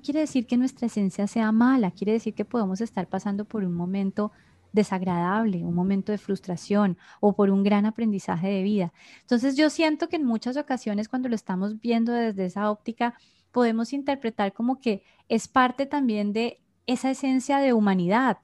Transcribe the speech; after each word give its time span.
quiere 0.00 0.20
decir 0.20 0.46
que 0.46 0.56
nuestra 0.56 0.86
esencia 0.86 1.26
sea 1.26 1.52
mala, 1.52 1.90
quiere 1.90 2.12
decir 2.12 2.34
que 2.34 2.44
podemos 2.44 2.80
estar 2.80 3.08
pasando 3.08 3.44
por 3.44 3.64
un 3.64 3.74
momento 3.74 4.32
desagradable, 4.72 5.64
un 5.64 5.74
momento 5.74 6.12
de 6.12 6.18
frustración 6.18 6.96
o 7.20 7.34
por 7.34 7.50
un 7.50 7.62
gran 7.62 7.86
aprendizaje 7.86 8.48
de 8.48 8.62
vida. 8.62 8.92
Entonces 9.20 9.56
yo 9.56 9.70
siento 9.70 10.08
que 10.08 10.16
en 10.16 10.24
muchas 10.24 10.56
ocasiones 10.56 11.08
cuando 11.08 11.28
lo 11.28 11.34
estamos 11.34 11.80
viendo 11.80 12.12
desde 12.12 12.46
esa 12.46 12.70
óptica, 12.70 13.14
podemos 13.52 13.92
interpretar 13.92 14.52
como 14.52 14.80
que 14.80 15.02
es 15.28 15.48
parte 15.48 15.86
también 15.86 16.32
de 16.32 16.60
esa 16.86 17.10
esencia 17.10 17.58
de 17.58 17.72
humanidad. 17.72 18.38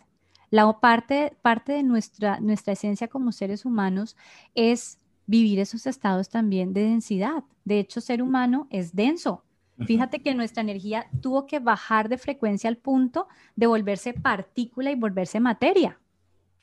La 0.51 0.81
parte, 0.81 1.37
parte 1.43 1.73
de 1.73 1.83
nuestra, 1.83 2.41
nuestra 2.41 2.73
esencia 2.73 3.09
como 3.09 3.33
seres 3.33 3.65
humanos 3.65 4.17
es 4.55 4.99
vivir 5.27 5.59
esos 5.59 5.87
estados 5.87 6.29
también 6.29 6.73
de 6.73 6.83
densidad. 6.83 7.45
De 7.65 7.81
hecho, 7.81 8.01
ser 8.01 8.23
humano 8.23 8.69
es 8.71 8.95
denso. 8.95 9.43
Fíjate 9.85 10.23
que 10.23 10.35
nuestra 10.35 10.63
energía 10.63 11.07
tuvo 11.21 11.47
que 11.47 11.59
bajar 11.59 12.09
de 12.09 12.19
frecuencia 12.19 12.69
al 12.69 12.77
punto 12.77 13.29
de 13.57 13.67
volverse 13.67 14.15
partícula 14.15 14.91
y 14.91 14.95
volverse 14.95 15.41
materia. 15.41 15.99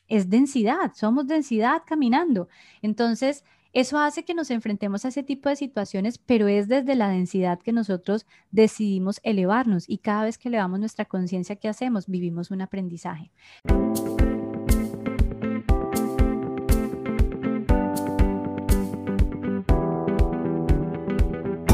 Es 0.07 0.29
densidad, 0.29 0.93
somos 0.95 1.27
densidad 1.27 1.83
caminando. 1.85 2.47
Entonces, 2.81 3.43
eso 3.71 3.97
hace 3.97 4.23
que 4.23 4.35
nos 4.35 4.51
enfrentemos 4.51 5.03
a 5.03 5.07
ese 5.07 5.23
tipo 5.23 5.49
de 5.49 5.55
situaciones, 5.55 6.19
pero 6.19 6.47
es 6.47 6.67
desde 6.67 6.95
la 6.95 7.09
densidad 7.09 7.59
que 7.59 7.71
nosotros 7.71 8.27
decidimos 8.51 9.19
elevarnos 9.23 9.89
y 9.89 9.97
cada 9.97 10.25
vez 10.25 10.37
que 10.37 10.49
elevamos 10.49 10.79
nuestra 10.79 11.05
conciencia, 11.05 11.55
¿qué 11.55 11.69
hacemos? 11.69 12.07
Vivimos 12.07 12.51
un 12.51 12.61
aprendizaje. 12.61 13.31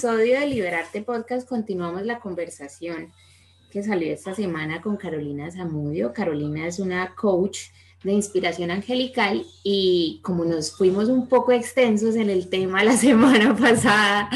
Episodio 0.00 0.40
de 0.40 0.46
Liberarte 0.46 1.02
Podcast 1.02 1.46
continuamos 1.46 2.06
la 2.06 2.20
conversación 2.20 3.12
que 3.70 3.82
salió 3.82 4.10
esta 4.10 4.34
semana 4.34 4.80
con 4.80 4.96
Carolina 4.96 5.50
Zamudio. 5.50 6.14
Carolina 6.14 6.66
es 6.66 6.78
una 6.78 7.14
coach 7.14 7.64
de 8.02 8.12
inspiración 8.12 8.70
angelical 8.70 9.44
y 9.62 10.20
como 10.22 10.46
nos 10.46 10.74
fuimos 10.74 11.10
un 11.10 11.28
poco 11.28 11.52
extensos 11.52 12.16
en 12.16 12.30
el 12.30 12.48
tema 12.48 12.82
la 12.82 12.96
semana 12.96 13.54
pasada, 13.54 14.30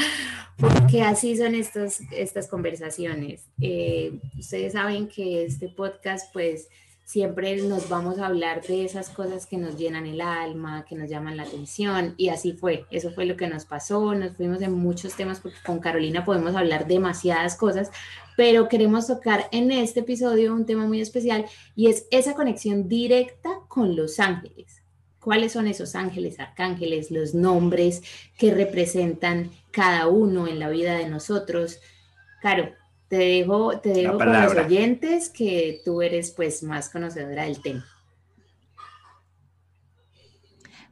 porque 0.55 1.01
así 1.01 1.35
son 1.35 1.55
estos, 1.55 2.01
estas 2.11 2.47
conversaciones. 2.47 3.41
Eh, 3.59 4.19
ustedes 4.37 4.73
saben 4.73 5.07
que 5.07 5.45
este 5.45 5.69
podcast 5.69 6.31
pues 6.31 6.69
siempre 7.05 7.55
nos 7.57 7.87
vamos 7.87 8.17
a 8.17 8.25
hablar 8.25 8.63
de 8.63 8.83
esas 8.83 9.09
cosas 9.09 9.45
que 9.45 9.57
nos 9.57 9.77
llenan 9.77 10.07
el 10.07 10.21
alma, 10.21 10.85
que 10.89 10.95
nos 10.95 11.07
llaman 11.07 11.37
la 11.37 11.43
atención, 11.43 12.15
y 12.17 12.29
así 12.29 12.53
fue, 12.53 12.85
eso 12.89 13.11
fue 13.11 13.25
lo 13.25 13.37
que 13.37 13.47
nos 13.47 13.65
pasó, 13.65 14.15
nos 14.15 14.35
fuimos 14.35 14.61
en 14.63 14.73
muchos 14.73 15.15
temas, 15.15 15.39
porque 15.39 15.59
con 15.63 15.79
Carolina 15.79 16.25
podemos 16.25 16.55
hablar 16.55 16.87
demasiadas 16.87 17.55
cosas, 17.55 17.91
pero 18.35 18.67
queremos 18.67 19.05
tocar 19.05 19.47
en 19.51 19.71
este 19.71 19.99
episodio 19.99 20.53
un 20.53 20.65
tema 20.65 20.87
muy 20.87 20.99
especial, 20.99 21.45
y 21.75 21.87
es 21.87 22.07
esa 22.09 22.33
conexión 22.33 22.89
directa 22.89 23.59
con 23.67 23.95
los 23.95 24.19
ángeles. 24.19 24.81
¿Cuáles 25.19 25.53
son 25.53 25.67
esos 25.67 25.95
ángeles, 25.95 26.39
arcángeles, 26.39 27.11
los 27.11 27.33
nombres 27.33 28.03
que 28.37 28.53
representan 28.53 29.51
cada 29.71 30.07
uno 30.07 30.47
en 30.47 30.59
la 30.59 30.69
vida 30.69 30.95
de 30.95 31.07
nosotros? 31.07 31.79
Caro, 32.41 32.73
te 33.07 33.17
dejo, 33.17 33.79
te 33.79 33.89
dejo 33.89 34.17
con 34.17 34.33
los 34.33 34.55
oyentes 34.55 35.29
que 35.29 35.81
tú 35.85 36.01
eres 36.01 36.31
pues 36.31 36.63
más 36.63 36.89
conocedora 36.89 37.43
del 37.43 37.61
tema. 37.61 37.85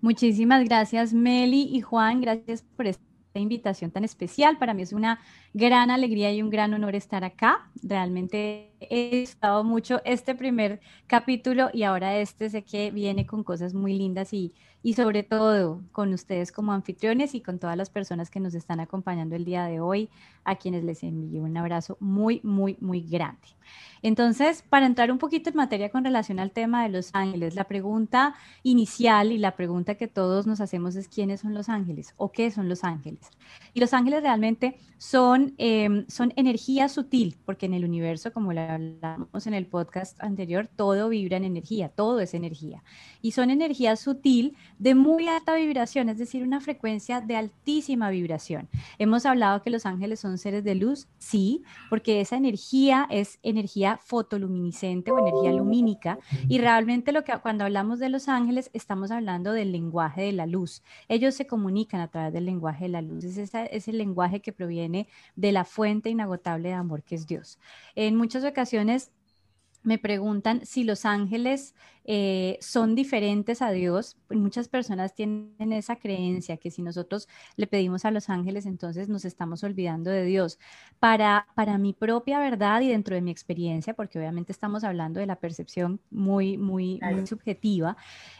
Muchísimas 0.01 0.65
gracias 0.65 1.13
Meli 1.13 1.69
y 1.71 1.81
Juan, 1.81 2.19
gracias 2.19 2.61
por 2.61 2.87
esta 2.87 3.03
invitación 3.35 3.89
tan 3.89 4.03
especial. 4.03 4.57
Para 4.57 4.73
mí 4.73 4.81
es 4.81 4.93
una 4.93 5.19
gran 5.53 5.89
alegría 5.89 6.31
y 6.33 6.41
un 6.41 6.49
gran 6.49 6.73
honor 6.73 6.95
estar 6.95 7.23
acá. 7.23 7.69
Realmente 7.81 8.73
he 8.81 9.21
estado 9.21 9.63
mucho 9.63 10.01
este 10.05 10.35
primer 10.35 10.81
capítulo 11.07 11.69
y 11.73 11.83
ahora 11.83 12.17
este 12.17 12.49
sé 12.49 12.63
que 12.63 12.91
viene 12.91 13.25
con 13.25 13.43
cosas 13.43 13.73
muy 13.73 13.93
lindas 13.93 14.33
y, 14.33 14.53
y 14.83 14.93
sobre 14.93 15.23
todo 15.23 15.81
con 15.93 16.13
ustedes 16.13 16.51
como 16.51 16.73
anfitriones 16.73 17.33
y 17.33 17.41
con 17.41 17.57
todas 17.57 17.77
las 17.77 17.89
personas 17.89 18.29
que 18.29 18.41
nos 18.41 18.53
están 18.53 18.81
acompañando 18.81 19.35
el 19.35 19.45
día 19.45 19.65
de 19.65 19.79
hoy, 19.79 20.09
a 20.43 20.57
quienes 20.57 20.83
les 20.83 21.03
envío 21.03 21.41
un 21.41 21.55
abrazo 21.55 21.97
muy, 22.01 22.41
muy, 22.43 22.77
muy 22.81 23.01
grande. 23.01 23.47
Entonces, 24.01 24.61
para 24.61 24.85
entrar 24.85 25.09
un 25.09 25.17
poquito 25.17 25.49
en 25.49 25.55
materia 25.55 25.89
con 25.89 26.03
relación 26.03 26.37
al 26.39 26.51
tema 26.51 26.83
de 26.83 26.89
los 26.89 27.11
ángeles, 27.13 27.55
la 27.55 27.63
pregunta 27.63 28.35
inicial 28.61 29.31
y 29.31 29.37
la 29.37 29.55
pregunta 29.55 29.95
que 29.95 30.09
todos 30.09 30.45
nos 30.45 30.59
hacemos 30.59 30.97
es 30.97 31.07
quiénes 31.07 31.39
son 31.39 31.53
los 31.53 31.69
ángeles 31.69 32.13
o 32.17 32.33
qué 32.33 32.51
son 32.51 32.67
los 32.67 32.83
ángeles. 32.83 33.31
Y 33.73 33.79
los 33.79 33.93
ángeles 33.93 34.21
realmente 34.21 34.77
son, 35.03 35.53
em, 35.57 36.05
son 36.07 36.31
energía 36.37 36.87
sutil, 36.87 37.35
porque 37.45 37.65
en 37.65 37.73
el 37.73 37.83
universo, 37.83 38.31
como 38.31 38.53
lo 38.53 38.61
hablamos 38.61 39.47
en 39.47 39.53
el 39.53 39.65
podcast 39.65 40.17
anterior, 40.23 40.69
todo 40.73 41.09
vibra 41.09 41.35
en 41.35 41.43
energía, 41.43 41.89
todo 41.89 42.21
es 42.21 42.33
energía. 42.33 42.83
Y 43.21 43.31
son 43.31 43.49
energía 43.49 43.97
sutil 43.97 44.55
de 44.79 44.95
muy 44.95 45.27
alta 45.27 45.55
vibración, 45.55 46.07
es 46.07 46.17
decir, 46.17 46.41
una 46.41 46.61
frecuencia 46.61 47.19
de 47.19 47.35
altísima 47.35 48.09
vibración. 48.11 48.69
Hemos 48.97 49.25
hablado 49.25 49.61
que 49.61 49.69
los 49.69 49.85
ángeles 49.85 50.21
son 50.21 50.37
seres 50.37 50.63
de 50.63 50.75
luz, 50.75 51.07
sí, 51.17 51.63
porque 51.89 52.21
esa 52.21 52.37
energía 52.37 53.05
es 53.09 53.39
energía 53.43 53.99
fotoluminiscente 54.01 55.11
o 55.11 55.19
energía 55.19 55.51
lumínica 55.51 56.17
y 56.47 56.59
realmente 56.59 57.11
lo 57.11 57.25
que 57.25 57.33
cuando 57.41 57.65
hablamos 57.65 57.99
de 57.99 58.07
los 58.07 58.29
ángeles 58.29 58.69
estamos 58.71 59.11
hablando 59.11 59.51
del 59.51 59.73
lenguaje 59.73 60.21
de 60.21 60.31
la 60.31 60.45
luz. 60.45 60.81
Ellos 61.09 61.35
se 61.35 61.45
comunican 61.45 61.99
a 61.99 62.07
través 62.07 62.31
del 62.31 62.45
lenguaje 62.45 62.85
de 62.85 62.89
la 62.89 63.01
luz, 63.01 63.25
es, 63.25 63.53
es 63.65 63.87
el 63.87 63.97
lenguaje 63.97 64.41
que 64.41 64.53
proviene 64.53 65.07
de 65.35 65.51
la 65.51 65.65
fuente 65.65 66.09
inagotable 66.09 66.69
de 66.69 66.75
amor 66.75 67.03
que 67.03 67.15
es 67.15 67.27
Dios. 67.27 67.59
En 67.95 68.15
muchas 68.15 68.43
ocasiones 68.43 69.11
me 69.83 69.97
preguntan 69.97 70.65
si 70.65 70.83
los 70.83 71.05
ángeles 71.05 71.75
eh, 72.05 72.57
son 72.61 72.95
diferentes 72.95 73.61
a 73.61 73.71
Dios. 73.71 74.17
Muchas 74.29 74.67
personas 74.67 75.13
tienen 75.13 75.71
esa 75.71 75.95
creencia 75.97 76.57
que 76.57 76.71
si 76.71 76.81
nosotros 76.81 77.29
le 77.55 77.67
pedimos 77.67 78.03
a 78.05 78.11
los 78.11 78.29
ángeles, 78.29 78.65
entonces 78.65 79.07
nos 79.09 79.25
estamos 79.25 79.63
olvidando 79.63 80.09
de 80.09 80.25
Dios. 80.25 80.59
Para, 80.99 81.47
para 81.55 81.77
mi 81.77 81.93
propia 81.93 82.39
verdad 82.39 82.81
y 82.81 82.89
dentro 82.89 83.15
de 83.15 83.21
mi 83.21 83.31
experiencia, 83.31 83.93
porque 83.93 84.19
obviamente 84.19 84.51
estamos 84.51 84.83
hablando 84.83 85.19
de 85.19 85.25
la 85.25 85.37
percepción 85.37 85.99
muy, 86.11 86.57
muy, 86.57 86.99
muy 87.01 87.27
subjetiva, 87.27 87.95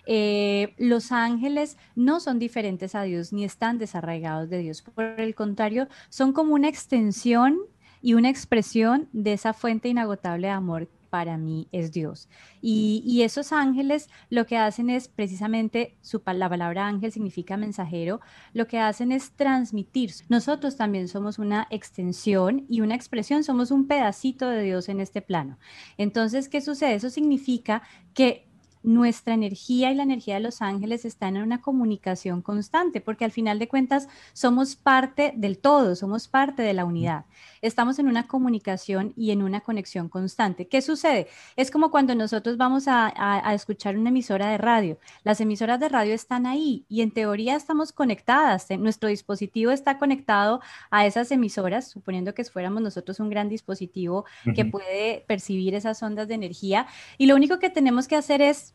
eh, 0.05 0.73
los 0.77 1.11
ángeles 1.11 1.77
no 1.95 2.19
son 2.19 2.39
diferentes 2.39 2.95
a 2.95 3.03
Dios 3.03 3.33
ni 3.33 3.43
están 3.43 3.77
desarraigados 3.77 4.49
de 4.49 4.59
Dios. 4.59 4.81
Por 4.81 5.19
el 5.19 5.35
contrario, 5.35 5.87
son 6.09 6.33
como 6.33 6.53
una 6.53 6.69
extensión 6.69 7.59
y 8.01 8.15
una 8.15 8.29
expresión 8.29 9.07
de 9.13 9.33
esa 9.33 9.53
fuente 9.53 9.87
inagotable 9.87 10.47
de 10.47 10.53
amor 10.53 10.89
para 11.13 11.37
mí 11.37 11.67
es 11.71 11.91
Dios. 11.91 12.27
Y, 12.59 13.21
esos 13.21 13.51
ángeles 13.51 14.09
lo 14.31 14.47
que 14.47 14.57
hacen 14.57 14.89
es 14.89 15.07
precisamente, 15.07 15.95
su, 16.01 16.23
la 16.25 16.49
palabra 16.49 16.87
ángel 16.87 17.11
significa 17.11 17.55
mensajero, 17.55 18.19
lo 18.51 18.65
que 18.65 18.79
hacen 18.79 19.11
es 19.11 19.31
transmitir. 19.33 20.09
Nosotros 20.27 20.75
también 20.75 21.07
somos 21.07 21.37
una 21.37 21.67
extensión 21.69 22.65
y 22.67 22.81
una 22.81 22.95
expresión, 22.95 23.43
somos 23.43 23.69
un 23.69 23.85
pedacito 23.85 24.49
de 24.49 24.63
Dios 24.63 24.89
en 24.89 25.01
este 25.01 25.21
plano. 25.21 25.59
Entonces, 25.99 26.49
¿qué 26.49 26.61
sucede? 26.61 26.95
Eso 26.95 27.11
significa 27.11 27.83
que 28.15 28.47
nuestra 28.83 29.33
energía 29.33 29.91
y 29.91 29.95
la 29.95 30.03
energía 30.03 30.35
de 30.35 30.41
los 30.41 30.61
ángeles 30.61 31.05
están 31.05 31.37
en 31.37 31.43
una 31.43 31.61
comunicación 31.61 32.41
constante, 32.41 33.01
porque 33.01 33.25
al 33.25 33.31
final 33.31 33.59
de 33.59 33.67
cuentas 33.67 34.07
somos 34.33 34.75
parte 34.75 35.33
del 35.35 35.57
todo, 35.57 35.95
somos 35.95 36.27
parte 36.27 36.61
de 36.61 36.73
la 36.73 36.85
unidad. 36.85 37.25
Estamos 37.61 37.97
en 37.99 38.07
una 38.07 38.27
comunicación 38.27 39.13
y 39.15 39.31
en 39.31 39.41
una 39.41 39.61
conexión 39.61 40.09
constante. 40.09 40.67
¿Qué 40.67 40.81
sucede? 40.81 41.27
Es 41.55 41.71
como 41.71 41.91
cuando 41.91 42.13
nosotros 42.13 42.57
vamos 42.57 42.85
a, 42.87 43.13
escuchar 43.53 43.97
una 43.97 44.09
emisora 44.09 44.49
de 44.49 44.57
radio. 44.57 44.97
Las 45.23 45.39
emisoras 45.39 45.79
de 45.79 45.89
radio 45.89 46.13
están 46.13 46.45
ahí 46.45 46.85
y 46.89 47.01
en 47.01 47.11
teoría 47.11 47.55
estamos 47.55 47.93
conectadas. 47.93 48.67
Nuestro 48.77 49.09
dispositivo 49.09 49.71
está 49.71 49.97
conectado 49.97 50.61
a 50.91 51.05
esas 51.05 51.31
emisoras, 51.31 51.89
suponiendo 51.89 52.33
que 52.33 52.43
fuéramos 52.43 52.81
nosotros 52.81 53.19
un 53.19 53.29
gran 53.29 53.47
dispositivo 53.47 54.25
que 54.55 54.65
puede 54.65 55.23
percibir 55.27 55.73
esas 55.75 56.03
ondas 56.03 56.27
de 56.27 56.33
energía. 56.33 56.87
Y 57.17 57.27
lo 57.27 57.35
único 57.35 57.59
que 57.59 57.69
tenemos 57.69 58.07
que 58.07 58.15
hacer 58.15 58.41
es 58.41 58.72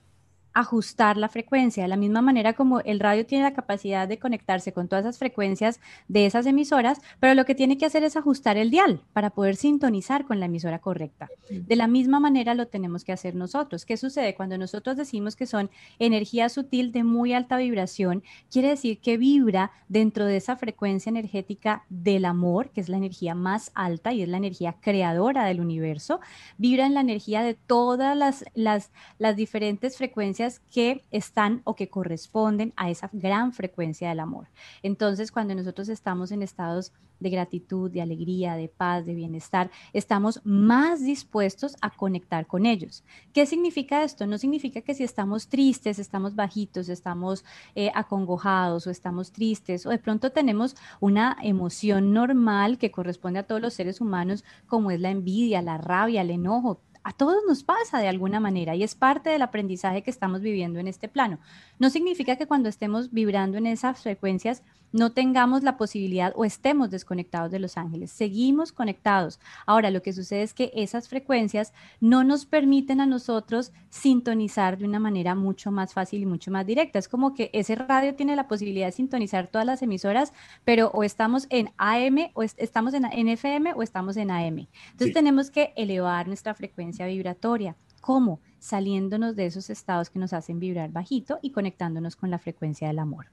ajustar 0.59 1.17
la 1.17 1.29
frecuencia, 1.29 1.85
de 1.85 1.89
la 1.89 1.97
misma 1.97 2.21
manera 2.21 2.53
como 2.53 2.81
el 2.81 2.99
radio 2.99 3.25
tiene 3.25 3.45
la 3.45 3.55
capacidad 3.55 4.09
de 4.09 4.19
conectarse 4.19 4.73
con 4.73 4.89
todas 4.89 5.05
esas 5.05 5.17
frecuencias 5.17 5.79
de 6.09 6.27
esas 6.27 6.47
emisoras, 6.47 6.99
pero 7.21 7.35
lo 7.35 7.45
que 7.45 7.55
tiene 7.55 7.79
que 7.79 7.87
hacer 7.87 8.03
es 8.03 8.17
ajustar 8.17 8.57
el 8.57 8.73
dial 8.73 9.01
para 9.13 9.31
poder 9.31 9.55
sintonizar 9.55 10.25
con 10.25 10.41
la 10.41 10.47
emisora 10.47 10.81
correcta. 10.81 11.29
De 11.49 11.77
la 11.77 11.87
misma 11.87 12.19
manera 12.19 12.55
lo 12.55 12.67
tenemos 12.67 13.05
que 13.05 13.13
hacer 13.13 13.37
nosotros. 13.37 13.87
¿Qué 13.87 13.97
sucede 13.97 14.35
cuando 14.35 14.59
nosotros 14.59 14.97
decimos 14.97 15.37
que 15.37 15.47
son 15.47 15.71
energía 16.01 16.49
sutil 16.49 16.91
de 16.91 17.05
muy 17.05 17.35
alta 17.35 17.57
vibración? 17.57 18.25
Quiere 18.51 18.71
decir 18.71 18.99
que 18.99 19.17
vibra 19.17 19.71
dentro 19.87 20.25
de 20.25 20.39
esa 20.39 20.57
frecuencia 20.57 21.11
energética 21.11 21.85
del 21.89 22.25
amor, 22.25 22.71
que 22.71 22.81
es 22.81 22.89
la 22.89 22.97
energía 22.97 23.37
más 23.37 23.71
alta 23.77 24.13
y 24.13 24.23
es 24.23 24.29
la 24.29 24.39
energía 24.39 24.75
creadora 24.81 25.45
del 25.45 25.61
universo, 25.61 26.19
vibra 26.57 26.85
en 26.85 26.95
la 26.95 27.01
energía 27.01 27.43
de 27.43 27.55
todas 27.55 28.17
las, 28.17 28.45
las, 28.55 28.91
las 29.19 29.37
diferentes 29.37 29.97
frecuencias 29.97 30.48
que 30.71 31.03
están 31.11 31.63
o 31.65 31.75
que 31.75 31.89
corresponden 31.89 32.73
a 32.77 32.91
esa 32.91 33.11
gran 33.13 33.53
frecuencia 33.53 34.09
del 34.09 34.21
amor. 34.21 34.49
Entonces, 34.83 35.31
cuando 35.33 35.55
nosotros 35.55 35.89
estamos 35.89 36.33
en 36.33 36.43
estados 36.43 36.93
de 37.21 37.31
gratitud, 37.31 37.91
de 37.91 38.03
alegría, 38.03 38.55
de 38.55 38.69
paz, 38.69 39.07
de 39.07 39.15
bienestar, 39.15 39.71
estamos 39.93 40.41
más 40.45 41.05
dispuestos 41.05 41.77
a 41.81 41.91
conectar 41.91 42.47
con 42.47 42.67
ellos. 42.67 43.05
¿Qué 43.33 43.47
significa 43.47 44.05
esto? 44.05 44.27
No 44.27 44.39
significa 44.39 44.83
que 44.83 44.95
si 44.95 45.05
estamos 45.05 45.49
tristes, 45.49 45.99
estamos 45.99 46.35
bajitos, 46.35 46.89
estamos 46.89 47.45
eh, 47.75 47.91
acongojados 47.95 48.87
o 48.87 48.91
estamos 48.91 49.33
tristes 49.33 49.87
o 49.87 49.91
de 49.91 49.99
pronto 49.99 50.31
tenemos 50.31 50.77
una 51.01 51.37
emoción 51.43 52.13
normal 52.13 52.79
que 52.79 52.91
corresponde 52.91 53.41
a 53.41 53.47
todos 53.47 53.61
los 53.61 53.75
seres 53.75 54.01
humanos 54.01 54.45
como 54.67 54.91
es 54.91 55.01
la 55.01 55.11
envidia, 55.11 55.63
la 55.63 55.79
rabia, 55.79 56.23
el 56.23 56.31
enojo, 56.31 56.81
a 57.03 57.13
todos 57.13 57.43
nos 57.47 57.65
pasa 57.65 57.99
de 57.99 58.09
alguna 58.09 58.41
manera 58.41 58.75
y 58.75 58.83
es 58.83 58.95
parte 58.95 59.31
del 59.31 59.43
aprendizaje 59.43 60.03
que 60.03 60.11
estamos 60.11 60.41
viviendo 60.41 60.79
en 60.79 60.89
este 60.89 61.09
plano. 61.09 61.39
No 61.79 61.91
significa 61.91 62.37
que 62.37 62.47
cuando 62.47 62.69
estemos 62.69 63.13
vibrando 63.13 63.59
en 63.59 63.67
esas 63.67 64.03
frecuencias 64.03 64.63
no 64.93 65.13
tengamos 65.13 65.63
la 65.63 65.77
posibilidad 65.77 66.33
o 66.37 66.45
estemos 66.45 66.91
desconectados 66.91 67.51
de 67.51 67.59
los 67.59 67.77
ángeles. 67.77 68.11
Seguimos 68.11 68.73
conectados. 68.73 69.41
Ahora, 69.67 69.91
lo 69.91 70.03
que 70.03 70.13
sucede 70.13 70.43
es 70.43 70.55
que 70.55 70.71
esas 70.75 71.09
frecuencias 71.09 71.73
no 72.01 72.25
nos 72.25 72.47
permiten 72.47 73.01
a 73.01 73.07
nosotros 73.07 73.73
sintonizar 73.91 74.79
de 74.79 74.85
una 74.85 74.99
manera 74.99 75.35
mucho 75.35 75.71
más 75.71 75.93
fácil 75.93 76.23
y 76.23 76.27
mucho 76.27 76.51
más 76.51 76.67
directa. 76.67 76.99
Es 76.99 77.09
como 77.09 77.35
que 77.35 77.51
ese 77.53 77.75
radio 77.75 78.15
tiene 78.15 78.37
la 78.37 78.49
posibilidad 78.49 78.87
de 78.87 78.93
sintonizar 78.93 79.49
todas 79.49 79.67
las 79.67 79.83
emisoras, 79.83 80.33
pero 80.65 80.91
o 80.95 81.05
estamos 81.05 81.47
en 81.51 81.71
AM 81.77 82.31
o 82.35 82.43
estamos 82.43 82.95
en, 82.95 83.29
FM 83.29 83.75
o 83.75 83.83
estamos 83.83 84.17
en 84.17 84.31
AM. 84.31 84.69
Entonces 84.91 85.13
tenemos 85.13 85.51
que 85.51 85.73
elevar 85.77 86.27
nuestra 86.27 86.55
frecuencia 86.55 87.07
vibratoria. 87.07 87.77
¿Cómo? 88.01 88.41
Saliéndonos 88.59 89.37
de 89.37 89.47
esos 89.47 89.71
estados 89.71 90.09
que 90.11 90.19
nos 90.19 90.33
hacen 90.33 90.59
vibrar 90.59 90.91
bajito 90.91 91.39
y 91.43 91.51
conectándonos 91.51 92.17
con 92.17 92.31
la 92.31 92.39
frecuencia 92.39 92.89
del 92.89 92.99
amor. 92.99 93.27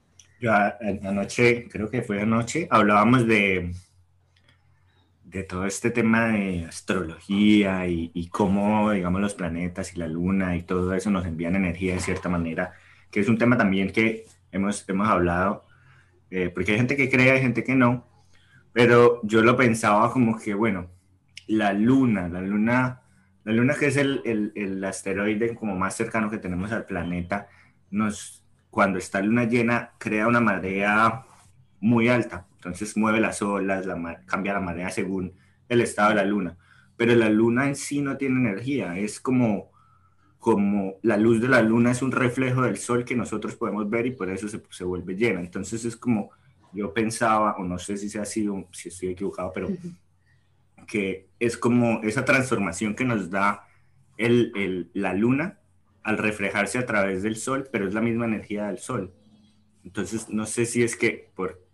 Anoche, 0.48 1.68
creo 1.70 1.90
que 1.90 2.02
fue 2.02 2.22
anoche, 2.22 2.68
hablábamos 2.70 3.28
de, 3.28 3.74
de 5.36 5.44
todo 5.44 5.66
este 5.66 5.92
tema 5.92 6.28
de 6.28 6.66
astrología 6.66 7.88
y, 7.88 8.30
cómo, 8.32 8.92
digamos, 8.92 9.20
los 9.20 9.34
planetas 9.34 9.94
y 9.94 10.00
la 10.00 10.08
luna 10.08 10.56
y 10.56 10.64
todo 10.64 10.94
eso 10.94 11.10
nos 11.10 11.26
envían 11.26 11.56
energía 11.56 11.94
de 11.94 12.00
cierta 12.00 12.30
manera, 12.30 12.74
que 13.12 13.20
es 13.20 13.28
un 13.28 13.38
tema 13.38 13.58
también 13.58 13.92
que 13.92 14.26
hemos, 14.52 14.88
hemos 14.88 15.10
hablado, 15.10 15.66
eh, 16.32 16.50
porque 16.50 16.72
hay 16.72 16.78
gente 16.78 16.96
que 16.96 17.10
cree, 17.10 17.32
hay 17.32 17.42
gente 17.42 17.64
que 17.64 17.76
no, 17.76 18.08
pero 18.72 19.20
yo 19.24 19.42
lo 19.42 19.58
pensaba 19.58 20.12
como 20.12 20.40
que, 20.40 20.54
bueno, 20.54 20.90
la 21.48 21.74
luna, 21.74 22.30
la 22.30 22.42
luna, 22.42 23.02
la 23.44 23.52
luna 23.52 23.76
que 23.76 23.88
es 23.88 23.98
el, 23.98 24.22
el, 24.26 24.54
el 24.56 24.84
asteroide 24.84 25.54
como 25.56 25.76
más 25.76 25.96
cercano 25.96 26.30
que 26.30 26.38
tenemos 26.38 26.72
al 26.72 26.86
planeta, 26.86 27.50
nos 27.90 28.45
cuando 28.76 29.00
está 29.00 29.22
luna 29.22 29.46
llena, 29.46 29.94
crea 29.98 30.28
una 30.28 30.42
marea 30.42 31.26
muy 31.80 32.10
alta. 32.10 32.46
Entonces 32.56 32.98
mueve 32.98 33.22
las 33.22 33.42
olas, 33.42 33.88
cambia 34.26 34.52
la 34.52 34.60
marea 34.60 34.90
según 34.90 35.32
el 35.70 35.80
estado 35.80 36.10
de 36.10 36.16
la 36.16 36.26
luna. 36.26 36.58
Pero 36.98 37.16
la 37.16 37.30
luna 37.30 37.70
en 37.70 37.78
sí 37.78 38.02
no 38.02 38.18
tiene 38.18 38.36
energía, 38.50 38.98
es 38.98 39.22
como, 39.22 39.72
como 40.40 40.96
la 41.04 41.16
luz 41.16 41.40
de 41.40 41.48
la 41.48 41.62
luna 41.62 41.92
es 41.92 42.02
un 42.02 42.12
reflejo 42.12 42.64
del 42.64 42.76
sol 42.76 43.06
que 43.06 43.16
nosotros 43.16 43.56
podemos 43.56 43.90
ver 43.90 44.08
y 44.08 44.12
por 44.12 44.30
eso 44.30 44.50
se, 44.50 44.62
se 44.70 44.84
vuelve 44.84 45.16
llena. 45.16 45.40
Entonces 45.40 45.86
es 45.86 45.96
como, 45.96 46.32
yo 46.74 46.94
pensaba, 46.94 47.56
o 47.58 47.64
no 47.64 47.80
sé 47.80 47.96
si 47.96 48.10
se 48.10 48.20
ha 48.20 48.26
sido, 48.26 48.68
si 48.74 48.90
estoy 48.90 49.08
equivocado, 49.08 49.54
pero 49.54 49.70
que 50.86 51.30
es 51.40 51.56
como 51.58 52.02
esa 52.04 52.26
transformación 52.26 52.94
que 52.94 53.06
nos 53.06 53.30
da 53.30 53.70
el, 54.18 54.52
el, 54.54 54.92
la 54.94 55.14
luna 55.14 55.60
al 56.06 56.20
reflejarse 56.20 56.78
a 56.78 56.86
través 56.86 57.24
del 57.24 57.36
sol, 57.36 57.68
pero 57.72 57.88
es 57.88 57.94
la 57.96 58.00
misma 58.00 58.26
energía 58.26 58.68
del 58.68 58.78
sol. 58.78 59.12
Entonces, 59.84 60.30
no 60.30 60.46
sé 60.46 60.68
si 60.68 60.84
es 60.84 60.96
que 60.96 61.32
por, 61.34 61.66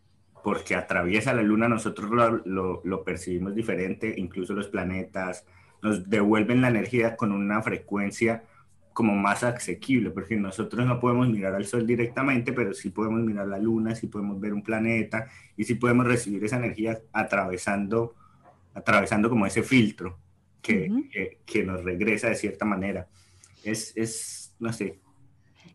porque 0.42 0.74
atraviesa 0.74 1.33
la 1.33 1.42
luna 1.42 1.68
nosotros 1.68 2.10
lo, 2.10 2.81
lo, 2.81 3.04
percibimos 3.04 3.54
diferente, 3.54 4.13
incluso 4.18 4.54
los 4.54 4.69
planetas 4.69 5.45
nos 5.83 6.10
devuelven 6.10 6.62
la 6.62 6.69
energía 6.69 7.18
con 7.18 7.33
una 7.33 7.62
frecuencia 7.62 8.45
como 8.94 9.16
más 9.16 9.44
asequible, 9.44 10.12
porque 10.12 10.38
nosotros 10.38 10.86
no 10.86 10.98
podemos 11.01 11.28
mirar 11.28 11.54
al 11.54 11.66
sol 11.66 11.86
directamente, 11.86 12.54
pero 12.54 12.74
sí 12.74 12.89
podemos 12.89 13.19
mirar 13.19 13.50
la 13.50 13.60
luna, 13.60 13.95
sí 13.95 14.07
podemos 14.07 14.39
ver 14.39 14.54
un 14.54 14.63
planeta 14.63 15.28
y 15.57 15.66
sí 15.66 15.75
podemos 15.75 16.07
recibir 16.07 16.42
esa 16.45 16.56
energía 16.56 17.00
atravesando, 17.12 18.16
atravesando 18.74 19.30
como 19.30 19.45
ese 19.45 19.62
filtro 19.62 20.18
que, 20.62 20.89
que, 21.12 21.39
que 21.45 21.63
nos 21.66 21.83
regresa 21.83 22.30
de 22.30 22.36
cierta 22.36 22.63
manera 22.63 23.10
es, 23.63 23.94
es 23.96 24.56
no 24.60 24.72
sé. 24.74 25.00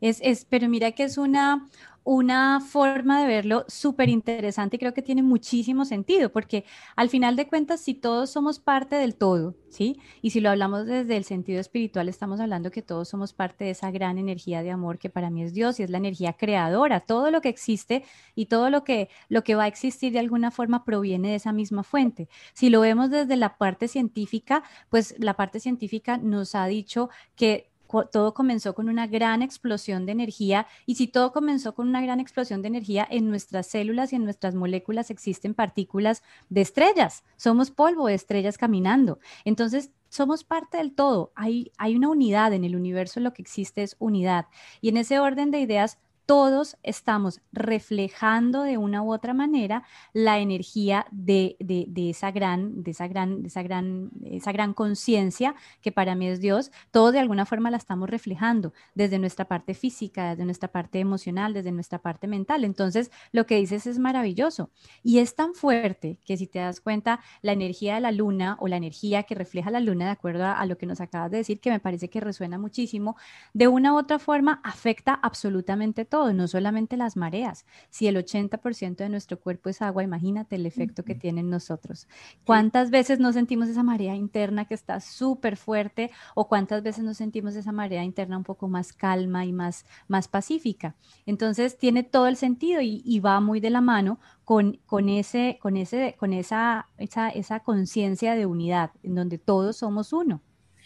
Es, 0.01 0.21
es, 0.23 0.45
pero 0.45 0.69
mira 0.69 0.93
que 0.93 1.05
es 1.05 1.17
una, 1.17 1.69
una 2.07 2.61
forma 2.61 3.21
de 3.21 3.27
verlo 3.27 3.65
súper 3.67 4.09
interesante 4.09 4.77
y 4.77 4.79
creo 4.79 4.95
que 4.95 5.03
tiene 5.03 5.25
muchísimo 5.25 5.85
sentido, 5.85 6.31
porque 6.31 6.65
al 6.95 7.09
final 7.09 7.35
de 7.35 7.49
cuentas, 7.49 7.81
si 7.81 7.95
todos 7.95 8.31
somos 8.31 8.61
parte 8.61 8.95
del 8.95 9.17
todo, 9.17 9.57
¿sí? 9.71 9.99
Y 10.23 10.31
si 10.31 10.41
lo 10.41 10.51
hablamos 10.51 10.87
desde 10.87 11.17
el 11.17 11.25
sentido 11.25 11.59
espiritual, 11.59 12.09
estamos 12.09 12.39
hablando 12.39 12.71
que 12.71 12.81
todos 12.81 13.09
somos 13.09 13.33
parte 13.33 13.65
de 13.65 13.71
esa 13.71 13.91
gran 13.91 14.19
energía 14.19 14.63
de 14.63 14.71
amor 14.71 15.01
que 15.01 15.11
para 15.11 15.31
mí 15.31 15.43
es 15.43 15.53
Dios 15.53 15.81
y 15.81 15.83
es 15.83 15.91
la 15.91 15.99
energía 15.99 16.35
creadora. 16.35 17.01
Todo 17.01 17.33
lo 17.33 17.41
que 17.41 17.49
existe 17.49 18.05
y 18.37 18.47
todo 18.47 18.71
lo 18.71 18.85
que, 18.85 19.09
lo 19.29 19.43
que 19.43 19.57
va 19.57 19.65
a 19.65 19.69
existir 19.69 20.13
de 20.13 20.21
alguna 20.21 20.53
forma 20.53 20.85
proviene 20.85 21.31
de 21.31 21.35
esa 21.35 21.53
misma 21.53 21.83
fuente. 21.83 22.29
Si 22.55 22.71
lo 22.71 22.83
vemos 22.83 23.11
desde 23.11 23.35
la 23.35 23.59
parte 23.59 23.89
científica, 23.89 24.63
pues 24.91 25.17
la 25.19 25.35
parte 25.35 25.59
científica 25.59 26.19
nos 26.19 26.55
ha 26.55 26.67
dicho 26.67 27.11
que 27.35 27.73
todo 27.87 28.35
comenzó 28.35 28.75
con 28.75 28.89
una 28.89 29.07
gran 29.07 29.43
explosión 29.43 30.07
de 30.07 30.13
energía 30.13 30.67
y 30.87 30.97
si 30.97 31.07
todo 31.07 31.33
comenzó 31.33 31.75
con 31.75 31.89
una 31.89 32.01
gran 32.01 32.21
explosión 32.21 32.63
de 32.63 32.69
energía, 32.69 33.07
en 33.11 33.29
nuestras 33.29 33.67
células 33.67 34.13
y 34.13 34.17
en 34.17 34.25
nuestras 34.25 34.55
moléculas 34.55 35.11
existen 35.11 35.55
partículas 35.55 36.23
de 36.49 36.61
estrellas, 36.61 37.25
somos 37.37 37.71
polvo 37.71 38.07
de 38.07 38.15
estrellas 38.15 38.59
caminando. 38.59 39.19
Entonces, 39.45 39.91
somos 40.09 40.45
parte 40.45 40.79
del 40.79 40.95
todo, 40.95 41.33
hay, 41.35 41.73
hay 41.79 41.97
una 41.97 42.09
unidad 42.09 42.53
en 42.53 42.65
el 42.65 42.77
universo, 42.77 43.21
lo 43.21 43.33
que 43.33 43.43
existe 43.43 43.83
es 43.83 43.97
unidad. 43.99 44.47
Y 44.81 44.89
en 44.89 44.97
ese 44.97 45.19
orden 45.19 45.51
de 45.51 45.61
ideas, 45.61 45.99
todos 46.27 46.77
estamos 46.83 47.41
reflejando 47.53 48.63
de 48.63 48.79
una 48.79 49.03
u 49.03 49.13
otra 49.13 49.33
manera 49.33 49.85
la 50.13 50.41
energía 50.41 51.07
de, 51.13 51.57
esa 51.97 52.33
gran, 52.33 52.83
de 52.83 52.91
esa 52.91 53.07
gran, 53.07 53.43
de 53.43 53.49
esa 53.49 53.63
gran, 53.63 54.11
esa 54.25 54.51
gran 54.51 54.75
conciencia 54.75 55.55
que 55.81 55.93
para 55.93 56.17
mí 56.17 56.27
es 56.27 56.41
Dios. 56.41 56.73
Todos 56.91 57.13
de 57.13 57.21
alguna 57.21 57.47
forma 57.47 57.71
la 57.71 57.77
estamos 57.77 58.11
reflejando 58.11 58.73
desde 58.95 59.21
nuestra 59.21 59.47
parte 59.47 59.73
física, 59.75 60.31
desde 60.31 60.45
nuestra 60.45 60.69
parte 60.69 60.99
emocional, 60.99 61.55
desde 61.55 61.71
nuestra 61.71 62.01
parte 62.01 62.27
mental. 62.27 62.65
Entonces, 62.65 63.13
lo 63.31 63.47
que 63.47 63.57
dices 63.57 63.87
es 63.87 64.01
maravilloso 64.01 64.71
y 65.05 65.19
es 65.19 65.37
tan 65.37 65.55
fuerte 65.55 66.19
que 66.25 66.37
si 66.37 66.49
te 66.49 66.59
das 66.59 66.81
cuenta, 66.81 67.21
la 67.41 67.53
energía 67.53 67.95
de 67.95 68.01
la 68.01 68.11
luna 68.11 68.57
o 68.59 68.67
la 68.67 68.77
energía 68.77 69.23
que 69.23 69.37
refleja 69.37 69.71
la 69.71 69.81
luna, 69.81 70.07
de 70.07 70.11
acuerdo 70.11 70.45
a, 70.45 70.55
a 70.55 70.67
lo 70.67 70.77
que 70.77 70.87
nos 70.87 71.01
acabas 71.01 71.31
de 71.31 71.39
decir, 71.39 71.61
que 71.61 71.71
me 71.71 71.79
parece 71.79 72.11
que 72.11 72.21
resuena 72.21 72.59
muchísimo, 72.59 73.17
de 73.55 73.69
una 73.69 73.95
u 73.95 73.99
otra 73.99 74.19
forma 74.19 74.61
afecta 74.65 75.15
absolutamente 75.15 76.05
todo 76.05 76.16
no 76.33 76.49
solamente 76.49 76.97
las 76.97 77.17
mareas. 77.17 77.67
Si 77.91 78.07
el 78.07 78.17
80% 78.17 78.97
de 78.97 79.09
nuestro 79.09 79.39
cuerpo 79.39 79.69
es 79.69 79.83
agua, 79.83 80.03
imagínate 80.03 80.57
el 80.57 80.67
efecto 80.67 81.05
que 81.05 81.15
tienen 81.15 81.51
nosotros. 81.51 82.09
¿Cuántas 82.45 82.91
veces 82.91 83.21
no 83.21 83.33
sentimos 83.33 83.69
esa 83.69 83.83
marea 83.83 84.15
interna 84.15 84.65
que 84.65 84.75
está 84.75 85.01
súper 85.01 85.57
fuerte 85.57 86.11
o 86.35 86.49
cuántas 86.49 86.83
veces 86.83 87.05
nos 87.05 87.19
sentimos 87.19 87.55
esa 87.55 87.73
marea 87.73 88.03
interna 88.03 88.39
un 88.39 88.45
poco 88.45 88.69
más 88.69 88.93
calma 88.93 89.45
y 89.45 89.53
más, 89.53 89.85
más 90.09 90.29
pacífica? 90.29 90.97
Entonces 91.27 91.77
tiene 91.77 92.03
todo 92.03 92.27
el 92.27 92.37
sentido 92.37 92.81
y, 92.81 93.21
va 93.21 93.41
muy 93.41 93.61
de 93.61 93.71
la 93.71 93.81
mano 93.81 94.21
con, 94.45 94.79
con, 94.87 95.09
ese, 95.09 95.59
con, 95.61 95.77
ese, 95.77 96.17
con 96.19 96.33
esa, 96.33 96.89
esa, 96.99 97.31
esa 97.31 97.61
conciencia 97.61 98.35
de 98.35 98.47
unidad, 98.47 98.91
en 99.03 99.15
donde 99.15 99.39
todos 99.39 99.79
somos 99.79 100.13
uno. 100.13 100.43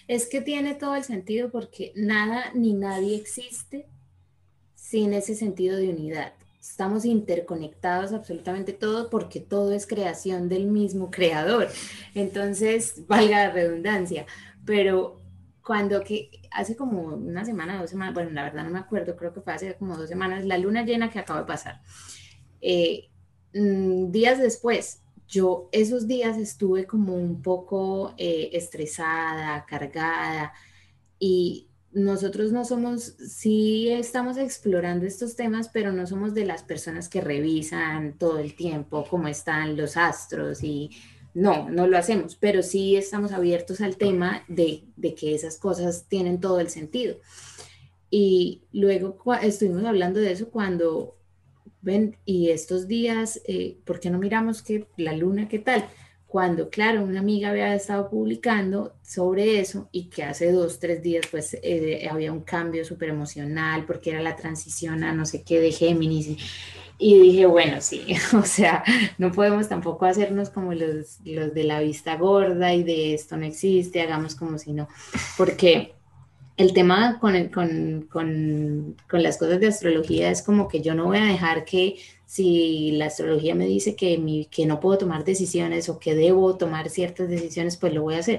Es 0.06 0.28
que 0.28 0.40
tiene 0.40 0.74
todo 0.74 0.96
el 0.96 1.04
sentido 1.04 1.50
porque 1.50 1.92
nada 1.94 2.52
ni 2.54 2.72
nadie 2.72 3.16
existe 3.16 3.88
sin 4.90 5.14
ese 5.14 5.36
sentido 5.36 5.76
de 5.76 5.90
unidad. 5.90 6.32
Estamos 6.60 7.04
interconectados 7.04 8.12
absolutamente 8.12 8.72
todo 8.72 9.08
porque 9.08 9.38
todo 9.38 9.72
es 9.72 9.86
creación 9.86 10.48
del 10.48 10.66
mismo 10.66 11.12
creador. 11.12 11.68
Entonces, 12.16 13.04
valga 13.06 13.46
la 13.46 13.50
redundancia, 13.52 14.26
pero 14.66 15.20
cuando 15.64 16.02
que 16.02 16.42
hace 16.50 16.74
como 16.74 17.02
una 17.02 17.44
semana, 17.44 17.80
dos 17.80 17.90
semanas, 17.90 18.14
bueno, 18.14 18.30
la 18.30 18.42
verdad 18.42 18.64
no 18.64 18.70
me 18.70 18.80
acuerdo, 18.80 19.14
creo 19.14 19.32
que 19.32 19.40
fue 19.40 19.52
hace 19.52 19.76
como 19.76 19.96
dos 19.96 20.08
semanas, 20.08 20.44
la 20.44 20.58
luna 20.58 20.84
llena 20.84 21.08
que 21.08 21.20
acaba 21.20 21.40
de 21.40 21.46
pasar. 21.46 21.80
Eh, 22.60 23.10
mm, 23.54 24.10
días 24.10 24.40
después, 24.40 25.02
yo 25.28 25.68
esos 25.70 26.08
días 26.08 26.36
estuve 26.36 26.88
como 26.88 27.14
un 27.14 27.42
poco 27.42 28.12
eh, 28.18 28.50
estresada, 28.54 29.64
cargada 29.66 30.52
y 31.20 31.69
nosotros 31.92 32.52
no 32.52 32.64
somos, 32.64 33.16
sí 33.18 33.88
estamos 33.90 34.36
explorando 34.36 35.06
estos 35.06 35.34
temas, 35.34 35.68
pero 35.68 35.92
no 35.92 36.06
somos 36.06 36.34
de 36.34 36.44
las 36.44 36.62
personas 36.62 37.08
que 37.08 37.20
revisan 37.20 38.16
todo 38.16 38.38
el 38.38 38.54
tiempo 38.54 39.06
cómo 39.08 39.26
están 39.26 39.76
los 39.76 39.96
astros 39.96 40.62
y 40.62 40.90
no, 41.34 41.68
no 41.68 41.86
lo 41.86 41.98
hacemos, 41.98 42.36
pero 42.36 42.62
sí 42.62 42.96
estamos 42.96 43.32
abiertos 43.32 43.80
al 43.80 43.96
tema 43.96 44.44
de, 44.48 44.84
que 45.16 45.34
esas 45.34 45.58
cosas 45.58 46.06
tienen 46.08 46.40
todo 46.40 46.60
el 46.60 46.70
sentido. 46.70 47.16
Y 48.08 48.62
luego 48.72 49.16
estuvimos 49.40 49.84
hablando 49.84 50.20
de 50.20 50.32
eso 50.32 50.50
cuando, 50.50 51.16
ven, 51.82 52.16
y 52.24 52.50
estos 52.50 52.88
días, 52.88 53.40
eh, 53.46 53.78
¿por 53.84 54.00
qué 54.00 54.10
no 54.10 54.18
miramos 54.18 54.62
que 54.62 54.86
la 54.96 55.12
luna, 55.12 55.48
qué 55.48 55.60
tal? 55.60 55.88
Cuando, 56.30 56.70
claro, 56.70 57.02
una 57.02 57.18
amiga 57.18 57.50
había 57.50 57.74
estado 57.74 58.08
publicando 58.08 58.94
sobre 59.02 59.58
eso 59.58 59.88
y 59.90 60.10
que 60.10 60.22
hace 60.22 60.52
dos, 60.52 60.78
tres 60.78 61.02
días, 61.02 61.26
pues 61.28 61.58
eh, 61.60 62.06
había 62.08 62.30
un 62.30 62.42
cambio 62.42 62.84
súper 62.84 63.08
emocional 63.08 63.84
porque 63.84 64.10
era 64.10 64.22
la 64.22 64.36
transición 64.36 65.02
a 65.02 65.12
no 65.12 65.26
sé 65.26 65.42
qué 65.42 65.58
de 65.58 65.72
Géminis. 65.72 66.36
Y 66.98 67.18
dije, 67.18 67.46
bueno, 67.46 67.80
sí, 67.80 68.06
o 68.32 68.44
sea, 68.44 68.84
no 69.18 69.32
podemos 69.32 69.68
tampoco 69.68 70.06
hacernos 70.06 70.50
como 70.50 70.72
los, 70.72 71.18
los 71.24 71.52
de 71.52 71.64
la 71.64 71.80
vista 71.80 72.14
gorda 72.14 72.74
y 72.74 72.84
de 72.84 73.12
esto 73.14 73.36
no 73.36 73.44
existe, 73.44 74.00
hagamos 74.00 74.36
como 74.36 74.56
si 74.56 74.72
no, 74.72 74.86
porque 75.36 75.94
el 76.56 76.72
tema 76.72 77.18
con, 77.18 77.48
con, 77.48 78.06
con, 78.08 78.96
con, 79.08 79.22
las 79.24 79.36
cosas 79.36 79.58
de 79.58 79.66
astrología 79.66 80.30
es 80.30 80.42
como 80.42 80.68
que 80.68 80.80
yo 80.80 80.94
no 80.94 81.06
voy 81.06 81.18
a 81.18 81.24
dejar 81.24 81.64
que 81.64 81.96
si 82.30 82.92
la 82.92 83.06
astrología 83.06 83.56
me 83.56 83.66
dice 83.66 83.96
que, 83.96 84.16
mi, 84.16 84.44
que 84.44 84.64
no 84.64 84.78
puedo 84.78 84.98
tomar 84.98 85.24
decisiones 85.24 85.88
o 85.88 85.98
que 85.98 86.14
debo 86.14 86.56
tomar 86.56 86.88
ciertas 86.88 87.28
decisiones, 87.28 87.76
pues 87.76 87.92
lo 87.92 88.02
voy 88.02 88.14
a 88.14 88.18
hacer. 88.18 88.38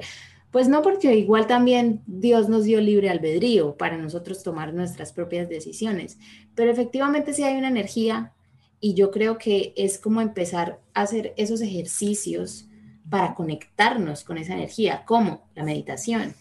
Pues 0.50 0.70
no, 0.70 0.82
porque 0.82 1.14
igual 1.14 1.46
también 1.46 2.02
Dios 2.08 2.48
nos 2.48 2.64
dio 2.64 2.80
libre 2.80 3.10
albedrío 3.10 3.76
para 3.76 3.98
nosotros 3.98 4.44
tomar 4.44 4.74
nuestras 4.74 5.12
propias 5.12 5.50
decisiones, 5.50 6.18
pero 6.56 6.72
efectivamente 6.72 7.34
sí 7.34 7.44
hay 7.44 7.58
una 7.58 7.68
energía 7.68 8.32
y 8.80 8.94
yo 8.94 9.12
creo 9.12 9.38
que 9.38 9.74
es 9.76 10.00
como 10.00 10.22
empezar 10.22 10.80
a 10.94 11.02
hacer 11.02 11.34
esos 11.36 11.60
ejercicios 11.60 12.70
para 13.10 13.36
conectarnos 13.36 14.24
con 14.24 14.38
esa 14.38 14.54
energía, 14.54 15.04
como 15.06 15.50
la 15.54 15.66
meditación. 15.66 16.34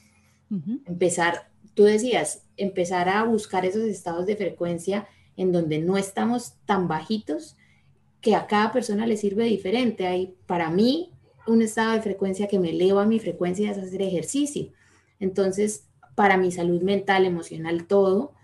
Empezar, 0.87 1.51
tú 1.75 1.83
decías, 1.83 2.45
empezar 2.57 3.09
a 3.09 3.25
buscar 3.25 3.67
esos 3.67 3.83
estados 3.83 4.25
de 4.27 4.37
frecuencia 4.37 5.09
en 5.41 5.53
donde 5.53 5.79
no 5.79 5.97
estamos 5.97 6.57
tan 6.67 6.87
bajitos, 6.87 7.57
que 8.21 8.35
a 8.35 8.47
cada 8.47 8.73
persona 8.73 9.07
le 9.07 9.17
sirve 9.17 9.45
diferente. 9.45 10.07
Hay 10.07 10.35
para 10.45 10.69
mí 10.69 11.13
un 11.47 11.63
estado 11.63 11.95
de 11.95 12.03
frecuencia 12.03 12.47
que 12.47 12.59
me 12.59 12.69
eleva 12.69 13.07
mi 13.07 13.19
frecuencia 13.19 13.71
es 13.71 13.79
hacer 13.79 14.03
ejercicio. 14.03 14.71
Entonces, 15.19 15.89
para 16.15 16.37
mi 16.37 16.53
salud 16.53 16.83
mental, 16.83 17.25
emocional, 17.25 17.87
todo, 17.87 18.35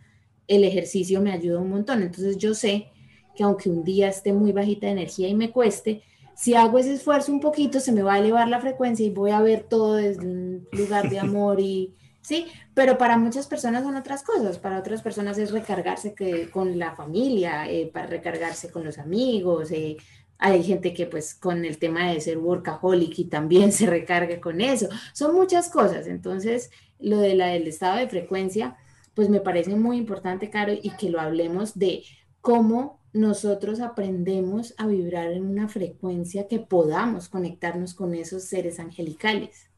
el 0.48 0.64
ejercicio 0.64 1.20
me 1.20 1.32
ayuda 1.32 1.60
un 1.60 1.68
montón. 1.68 2.00
Entonces, 2.00 2.38
yo 2.38 2.54
sé 2.54 2.88
que 3.34 3.44
aunque 3.44 3.68
un 3.68 3.84
día 3.84 4.08
esté 4.08 4.32
muy 4.32 4.52
bajita 4.52 4.86
de 4.86 4.92
energía 4.92 5.28
y 5.28 5.34
me 5.34 5.50
cueste, 5.50 6.02
si 6.34 6.54
hago 6.54 6.78
ese 6.78 6.94
esfuerzo 6.94 7.30
un 7.30 7.40
poquito, 7.40 7.78
se 7.78 7.92
me 7.92 8.02
va 8.02 8.14
a 8.14 8.20
elevar 8.20 8.48
la 8.48 8.62
frecuencia 8.62 9.04
y 9.04 9.10
voy 9.10 9.32
a 9.32 9.42
ver 9.42 9.64
todo 9.64 9.96
desde 9.96 10.26
un 10.26 10.66
lugar 10.72 11.10
de 11.10 11.18
amor 11.20 11.60
y, 11.60 11.94
sí, 12.26 12.48
pero 12.74 12.98
para 12.98 13.16
muchas 13.18 13.46
personas 13.46 13.84
son 13.84 13.94
otras 13.94 14.24
cosas, 14.24 14.58
para 14.58 14.80
otras 14.80 15.00
personas 15.00 15.38
es 15.38 15.52
recargarse 15.52 16.16
con 16.50 16.76
la 16.76 16.92
familia, 16.96 17.70
eh, 17.70 17.88
para 17.92 18.08
recargarse 18.08 18.68
con 18.72 18.84
los 18.84 18.98
amigos, 18.98 19.70
eh, 19.70 19.96
hay 20.38 20.64
gente 20.64 20.92
que 20.92 21.06
pues 21.06 21.36
con 21.36 21.64
el 21.64 21.78
tema 21.78 22.10
de 22.10 22.20
ser 22.20 22.38
workaholic 22.38 23.16
y 23.20 23.24
también 23.26 23.70
se 23.78 23.86
recarga 23.86 24.40
con 24.40 24.60
eso, 24.60 24.88
son 25.12 25.36
muchas 25.36 25.70
cosas, 25.70 26.08
entonces 26.08 26.70
lo 26.98 27.18
de 27.18 27.36
la 27.36 27.46
del 27.46 27.68
estado 27.68 27.98
de 27.98 28.08
frecuencia, 28.08 28.76
pues 29.14 29.28
me 29.28 29.40
parece 29.40 29.76
muy 29.76 29.96
importante, 29.96 30.50
Caro, 30.50 30.72
y 30.72 30.90
que 30.96 31.10
lo 31.10 31.20
hablemos 31.20 31.78
de 31.78 32.02
cómo 32.40 33.00
nosotros 33.12 33.80
aprendemos 33.80 34.74
a 34.78 34.88
vibrar 34.88 35.30
en 35.30 35.46
una 35.46 35.68
frecuencia 35.68 36.48
que 36.48 36.58
podamos 36.58 37.28
conectarnos 37.28 37.94
con 37.94 38.16
esos 38.16 38.42
seres 38.44 38.80
angelicales. 38.80 39.70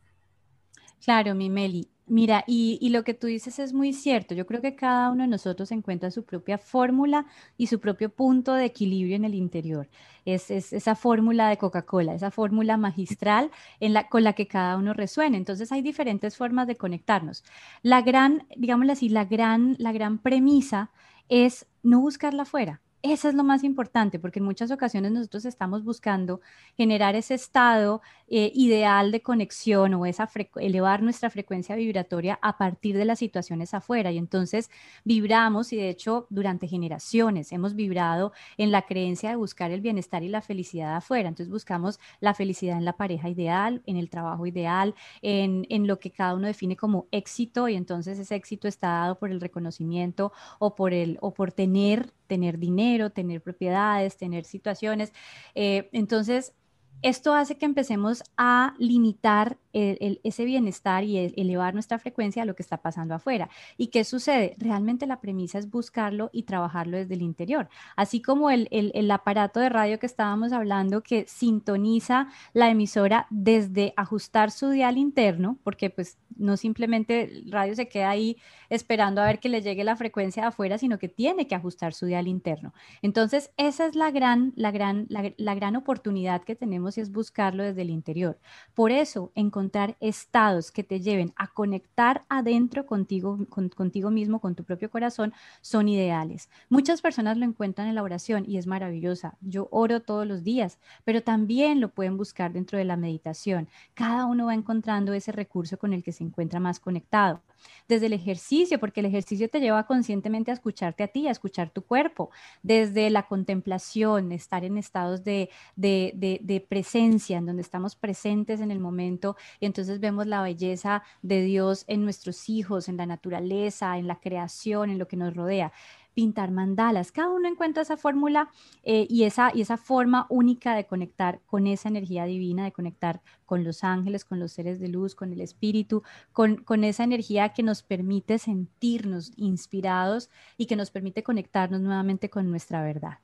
Claro, 1.04 1.34
mi 1.34 1.50
Meli. 1.50 1.88
Mira, 2.08 2.44
y, 2.46 2.88
lo 2.88 3.04
que 3.04 3.12
tú 3.12 3.26
dices 3.26 3.58
es 3.58 3.74
muy 3.74 3.92
cierto. 3.92 4.34
Yo 4.34 4.46
creo 4.46 4.62
que 4.62 4.74
cada 4.74 5.10
uno 5.10 5.24
de 5.24 5.28
nosotros 5.28 5.70
encuentra 5.72 6.10
su 6.10 6.24
propia 6.24 6.56
fórmula 6.56 7.26
y 7.58 7.66
su 7.66 7.80
propio 7.80 8.08
punto 8.08 8.54
de 8.54 8.64
equilibrio 8.64 9.16
en 9.16 9.24
el 9.24 9.34
interior. 9.34 9.88
Es, 10.24 10.50
esa 10.50 10.94
fórmula 10.94 11.48
de 11.48 11.58
Coca-Cola, 11.58 12.14
esa 12.14 12.30
fórmula 12.30 12.76
magistral 12.78 13.50
en 13.80 13.92
la, 13.92 14.08
con 14.08 14.24
la 14.24 14.32
que 14.32 14.48
cada 14.48 14.76
uno 14.78 14.94
resuena. 14.94 15.36
Entonces 15.36 15.70
hay 15.70 15.82
diferentes 15.82 16.36
formas 16.36 16.66
de 16.66 16.76
conectarnos. 16.76 17.44
La 17.82 18.00
gran, 18.02 18.46
digámoslo 18.56 18.92
así, 18.92 19.08
la 19.10 19.26
gran, 19.26 19.76
la 19.78 19.92
gran 19.92 20.18
premisa 20.18 20.90
es 21.28 21.66
no 21.82 22.00
buscarla 22.00 22.44
afuera 22.44 22.80
eso 23.02 23.28
es 23.28 23.34
lo 23.34 23.44
más 23.44 23.62
importante, 23.62 24.18
porque 24.18 24.40
en 24.40 24.44
muchas 24.44 24.70
ocasiones 24.70 25.12
nosotros 25.12 25.44
estamos 25.44 25.84
buscando 25.84 26.40
generar 26.76 27.14
ese 27.14 27.34
estado 27.34 28.02
eh, 28.26 28.50
ideal 28.54 29.12
de 29.12 29.22
conexión 29.22 29.94
o 29.94 30.04
esa 30.04 30.28
elevar 30.56 31.02
nuestra 31.02 31.30
frecuencia 31.30 31.76
vibratoria 31.76 32.38
a 32.42 32.58
partir 32.58 32.96
de 32.96 33.04
las 33.04 33.20
situaciones 33.20 33.72
afuera. 33.72 34.10
Y 34.10 34.18
entonces 34.18 34.70
vibramos 35.04 35.72
y 35.72 35.76
de 35.76 35.90
hecho 35.90 36.26
durante 36.30 36.66
generaciones 36.66 37.52
hemos 37.52 37.74
vibrado 37.74 38.32
en 38.56 38.72
la 38.72 38.82
creencia 38.82 39.30
de 39.30 39.36
buscar 39.36 39.70
el 39.70 39.80
bienestar 39.80 40.22
y 40.24 40.28
la 40.28 40.42
felicidad 40.42 40.96
afuera. 40.96 41.28
Entonces 41.28 41.50
buscamos 41.50 42.00
la 42.20 42.34
felicidad 42.34 42.78
en 42.78 42.84
la 42.84 42.96
pareja 42.96 43.28
ideal, 43.28 43.82
en 43.86 43.96
el 43.96 44.10
trabajo 44.10 44.46
ideal, 44.46 44.94
en, 45.22 45.66
en 45.68 45.86
lo 45.86 45.98
que 46.00 46.10
cada 46.10 46.34
uno 46.34 46.46
define 46.46 46.76
como 46.76 47.06
éxito 47.12 47.68
y 47.68 47.76
entonces 47.76 48.18
ese 48.18 48.34
éxito 48.34 48.66
está 48.66 48.88
dado 48.88 49.18
por 49.18 49.30
el 49.30 49.40
reconocimiento 49.40 50.32
o 50.58 50.74
por, 50.74 50.92
el, 50.92 51.18
o 51.20 51.32
por 51.32 51.52
tener 51.52 52.12
tener 52.28 52.58
dinero, 52.58 53.11
tener 53.11 53.42
propiedades, 53.42 54.16
tener 54.16 54.44
situaciones. 54.44 55.12
Eh, 55.56 55.88
entonces, 55.92 56.54
esto 57.02 57.34
hace 57.34 57.56
que 57.56 57.66
empecemos 57.66 58.22
a 58.36 58.74
limitar 58.78 59.56
ese 59.72 60.44
bienestar 60.44 61.04
y 61.04 61.18
elevar 61.36 61.72
nuestra 61.74 61.98
frecuencia 61.98 62.42
a 62.42 62.46
lo 62.46 62.56
que 62.56 62.62
está 62.62 62.78
pasando 62.78 63.14
afuera. 63.14 63.48
¿Y 63.76 63.88
qué 63.88 64.02
sucede? 64.04 64.56
Realmente 64.58 65.06
la 65.06 65.20
premisa 65.20 65.58
es 65.58 65.70
buscarlo 65.70 66.30
y 66.32 66.44
trabajarlo 66.44 66.96
desde 66.96 67.14
el 67.14 67.22
interior. 67.22 67.68
Así 67.94 68.20
como 68.20 68.50
el, 68.50 69.10
aparato 69.10 69.60
de 69.60 69.68
radio 69.68 69.98
que 69.98 70.06
estábamos 70.06 70.52
hablando 70.52 71.02
que 71.02 71.26
sintoniza 71.28 72.28
la 72.52 72.70
emisora 72.70 73.26
desde 73.30 73.92
ajustar 73.96 74.50
su 74.50 74.70
dial 74.70 74.98
interno, 74.98 75.58
porque 75.62 75.90
pues 75.90 76.18
no 76.36 76.56
simplemente 76.56 77.42
radio 77.46 77.74
se 77.74 77.88
queda 77.88 78.10
ahí 78.10 78.36
esperando 78.70 79.20
a 79.20 79.26
ver 79.26 79.40
que 79.40 79.48
le 79.48 79.62
llegue 79.62 79.84
la 79.84 79.96
frecuencia 79.96 80.42
de 80.42 80.48
afuera, 80.48 80.78
sino 80.78 80.98
que 80.98 81.08
tiene 81.08 81.46
que 81.46 81.54
ajustar 81.54 81.94
su 81.94 82.06
dial 82.06 82.28
interno. 82.28 82.72
Entonces, 83.02 83.50
esa 83.56 83.86
es 83.86 83.94
la 83.94 84.10
gran, 84.10 84.52
la 84.56 84.70
gran, 84.70 85.06
la, 85.08 85.54
gran 85.54 85.76
oportunidad 85.76 86.42
que 86.42 86.54
tenemos 86.54 86.88
y 86.97 87.00
es 87.02 87.12
buscarlo 87.12 87.62
desde 87.64 87.83
el 87.83 87.90
interior. 87.90 88.38
Por 88.75 88.92
eso, 88.92 89.33
encontrar 89.35 89.97
estados 90.00 90.71
que 90.71 90.85
te 90.85 91.00
lleven 91.00 91.33
a 91.37 91.49
conectar 91.49 92.25
adentro 92.28 92.87
contigo, 92.87 93.38
contigo 93.75 94.11
mismo, 94.11 94.40
con 94.40 94.54
tu 94.54 94.64
propio 94.64 94.90
corazón, 94.90 95.33
son 95.61 95.88
ideales. 95.88 96.49
Muchas 96.68 97.02
personas 97.02 97.37
lo 97.37 97.45
encuentran 97.45 97.88
en 97.88 97.97
la 97.97 98.02
oración 98.02 98.45
y 98.47 98.59
es 98.59 98.66
maravillosa. 98.66 99.37
Yo 99.40 99.68
oro 99.71 100.00
todos 100.00 100.26
los 100.26 100.45
días, 100.45 100.78
pero 101.04 101.23
también 101.23 101.80
lo 101.80 101.90
pueden 101.90 102.16
buscar 102.16 102.52
dentro 102.52 102.78
de 102.78 102.85
la 102.85 102.97
meditación. 102.97 103.68
Cada 103.95 104.26
uno 104.26 104.47
va 104.47 104.54
encontrando 104.54 105.12
ese 105.12 105.33
recurso 105.33 105.78
con 105.78 105.92
el 105.92 106.02
que 106.02 106.12
se 106.12 106.25
encuentra 106.25 106.61
más 106.61 106.80
conectado. 106.80 107.42
Desde 107.88 108.07
el 108.07 108.12
ejercicio, 108.12 108.78
porque 108.78 109.00
el 109.00 109.07
ejercicio 109.07 109.49
te 109.49 109.61
lleva 109.61 109.87
conscientemente 109.87 110.50
a 110.50 110.54
escucharte 110.54 111.02
a 111.02 111.09
ti, 111.09 111.26
a 111.26 111.33
escuchar 111.33 111.71
tu 111.71 111.83
cuerpo. 111.83 112.30
Desde 112.62 113.11
la 113.11 113.25
contemplación, 113.25 114.30
estar 114.33 114.64
en 114.64 114.78
estados 114.78 115.25
de, 115.25 115.50
de, 115.75 116.66
presencia, 116.78 117.38
en 117.38 117.47
donde 117.47 117.62
estamos 117.62 117.97
presentes 117.97 118.61
en 118.61 118.70
el 118.70 118.78
momento 118.78 119.37
y 119.58 119.66
entonces 119.66 119.99
vemos 119.99 120.28
la 120.28 120.42
belleza 120.42 121.02
de 121.23 121.42
Dios 121.42 121.85
en 121.88 122.04
nuestros 122.04 122.49
hijos, 122.49 122.88
en 122.88 122.97
la 122.97 123.04
naturaleza, 123.04 123.99
en 123.99 124.06
la 124.06 124.20
creación, 124.20 124.90
en 124.90 124.99
lo 124.99 125.08
que 125.08 125.16
nos 125.16 125.35
rodea 125.35 125.73
pintar 126.14 126.52
mandalas. 126.52 127.11
Cada 127.11 127.30
uno 127.30 127.49
encuentra 127.49 127.82
esa 127.82 127.97
fórmula 127.97 128.50
eh, 128.85 129.06
y, 129.08 129.25
esa, 129.25 129.50
y 129.52 129.61
esa 129.61 129.76
forma 129.76 130.26
única 130.30 130.76
de 130.76 130.87
conectar 130.87 131.40
con 131.47 131.66
esa 131.66 131.88
energía 131.88 132.25
divina, 132.26 132.64
de 132.64 132.73
conectar 132.73 133.23
con 133.44 133.64
los 133.64 133.82
ángeles, 133.82 134.25
con 134.25 134.38
los 134.38 134.52
seres 134.52 134.78
de 134.78 134.88
luz, 134.88 135.16
con 135.16 135.32
el 135.32 135.40
espíritu, 135.40 136.04
con, 136.32 136.56
con 136.62 136.85
esa 136.85 137.02
energía 137.02 137.49
que 137.49 137.64
nos 137.64 137.82
permite 137.82 138.38
sentirnos 138.38 139.32
inspirados 139.37 140.30
y 140.56 140.66
que 140.66 140.76
nos 140.76 140.90
permite 140.90 141.25
conectarnos 141.25 141.80
nuevamente 141.80 142.30
con 142.30 142.49
nuestra 142.49 142.82
verdad. 142.82 143.18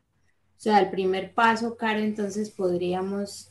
O 0.57 0.61
sea, 0.65 0.79
el 0.81 0.91
primer 0.91 1.33
paso, 1.35 1.77
Karen, 1.77 2.05
entonces 2.05 2.51
podríamos 2.51 3.49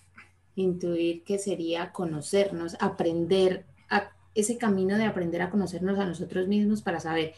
intuir 0.55 1.23
que 1.23 1.37
sería 1.37 1.91
conocernos, 1.91 2.75
aprender 2.79 3.65
a 3.89 4.11
ese 4.35 4.57
camino 4.57 4.97
de 4.97 5.05
aprender 5.05 5.41
a 5.41 5.49
conocernos 5.49 5.99
a 5.99 6.05
nosotros 6.05 6.47
mismos 6.47 6.81
para 6.81 6.99
saber 6.99 7.33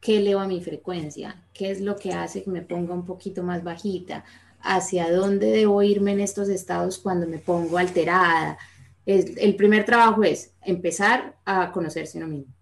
qué 0.00 0.18
eleva 0.18 0.46
mi 0.46 0.62
frecuencia, 0.62 1.42
qué 1.52 1.70
es 1.70 1.80
lo 1.80 1.96
que 1.96 2.12
hace 2.12 2.42
que 2.42 2.50
me 2.50 2.62
ponga 2.62 2.94
un 2.94 3.06
poquito 3.06 3.42
más 3.42 3.64
bajita, 3.64 4.24
hacia 4.60 5.10
dónde 5.10 5.50
debo 5.50 5.82
irme 5.82 6.12
en 6.12 6.20
estos 6.20 6.48
estados 6.48 6.98
cuando 6.98 7.26
me 7.26 7.38
pongo 7.38 7.78
alterada. 7.78 8.58
el 9.06 9.56
primer 9.56 9.84
trabajo 9.84 10.24
es 10.24 10.52
empezar 10.62 11.36
a 11.44 11.72
conocerse 11.72 12.18
uno 12.18 12.28
mismo 12.28 12.57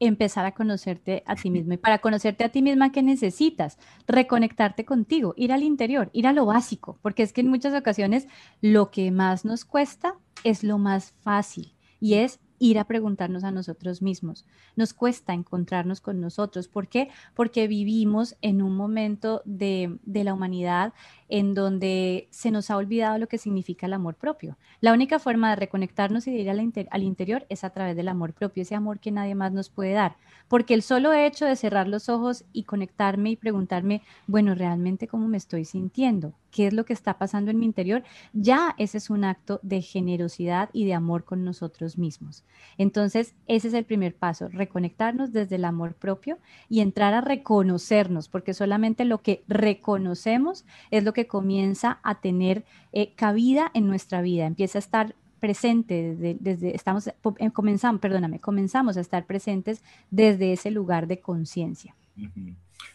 empezar 0.00 0.44
a 0.46 0.52
conocerte 0.52 1.22
a 1.26 1.36
ti 1.36 1.50
mismo. 1.50 1.72
Y 1.74 1.76
para 1.76 1.98
conocerte 1.98 2.44
a 2.44 2.50
ti 2.50 2.62
misma, 2.62 2.92
¿qué 2.92 3.02
necesitas? 3.02 3.78
Reconectarte 4.06 4.84
contigo, 4.84 5.34
ir 5.36 5.52
al 5.52 5.62
interior, 5.62 6.10
ir 6.12 6.26
a 6.26 6.32
lo 6.32 6.46
básico, 6.46 6.98
porque 7.02 7.22
es 7.22 7.32
que 7.32 7.40
en 7.40 7.48
muchas 7.48 7.74
ocasiones 7.74 8.28
lo 8.60 8.90
que 8.90 9.10
más 9.10 9.44
nos 9.44 9.64
cuesta 9.64 10.16
es 10.44 10.62
lo 10.64 10.78
más 10.78 11.14
fácil 11.20 11.74
y 12.00 12.14
es 12.14 12.40
ir 12.58 12.78
a 12.78 12.84
preguntarnos 12.84 13.44
a 13.44 13.50
nosotros 13.50 14.02
mismos. 14.02 14.46
Nos 14.76 14.94
cuesta 14.94 15.34
encontrarnos 15.34 16.00
con 16.00 16.20
nosotros. 16.20 16.68
¿Por 16.68 16.88
qué? 16.88 17.08
Porque 17.34 17.68
vivimos 17.68 18.36
en 18.40 18.62
un 18.62 18.76
momento 18.76 19.42
de, 19.44 19.98
de, 20.04 20.24
la 20.24 20.34
humanidad 20.34 20.92
en 21.28 21.54
donde 21.54 22.28
se 22.30 22.50
nos 22.50 22.70
ha 22.70 22.76
olvidado 22.76 23.18
lo 23.18 23.28
que 23.28 23.38
significa 23.38 23.86
el 23.86 23.92
amor 23.92 24.14
propio. 24.14 24.56
La 24.80 24.92
única 24.92 25.18
forma 25.18 25.50
de 25.50 25.56
reconectarnos 25.56 26.26
y 26.26 26.32
de 26.32 26.38
ir 26.38 26.50
al, 26.50 27.02
interior 27.02 27.46
es 27.48 27.64
a 27.64 27.70
través 27.70 27.96
del 27.96 28.08
amor 28.08 28.32
propio, 28.32 28.62
ese 28.62 28.74
amor 28.74 29.00
que 29.00 29.10
nadie 29.10 29.34
más 29.34 29.52
nos 29.52 29.68
puede 29.68 29.92
dar. 29.92 30.16
Porque 30.48 30.74
el 30.74 30.82
solo 30.82 31.12
hecho 31.12 31.44
de 31.44 31.56
cerrar 31.56 31.88
los 31.88 32.08
ojos 32.08 32.44
y 32.52 32.64
conectarme 32.64 33.30
y 33.30 33.36
preguntarme, 33.36 34.02
bueno, 34.26 34.54
realmente 34.54 35.08
cómo 35.08 35.26
me 35.28 35.36
estoy 35.36 35.64
sintiendo, 35.64 36.34
qué 36.50 36.68
es 36.68 36.72
lo 36.72 36.84
que 36.84 36.92
está 36.92 37.18
pasando 37.18 37.50
en 37.50 37.58
mi 37.58 37.66
interior, 37.66 38.02
ya 38.32 38.74
ese 38.78 38.98
es 38.98 39.10
un 39.10 39.24
acto 39.24 39.60
de 39.62 39.82
generosidad 39.82 40.70
y 40.72 40.84
de 40.84 40.94
amor 40.94 41.24
con 41.24 41.44
nosotros 41.44 41.98
mismos. 41.98 42.44
Entonces, 42.78 43.34
ese 43.46 43.68
es 43.68 43.74
el 43.74 43.84
primer 43.84 44.14
paso, 44.14 44.48
reconectarnos 44.48 45.32
desde 45.32 45.56
el 45.56 45.64
amor 45.64 45.94
propio 45.94 46.38
y 46.68 46.80
entrar 46.80 47.12
a 47.14 47.20
reconocernos, 47.20 48.28
porque 48.28 48.54
solamente 48.54 49.04
lo 49.04 49.18
que 49.18 49.42
reconocemos 49.48 50.64
es 50.90 51.04
lo 51.04 51.12
que 51.16 51.26
comienza 51.26 51.98
a 52.02 52.20
tener 52.20 52.64
eh, 52.92 53.14
cabida 53.16 53.70
en 53.72 53.86
nuestra 53.86 54.20
vida, 54.20 54.44
empieza 54.44 54.76
a 54.76 54.80
estar 54.80 55.14
presente 55.40 56.14
desde, 56.14 56.74
estamos, 56.74 57.08
eh, 57.08 57.50
comenzamos, 57.54 58.02
perdóname, 58.02 58.38
comenzamos 58.38 58.98
a 58.98 59.00
estar 59.00 59.24
presentes 59.24 59.82
desde 60.10 60.52
ese 60.52 60.70
lugar 60.70 61.06
de 61.06 61.20
conciencia. 61.20 61.94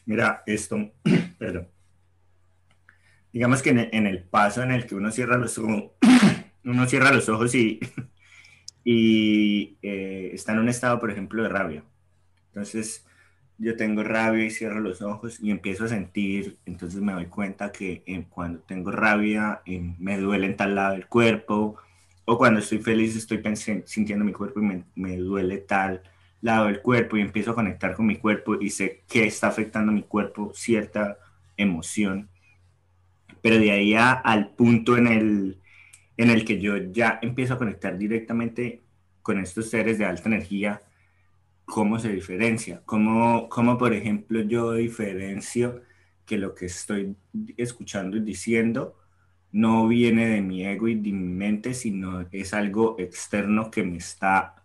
Mira, 0.05 0.43
esto, 0.45 0.91
perdón. 1.39 1.67
Digamos 3.33 3.63
que 3.63 3.71
en 3.71 4.05
el, 4.05 4.23
paso 4.23 4.61
en 4.61 4.71
el 4.71 4.85
que 4.85 4.93
uno 4.93 5.09
cierra 5.09 5.37
los 5.37 5.57
ojos, 5.57 5.85
uno 6.63 6.85
cierra 6.85 7.11
los 7.11 7.27
ojos 7.27 7.55
y, 7.55 7.79
y 8.83 9.77
eh, 9.81 10.29
está 10.33 10.51
en 10.51 10.59
un 10.59 10.69
estado, 10.69 10.99
por 10.99 11.09
ejemplo, 11.09 11.41
de 11.41 11.49
rabia. 11.49 11.83
Entonces, 12.49 13.03
yo 13.61 13.75
tengo 13.75 14.03
rabia 14.03 14.45
y 14.45 14.49
cierro 14.49 14.79
los 14.79 15.01
ojos 15.03 15.39
y 15.39 15.51
empiezo 15.51 15.85
a 15.85 15.87
sentir, 15.87 16.57
entonces 16.65 16.99
me 16.99 17.13
doy 17.13 17.27
cuenta 17.27 17.71
que 17.71 18.03
eh, 18.07 18.25
cuando 18.29 18.59
tengo 18.61 18.91
rabia 18.91 19.61
eh, 19.65 19.93
me 19.99 20.17
duele 20.17 20.47
en 20.47 20.57
tal 20.57 20.73
lado 20.73 20.93
del 20.93 21.07
cuerpo, 21.07 21.77
o 22.25 22.37
cuando 22.37 22.59
estoy 22.59 22.79
feliz 22.79 23.15
estoy 23.15 23.41
sintiendo 23.85 24.25
mi 24.25 24.31
cuerpo 24.31 24.59
y 24.61 24.63
me, 24.63 24.83
me, 24.95 25.15
duele 25.17 25.59
tal 25.59 26.01
lado 26.41 26.67
del 26.67 26.81
cuerpo 26.81 27.17
y 27.17 27.21
empiezo 27.21 27.51
a 27.51 27.55
conectar 27.55 27.93
con 27.93 28.07
mi 28.07 28.15
cuerpo 28.17 28.59
y 28.59 28.71
sé 28.71 29.03
que 29.07 29.25
está 29.25 29.47
afectando 29.47 29.91
mi 29.91 30.03
cuerpo 30.03 30.51
cierta 30.55 31.17
emoción. 31.55 32.29
Pero 33.43 33.57
de 33.59 33.71
ahí 33.71 33.93
al 33.95 34.49
punto 34.55 34.97
en 34.97 35.07
el, 35.07 35.57
en 36.17 36.29
el 36.31 36.45
que 36.45 36.59
yo 36.59 36.77
ya 36.77 37.19
empiezo 37.21 37.55
a 37.55 37.57
conectar 37.59 37.97
directamente 37.97 38.81
con 39.21 39.39
estos 39.39 39.69
seres 39.69 39.99
de 39.99 40.05
alta 40.05 40.29
energía, 40.29 40.81
cómo 41.71 41.99
se 41.99 42.09
diferencia, 42.09 42.81
cómo, 42.85 43.47
cómo 43.47 43.77
por 43.77 43.93
ejemplo 43.93 44.41
yo 44.41 44.73
diferencio 44.73 45.81
que 46.25 46.37
lo 46.37 46.53
que 46.53 46.65
estoy 46.65 47.15
escuchando 47.55 48.17
y 48.17 48.19
diciendo 48.19 48.97
no 49.53 49.87
viene 49.87 50.27
de 50.27 50.41
mi 50.41 50.65
ego 50.65 50.89
y 50.89 50.95
de 50.95 51.13
mi 51.13 51.33
mente, 51.33 51.73
sino 51.73 52.25
es 52.29 52.53
algo 52.53 52.97
externo 52.99 53.71
que 53.71 53.83
me 53.83 53.97
está, 53.97 54.55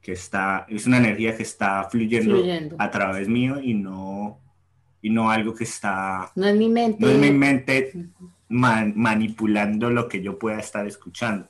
que 0.00 0.12
está, 0.12 0.64
es 0.68 0.86
una 0.86 0.98
energía 0.98 1.36
que 1.36 1.42
está 1.42 1.88
fluyendo, 1.90 2.40
a 2.78 2.88
través 2.88 3.28
mío 3.28 3.60
y 3.60 3.74
no, 3.74 4.38
y 5.02 5.10
no 5.10 5.32
algo 5.32 5.54
que 5.54 5.64
está... 5.64 6.30
No 6.36 6.46
es 6.46 6.56
mi 6.56 6.68
mente. 6.68 6.98
No 7.00 7.08
es 7.08 7.18
mi 7.18 7.32
mente 7.32 7.92
manipulando 8.48 9.90
lo 9.90 10.08
que 10.08 10.22
yo 10.22 10.38
pueda 10.38 10.60
estar 10.60 10.86
escuchando. 10.86 11.48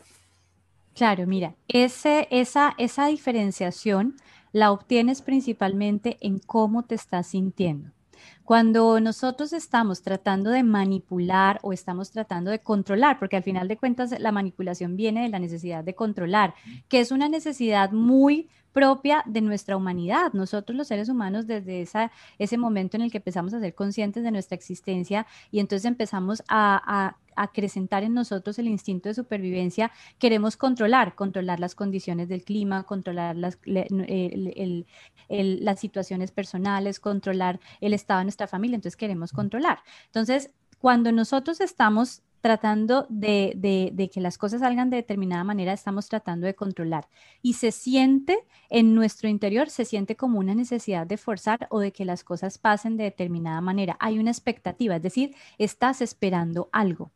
Claro, 0.94 1.26
mira, 1.26 1.54
ese, 1.68 2.26
esa, 2.30 2.74
esa 2.78 3.06
diferenciación 3.08 4.16
la 4.54 4.70
obtienes 4.70 5.20
principalmente 5.20 6.16
en 6.20 6.38
cómo 6.38 6.84
te 6.84 6.94
estás 6.94 7.26
sintiendo. 7.26 7.90
Cuando 8.44 9.00
nosotros 9.00 9.52
estamos 9.52 10.02
tratando 10.02 10.50
de 10.50 10.62
manipular 10.62 11.58
o 11.62 11.72
estamos 11.72 12.12
tratando 12.12 12.52
de 12.52 12.60
controlar, 12.60 13.18
porque 13.18 13.36
al 13.36 13.42
final 13.42 13.66
de 13.66 13.76
cuentas 13.76 14.14
la 14.18 14.30
manipulación 14.30 14.94
viene 14.96 15.24
de 15.24 15.28
la 15.28 15.40
necesidad 15.40 15.82
de 15.82 15.96
controlar, 15.96 16.54
que 16.88 17.00
es 17.00 17.10
una 17.10 17.28
necesidad 17.28 17.90
muy 17.90 18.48
propia 18.72 19.24
de 19.26 19.40
nuestra 19.40 19.76
humanidad. 19.76 20.32
Nosotros 20.34 20.76
los 20.76 20.86
seres 20.86 21.08
humanos 21.08 21.48
desde 21.48 21.84
ese 22.38 22.56
momento 22.56 22.96
en 22.96 23.02
el 23.02 23.10
que 23.10 23.18
empezamos 23.18 23.54
a 23.54 23.60
ser 23.60 23.74
conscientes 23.74 24.22
de 24.22 24.30
nuestra 24.30 24.54
existencia 24.54 25.26
y 25.50 25.58
entonces 25.58 25.86
empezamos 25.86 26.44
a 26.48 27.16
acrecentar 27.36 28.02
en 28.02 28.14
nosotros 28.14 28.58
el 28.58 28.68
instinto 28.68 29.08
de 29.08 29.14
supervivencia, 29.14 29.90
queremos 30.18 30.56
controlar, 30.56 31.14
controlar 31.14 31.60
las 31.60 31.74
condiciones 31.74 32.28
del 32.28 32.44
clima, 32.44 32.84
controlar 32.84 33.36
las, 33.36 33.58
las 35.28 35.80
situaciones 35.80 36.30
personales, 36.30 37.00
controlar 37.00 37.60
el 37.80 37.94
estado 37.94 38.18
de 38.18 38.24
nuestra 38.24 38.46
familia, 38.46 38.76
entonces 38.76 38.96
queremos 38.96 39.32
controlar. 39.32 39.78
Entonces, 40.06 40.50
cuando 40.78 41.12
nosotros 41.12 41.60
estamos 41.60 42.22
tratando 42.44 43.06
de, 43.08 43.54
de, 43.94 44.10
que 44.10 44.20
las 44.20 44.36
cosas 44.36 44.60
salgan 44.60 44.90
de 44.90 44.98
determinada 44.98 45.44
manera, 45.44 45.72
estamos 45.72 46.10
tratando 46.10 46.46
de 46.46 46.54
controlar. 46.54 47.08
Y 47.40 47.54
se 47.54 47.72
siente 47.72 48.36
en 48.68 48.94
nuestro 48.94 49.30
interior, 49.30 49.70
se 49.70 49.86
siente 49.86 50.14
como 50.14 50.40
una 50.40 50.54
necesidad 50.54 51.06
de 51.06 51.16
forzar 51.16 51.66
o 51.70 51.80
de 51.80 51.90
que 51.90 52.04
las 52.04 52.22
cosas 52.22 52.58
pasen 52.58 52.98
de 52.98 53.04
determinada 53.04 53.62
manera. 53.62 53.96
Hay 53.98 54.18
una 54.18 54.30
expectativa, 54.30 54.96
es 54.96 55.02
decir, 55.02 55.34
estás 55.56 56.02
esperando 56.02 56.68
algo 56.70 57.12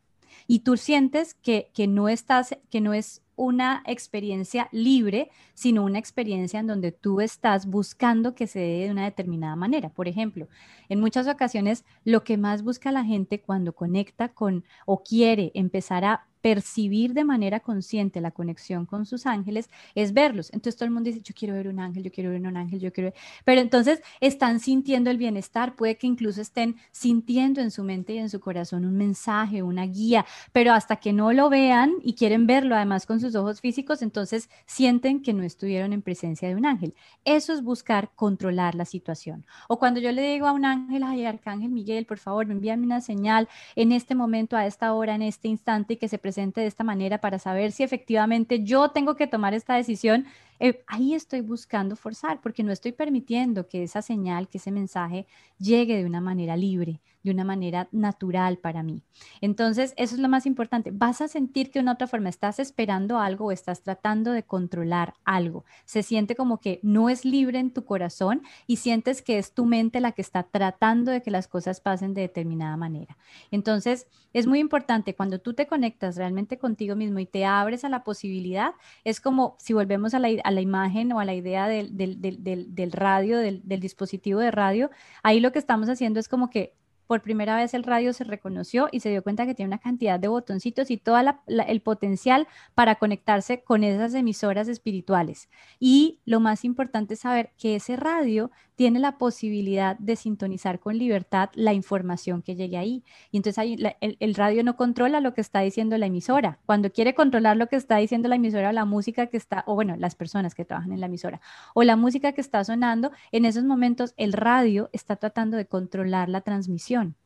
y 0.48 0.61
tú 0.61 0.76
sientes 0.76 1.34
que, 1.34 1.70
que, 1.74 1.87
no 1.87 2.08
estás, 2.08 2.56
que 2.70 2.80
no 2.80 2.94
es 2.94 3.22
una 3.38 3.83
experiencia 3.87 4.68
libre, 4.72 5.31
sino 5.55 5.85
una 5.85 5.98
experiencia 5.98 6.61
en 6.61 6.66
donde 6.66 6.92
tú 6.92 7.22
estás 7.22 7.66
buscando 7.66 8.35
que 8.35 8.46
se 8.46 8.59
dé 8.59 8.85
de 8.85 8.90
una 8.90 9.05
determinada 9.05 9.57
manera. 9.57 9.88
Por 9.88 10.09
ejemplo, 10.09 10.48
en 10.88 11.01
muchas 11.01 11.27
ocasiones 11.29 11.85
lo 12.05 12.24
que 12.24 12.37
más 12.37 12.62
busca 12.62 12.92
la 12.92 13.05
gente 13.05 13.40
cuando 13.40 13.72
conecta 13.74 14.29
con 14.29 14.64
o 14.85 15.03
quiere 15.03 15.53
empezar 15.55 16.05
a 16.05 16.29
percibir 16.40 17.14
de 17.14 17.24
manera 17.24 17.61
consciente 17.61 18.20
la 18.20 18.31
conexión 18.31 18.87
con 18.87 19.07
sus 19.07 19.27
ángeles 19.27 19.68
es 19.94 20.12
verlos. 20.12 20.51
Entonces 20.53 20.77
todo 20.77 20.87
el 20.87 20.92
mundo 20.92 21.09
dice, 21.09 21.20
yo 21.22 21.35
quiero 21.37 21.55
ver 21.55 21.68
un 21.68 21.81
ángel, 21.81 22.05
yo 22.05 22.12
quiero 22.12 22.31
ver 22.31 22.40
un 22.40 22.57
ángel, 22.57 22.81
yo 22.81 22.92
quiero 22.92 23.11
ver... 23.11 23.20
Pero 23.44 23.61
entonces 23.61 24.03
están 24.20 24.61
sintiendo 24.61 25.11
el 25.11 25.18
bienestar, 25.18 25.74
puede 25.74 25.96
que 25.96 26.07
incluso 26.07 26.40
estén 26.40 26.77
sintiendo 26.92 27.61
en 27.61 27.70
su 27.70 27.85
mente 27.85 28.14
y 28.14 28.18
en 28.18 28.31
su 28.31 28.40
corazón 28.40 28.85
un 28.85 28.96
mensaje, 28.96 29.62
una 29.62 29.87
guía, 29.87 30.24
pero 30.53 30.72
hasta 30.72 30.96
que 30.96 31.12
no 31.12 31.33
lo 31.33 31.51
vean 31.51 31.94
y 32.03 32.14
quieren 32.14 32.46
verlo 32.46 32.77
además 32.77 33.07
con 33.07 33.20
sus 33.20 33.28
ojos 33.35 33.61
físicos, 33.61 34.03
entonces 34.03 34.51
sienten 34.67 35.23
que 35.23 35.33
no 35.33 35.43
estuvieron 35.43 35.93
en 35.93 36.03
presencia 36.03 36.49
de 36.49 36.57
un 36.57 36.67
ángel. 36.67 36.95
Eso 37.25 37.53
es 37.53 37.62
buscar 37.62 38.11
controlar 38.14 38.75
la 38.75 38.85
situación. 38.85 39.47
O 39.69 39.79
cuando 39.79 40.01
yo 40.01 40.12
le 40.12 40.23
digo 40.23 40.47
a 40.47 40.53
un 40.53 40.64
ángel, 40.64 41.03
ay, 41.03 41.25
Arcángel 41.25 41.71
Miguel, 41.71 42.07
por 42.07 42.19
favor, 42.19 42.47
me 42.47 42.55
envíame 42.55 42.85
una 42.85 43.01
señal 43.01 43.49
en 43.77 43.93
este 43.93 44.14
momento, 44.14 44.57
a 44.57 44.67
esta 44.67 44.93
hora, 44.93 45.14
en 45.14 45.23
este 45.23 45.49
instante 45.49 45.95
y 45.95 45.97
que 45.97 46.09
se 46.09 46.19
presente 46.19 46.61
de 46.61 46.67
esta 46.67 46.85
manera 46.85 47.19
para 47.21 47.38
saber 47.38 47.73
si 47.73 47.83
efectivamente 47.83 48.64
yo 48.64 48.91
tengo 48.91 49.17
que 49.17 49.27
tomar 49.27 49.55
esta 49.55 49.75
decisión 49.75 50.27
eh, 50.61 50.83
ahí 50.88 51.14
estoy 51.14 51.41
buscando 51.41 51.95
forzar 51.95 52.41
porque 52.41 52.64
no 52.64 52.73
estoy 52.73 52.93
permitiendo 52.93 53.69
que 53.69 53.85
esa 53.85 54.03
señal, 54.03 54.49
que 54.49 54.59
ese 54.59 54.73
mensaje 54.73 55.27
llegue 55.59 55.97
de 55.97 56.05
una 56.05 56.21
manera 56.21 56.57
libre, 56.57 57.01
de 57.29 57.35
una 57.35 57.45
manera 57.45 57.88
natural 57.93 58.59
para 58.59 58.83
mí. 58.83 59.03
Entonces, 59.41 59.95
eso 59.97 60.14
es 60.14 60.21
lo 60.21 60.29
más 60.29 60.47
importante. 60.47 60.91
Vas 60.93 61.21
a 61.21 61.29
sentir 61.29 61.71
que 61.71 61.79
de 61.79 61.83
una 61.83 61.93
otra 61.93 62.07
forma 62.07 62.29
estás 62.29 62.59
esperando 62.59 63.19
algo 63.19 63.47
o 63.47 63.53
estás 63.53 63.83
tratando 63.83 64.33
de 64.33 64.43
controlar 64.43 65.14
algo. 65.25 65.64
Se 65.85 66.03
siente 66.03 66.35
como 66.35 66.59
que 66.59 66.81
no 66.83 67.09
es 67.09 67.25
libre 67.25 67.59
en 67.59 67.73
tu 67.73 67.85
corazón 67.85 68.43
y 68.67 68.77
sientes 68.77 69.23
que 69.23 69.38
es 69.38 69.53
tu 69.53 69.64
mente 69.64 70.01
la 70.01 70.12
que 70.12 70.23
está 70.23 70.43
tratando 70.43 71.11
de 71.11 71.23
que 71.23 71.31
las 71.31 71.49
cosas 71.49 71.81
pasen 71.81 72.14
de 72.14 72.23
determinada 72.23 72.77
manera. 72.77 73.17
Entonces, 73.51 74.07
es 74.33 74.47
muy 74.47 74.59
importante 74.59 75.14
cuando 75.14 75.41
tú 75.41 75.55
te 75.55 75.67
conectas 75.67 76.17
realmente 76.17 76.59
contigo 76.59 76.97
mismo 76.97 77.19
y 77.19 77.27
te 77.27 77.45
abres 77.45 77.85
a 77.85 77.88
la 77.88 78.05
posibilidad, 78.05 78.73
es 79.05 79.21
como 79.21 79.57
si 79.59 79.73
volvemos 79.73 80.14
a 80.14 80.19
la, 80.19 80.29
a 80.45 80.51
la 80.51 80.61
imagen 80.61 81.12
o 81.12 81.21
a 81.21 81.25
la 81.25 81.35
idea 81.35 81.69
del, 81.69 82.93
radio, 82.93 83.38
del, 83.38 83.81
dispositivo 83.81 84.41
de 84.41 84.51
radio, 84.51 84.91
ahí 85.23 85.41
lo 85.41 85.53
que 85.53 85.59
estamos 85.59 85.88
haciendo 85.88 86.21
es 86.21 86.29
como 86.29 86.51
que 86.51 86.75
por 87.09 87.23
primera 87.23 87.57
vez 87.57 87.73
el 87.75 87.83
radio 87.83 88.12
se 88.12 88.23
reconoció 88.23 88.88
y 88.92 89.01
se 89.01 89.09
dio 89.09 89.23
cuenta 89.23 89.47
que 89.47 89.55
tiene 89.55 89.71
una 89.71 89.79
cantidad 89.79 90.21
de 90.21 90.29
botoncitos 90.29 90.90
y 90.90 90.99
todo 90.99 91.16
el 91.18 91.81
potencial 91.81 92.47
para 92.75 92.97
conectarse 92.97 93.62
con 93.64 93.83
esas 93.83 94.14
emisoras 94.14 94.68
espirituales. 94.68 95.49
Y 95.81 96.21
lo 96.27 96.38
más 96.38 96.64
importante 96.64 97.14
es 97.14 97.21
saber 97.21 97.51
que 97.59 97.77
ese 97.77 97.97
radio 97.97 98.51
tiene 98.79 99.01
la 99.01 99.19
posibilidad 99.19 99.99
de 99.99 100.14
sintonizar 100.14 100.79
con 100.79 100.97
libertad 100.97 101.51
la 101.55 101.73
información 101.73 102.43
que 102.43 102.55
llegue 102.55 102.77
ahí. 102.77 103.03
Y 103.33 103.38
entonces 103.38 103.59
ahí, 103.59 103.77
el, 104.01 104.17
el, 104.21 104.35
radio 104.37 104.62
no 104.62 104.77
controla 104.77 105.19
lo 105.21 105.35
que 105.35 105.41
está 105.41 105.62
diciendo 105.62 105.99
la 105.99 106.07
emisora. 106.07 106.61
Cuando 106.64 106.93
quiere 106.93 107.12
controlar 107.12 107.57
lo 107.57 107.67
que 107.67 107.75
está 107.75 107.97
diciendo 107.97 108.29
la 108.29 108.37
emisora, 108.37 108.73
la 108.73 108.85
música 108.85 109.27
que 109.27 109.37
está, 109.37 109.64
o 109.67 109.75
bueno, 109.75 109.97
las 109.97 110.14
personas 110.14 110.55
que 110.55 110.64
trabajan 110.64 110.93
en 110.93 111.01
la 111.01 111.07
emisora, 111.07 111.41
o 111.75 111.83
la 111.83 111.97
música 111.97 112.31
que 112.31 112.41
está 112.41 112.62
sonando, 112.62 113.11
en 113.33 113.47
esos 113.47 113.64
momentos 113.64 114.14
el 114.17 114.33
radio 114.33 114.91
está 114.93 115.17
tratando 115.17 115.57
de 115.57 115.67
controlar 115.67 116.29
la 116.29 116.43
transmisión. 116.43 117.17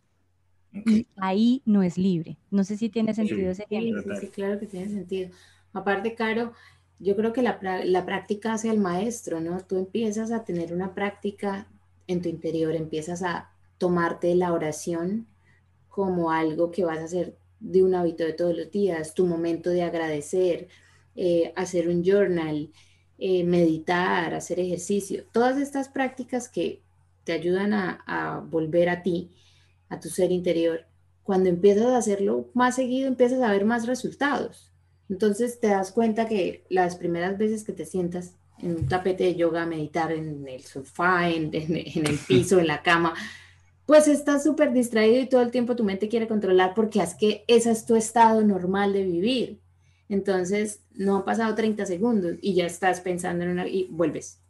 Y 0.72 1.06
ahí 1.16 1.60
no 1.66 1.82
es 1.82 1.98
libre. 1.98 2.38
No 2.50 2.64
sé 2.64 2.78
si 2.78 2.88
tiene 2.88 3.12
sentido 3.12 3.50
ese 3.50 3.66
sí, 3.68 3.92
sí, 4.22 4.28
claro 4.28 4.58
que 4.58 4.66
tiene 4.66 4.88
sentido. 4.88 5.28
Aparte, 5.74 6.14
Caro, 6.14 6.54
yo 7.02 7.16
creo 7.16 7.32
que 7.32 7.42
la, 7.42 7.58
la, 7.84 8.06
práctica 8.06 8.52
hace 8.52 8.70
al 8.70 8.78
maestro, 8.78 9.40
¿no? 9.40 9.60
Tú 9.60 9.76
empiezas 9.76 10.30
a 10.30 10.44
tener 10.44 10.72
una 10.72 10.94
práctica 10.94 11.66
en 12.06 12.22
tu 12.22 12.28
interior, 12.28 12.76
empiezas 12.76 13.22
a 13.24 13.50
tomarte 13.78 14.34
la 14.36 14.52
oración 14.52 15.26
como 15.88 16.30
algo 16.30 16.70
que 16.70 16.84
vas 16.84 16.98
a 16.98 17.04
hacer 17.04 17.36
de 17.58 17.82
un 17.82 17.96
hábito 17.96 18.24
de 18.24 18.32
todos 18.34 18.56
los 18.56 18.70
días, 18.70 19.14
tu 19.14 19.26
momento 19.26 19.70
de 19.70 19.82
agradecer, 19.82 20.68
eh, 21.16 21.52
hacer 21.56 21.88
un 21.88 22.04
journal, 22.04 22.70
eh, 23.18 23.44
meditar, 23.44 24.32
hacer 24.34 24.60
ejercicio, 24.60 25.24
todas 25.32 25.58
estas 25.58 25.88
prácticas 25.88 26.48
que 26.48 26.80
te 27.24 27.32
ayudan 27.32 27.72
a, 27.72 28.02
a 28.06 28.40
volver 28.40 28.88
a 28.88 29.02
ti, 29.02 29.30
a 29.88 29.98
tu 29.98 30.08
ser 30.08 30.30
interior, 30.32 30.86
cuando 31.24 31.48
empiezas 31.48 31.86
a 31.86 31.98
hacerlo 31.98 32.48
más 32.54 32.76
seguido, 32.76 33.08
empiezas 33.08 33.42
a 33.42 33.50
ver 33.50 33.64
más 33.64 33.86
resultados. 33.86 34.71
Entonces 35.12 35.60
te 35.60 35.66
das 35.66 35.92
cuenta 35.92 36.26
que 36.26 36.64
las 36.70 36.96
primeras 36.96 37.36
veces 37.36 37.64
que 37.64 37.74
te 37.74 37.84
sientas 37.84 38.32
en 38.60 38.76
un 38.76 38.88
tapete 38.88 39.24
de 39.24 39.34
yoga, 39.34 39.66
meditar 39.66 40.10
en 40.10 40.48
el 40.48 40.62
sofá, 40.62 41.28
en, 41.28 41.54
el 41.54 42.18
piso, 42.26 42.58
en 42.58 42.66
la 42.66 42.82
cama, 42.82 43.12
pues 43.84 44.08
estás 44.08 44.42
súper 44.42 44.72
distraído 44.72 45.20
y 45.20 45.28
todo 45.28 45.42
el 45.42 45.50
tiempo 45.50 45.76
tu 45.76 45.84
mente 45.84 46.08
quiere 46.08 46.26
controlar 46.26 46.72
porque 46.72 47.02
es 47.02 47.14
que 47.14 47.44
ese 47.46 47.72
es 47.72 47.84
tu 47.84 47.94
estado 47.94 48.40
normal 48.40 48.94
de 48.94 49.04
vivir. 49.04 49.60
Entonces 50.08 50.80
no 50.94 51.18
ha 51.18 51.24
pasado 51.26 51.54
30 51.54 51.84
segundos 51.84 52.36
y 52.40 52.54
ya 52.54 52.64
estás 52.64 53.02
pensando 53.02 53.44
en 53.44 53.50
una 53.50 53.68
y 53.68 53.88
vuelves. 53.90 54.40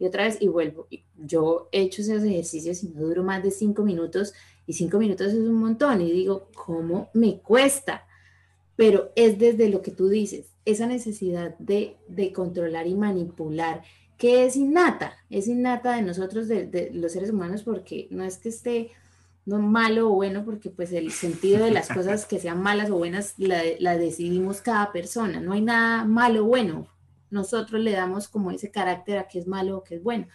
Y 0.00 0.06
otra 0.06 0.24
vez 0.24 0.38
y 0.40 0.48
vuelvo. 0.48 0.88
Yo 1.16 1.68
he 1.70 1.82
hecho 1.82 2.02
esos 2.02 2.24
ejercicios 2.24 2.82
y 2.82 2.88
no 2.88 3.02
duro 3.02 3.22
más 3.22 3.44
de 3.44 3.52
5 3.52 3.84
minutos 3.84 4.34
y 4.66 4.72
5 4.72 4.98
minutos 4.98 5.28
es 5.28 5.34
un 5.34 5.54
montón 5.54 6.00
y 6.00 6.10
digo, 6.10 6.48
¿cómo 6.56 7.08
me 7.14 7.38
cuesta? 7.38 8.07
Pero 8.78 9.10
es 9.16 9.40
desde 9.40 9.68
lo 9.70 9.82
que 9.82 9.90
tú 9.90 10.08
dices, 10.08 10.54
esa 10.64 10.86
necesidad 10.86 11.58
de, 11.58 11.96
controlar 12.32 12.86
y 12.86 12.94
manipular, 12.94 13.82
que 14.16 14.46
es 14.46 14.54
innata, 14.54 15.14
es 15.30 15.48
innata 15.48 15.96
de 15.96 16.02
nosotros, 16.02 16.46
de, 16.46 16.92
los 16.94 17.10
seres 17.10 17.30
humanos, 17.30 17.64
porque 17.64 18.06
no 18.12 18.22
es 18.22 18.38
que 18.38 18.50
esté 18.50 18.92
malo 19.46 20.12
o 20.12 20.14
bueno, 20.14 20.44
porque 20.44 20.70
pues 20.70 20.92
el 20.92 21.10
sentido 21.10 21.64
de 21.64 21.72
las 21.72 21.88
cosas 21.88 22.24
que 22.24 22.38
sean 22.38 22.62
malas 22.62 22.88
o 22.90 22.98
buenas 22.98 23.34
la, 23.36 23.98
decidimos 23.98 24.60
cada 24.60 24.92
persona, 24.92 25.40
no 25.40 25.54
hay 25.54 25.62
nada 25.62 26.04
malo 26.04 26.44
o 26.44 26.46
bueno, 26.46 26.86
nosotros 27.30 27.80
le 27.80 27.90
damos 27.90 28.28
como 28.28 28.52
ese 28.52 28.70
carácter 28.70 29.18
a 29.18 29.26
que 29.26 29.40
es 29.40 29.48
malo 29.48 29.78
o 29.78 29.82
que 29.82 29.96
es 29.96 30.04
bueno. 30.04 30.28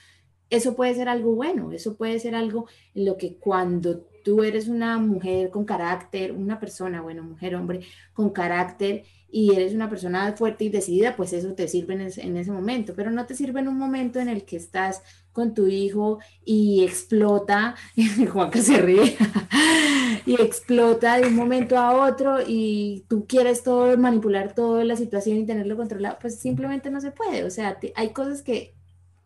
Eso 0.49 0.75
puede 0.75 0.93
ser 0.95 1.08
algo 1.08 1.34
bueno, 1.34 1.71
eso 1.71 1.95
puede 1.95 2.19
ser 2.19 2.36
algo 2.36 2.67
en 2.93 3.06
lo 3.06 3.15
que 3.15 3.38
cuando 3.38 4.03
tú 4.24 4.44
eres 4.44 4.68
una 4.68 4.98
mujer 4.98 5.50
con 5.50 5.66
carácter, 5.66 6.32
una 6.32 6.60
persona, 6.60 7.02
bueno, 7.02 7.24
mujer, 7.24 7.56
hombre, 7.56 7.82
con 8.14 8.30
carácter 8.30 9.04
y 9.30 9.56
eres 9.56 9.74
una 9.74 9.90
persona 9.90 10.32
fuerte 10.34 10.64
y 10.64 10.70
decidida, 10.70 11.16
pues 11.16 11.34
eso 11.34 11.54
te 11.54 11.68
sirve 11.68 11.96
en, 11.96 12.38
ese 12.38 12.52
momento, 12.52 12.94
pero 12.96 13.10
no 13.10 13.26
te 13.26 13.34
sirve 13.34 13.62
en 13.62 13.68
un 13.68 13.80
momento 13.80 14.20
en 14.20 14.30
el 14.30 14.46
que 14.46 14.58
estás 14.58 15.02
con 15.32 15.56
tu 15.56 15.66
hijo 15.66 16.20
y 16.46 16.84
explota, 16.84 17.74
Juanca 18.32 18.62
se 18.62 18.78
ríe, 18.78 19.18
y 20.28 20.40
explota 20.40 21.18
de 21.18 21.28
un 21.28 21.36
momento 21.36 21.80
a 21.80 22.08
otro 22.08 22.38
y 22.46 23.06
tú 23.10 23.26
quieres 23.28 23.64
todo, 23.64 23.98
manipular 23.98 24.54
toda 24.54 24.84
la 24.86 24.96
situación 24.96 25.40
y 25.40 25.48
tenerlo 25.48 25.78
controlado, 25.78 26.18
pues 26.22 26.40
simplemente 26.40 26.92
no 26.92 27.02
se 27.02 27.10
puede, 27.12 27.44
o 27.44 27.50
sea, 27.50 27.80
hay 27.96 28.10
cosas 28.10 28.44
que 28.44 28.76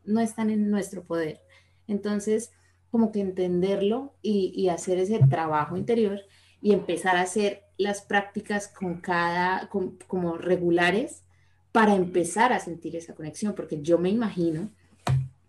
no 0.06 0.22
están 0.22 0.50
en 0.50 0.72
nuestro 0.72 1.04
poder. 1.04 1.42
Entonces, 1.86 2.52
como 2.92 3.12
que 3.12 3.22
entenderlo 3.22 4.14
y, 4.22 4.70
hacer 4.70 4.98
ese 4.98 5.20
trabajo 5.30 5.78
interior 5.78 6.22
y 6.62 6.74
empezar 6.74 7.18
a 7.18 7.22
hacer 7.22 7.64
las 7.78 8.02
prácticas 8.02 8.68
con 8.68 9.02
cada, 9.02 9.70
como 10.08 10.38
regulares 10.38 11.24
para 11.72 11.96
empezar 11.96 12.54
a 12.54 12.60
sentir 12.60 12.96
esa 12.96 13.14
conexión, 13.14 13.54
porque 13.54 13.82
yo 13.82 14.00
me 14.00 14.10
imagino 14.10 14.72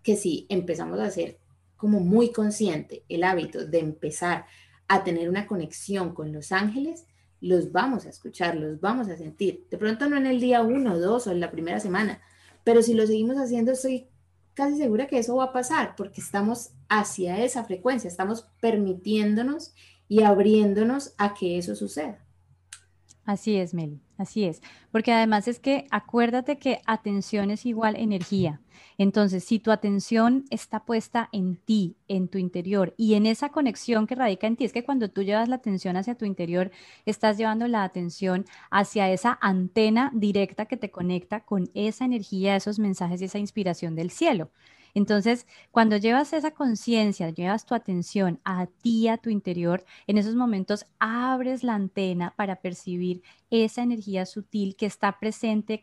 que 0.03 0.15
si 0.15 0.45
empezamos 0.49 0.99
a 0.99 1.05
hacer 1.05 1.39
como 1.75 1.99
muy 2.01 2.31
consciente 2.31 3.03
el 3.09 3.23
hábito 3.23 3.65
de 3.65 3.79
empezar 3.79 4.45
a 4.87 5.03
tener 5.03 5.29
una 5.29 5.47
conexión 5.47 6.13
con 6.13 6.33
los 6.33 6.51
ángeles, 6.51 7.05
los 7.41 7.71
vamos 7.71 8.05
a 8.05 8.09
escuchar, 8.09 8.55
los 8.55 8.81
vamos 8.81 9.07
a 9.07 9.17
sentir. 9.17 9.65
De 9.71 9.77
pronto 9.77 10.09
no 10.09 10.17
en 10.17 10.27
el 10.27 10.41
día 10.41 10.61
uno, 10.61 10.99
dos 10.99 11.27
o 11.27 11.31
en 11.31 11.39
la 11.39 11.51
primera 11.51 11.79
semana, 11.79 12.21
pero 12.63 12.83
si 12.83 12.93
lo 12.93 13.07
seguimos 13.07 13.37
haciendo, 13.37 13.71
estoy 13.71 14.07
casi 14.53 14.77
segura 14.77 15.07
que 15.07 15.19
eso 15.19 15.37
va 15.37 15.45
a 15.45 15.53
pasar 15.53 15.95
porque 15.95 16.21
estamos 16.21 16.71
hacia 16.89 17.43
esa 17.43 17.63
frecuencia, 17.63 18.07
estamos 18.07 18.49
permitiéndonos 18.59 19.73
y 20.07 20.23
abriéndonos 20.23 21.13
a 21.17 21.33
que 21.33 21.57
eso 21.57 21.75
suceda. 21.75 22.25
Así 23.29 23.57
es, 23.57 23.75
Meli, 23.75 24.01
así 24.17 24.45
es. 24.45 24.59
Porque 24.91 25.11
además 25.11 25.47
es 25.47 25.59
que 25.59 25.85
acuérdate 25.91 26.57
que 26.57 26.81
atención 26.87 27.51
es 27.51 27.63
igual 27.67 27.95
energía. 27.95 28.59
Entonces, 28.97 29.43
si 29.43 29.59
tu 29.59 29.69
atención 29.69 30.45
está 30.49 30.83
puesta 30.83 31.29
en 31.31 31.55
ti, 31.55 31.95
en 32.07 32.27
tu 32.27 32.39
interior 32.39 32.95
y 32.97 33.13
en 33.13 33.27
esa 33.27 33.49
conexión 33.49 34.07
que 34.07 34.15
radica 34.15 34.47
en 34.47 34.55
ti, 34.55 34.65
es 34.65 34.73
que 34.73 34.83
cuando 34.83 35.11
tú 35.11 35.21
llevas 35.21 35.47
la 35.47 35.57
atención 35.57 35.95
hacia 35.95 36.15
tu 36.15 36.25
interior, 36.25 36.71
estás 37.05 37.37
llevando 37.37 37.67
la 37.67 37.83
atención 37.83 38.45
hacia 38.71 39.11
esa 39.11 39.37
antena 39.41 40.11
directa 40.15 40.65
que 40.65 40.75
te 40.75 40.89
conecta 40.89 41.41
con 41.41 41.69
esa 41.75 42.05
energía, 42.05 42.55
esos 42.55 42.79
mensajes 42.79 43.21
y 43.21 43.25
esa 43.25 43.37
inspiración 43.37 43.95
del 43.95 44.09
cielo. 44.09 44.49
Entonces, 44.93 45.45
cuando 45.71 45.97
llevas 45.97 46.33
esa 46.33 46.51
conciencia, 46.51 47.29
llevas 47.29 47.65
tu 47.65 47.75
atención 47.75 48.39
a 48.43 48.67
ti, 48.67 49.07
a 49.07 49.17
tu 49.17 49.29
interior, 49.29 49.85
en 50.07 50.17
esos 50.17 50.35
momentos 50.35 50.85
abres 50.99 51.63
la 51.63 51.75
antena 51.75 52.33
para 52.35 52.57
percibir 52.57 53.21
esa 53.49 53.81
energía 53.81 54.25
sutil 54.25 54.75
que 54.75 54.85
está 54.85 55.19
presente 55.19 55.81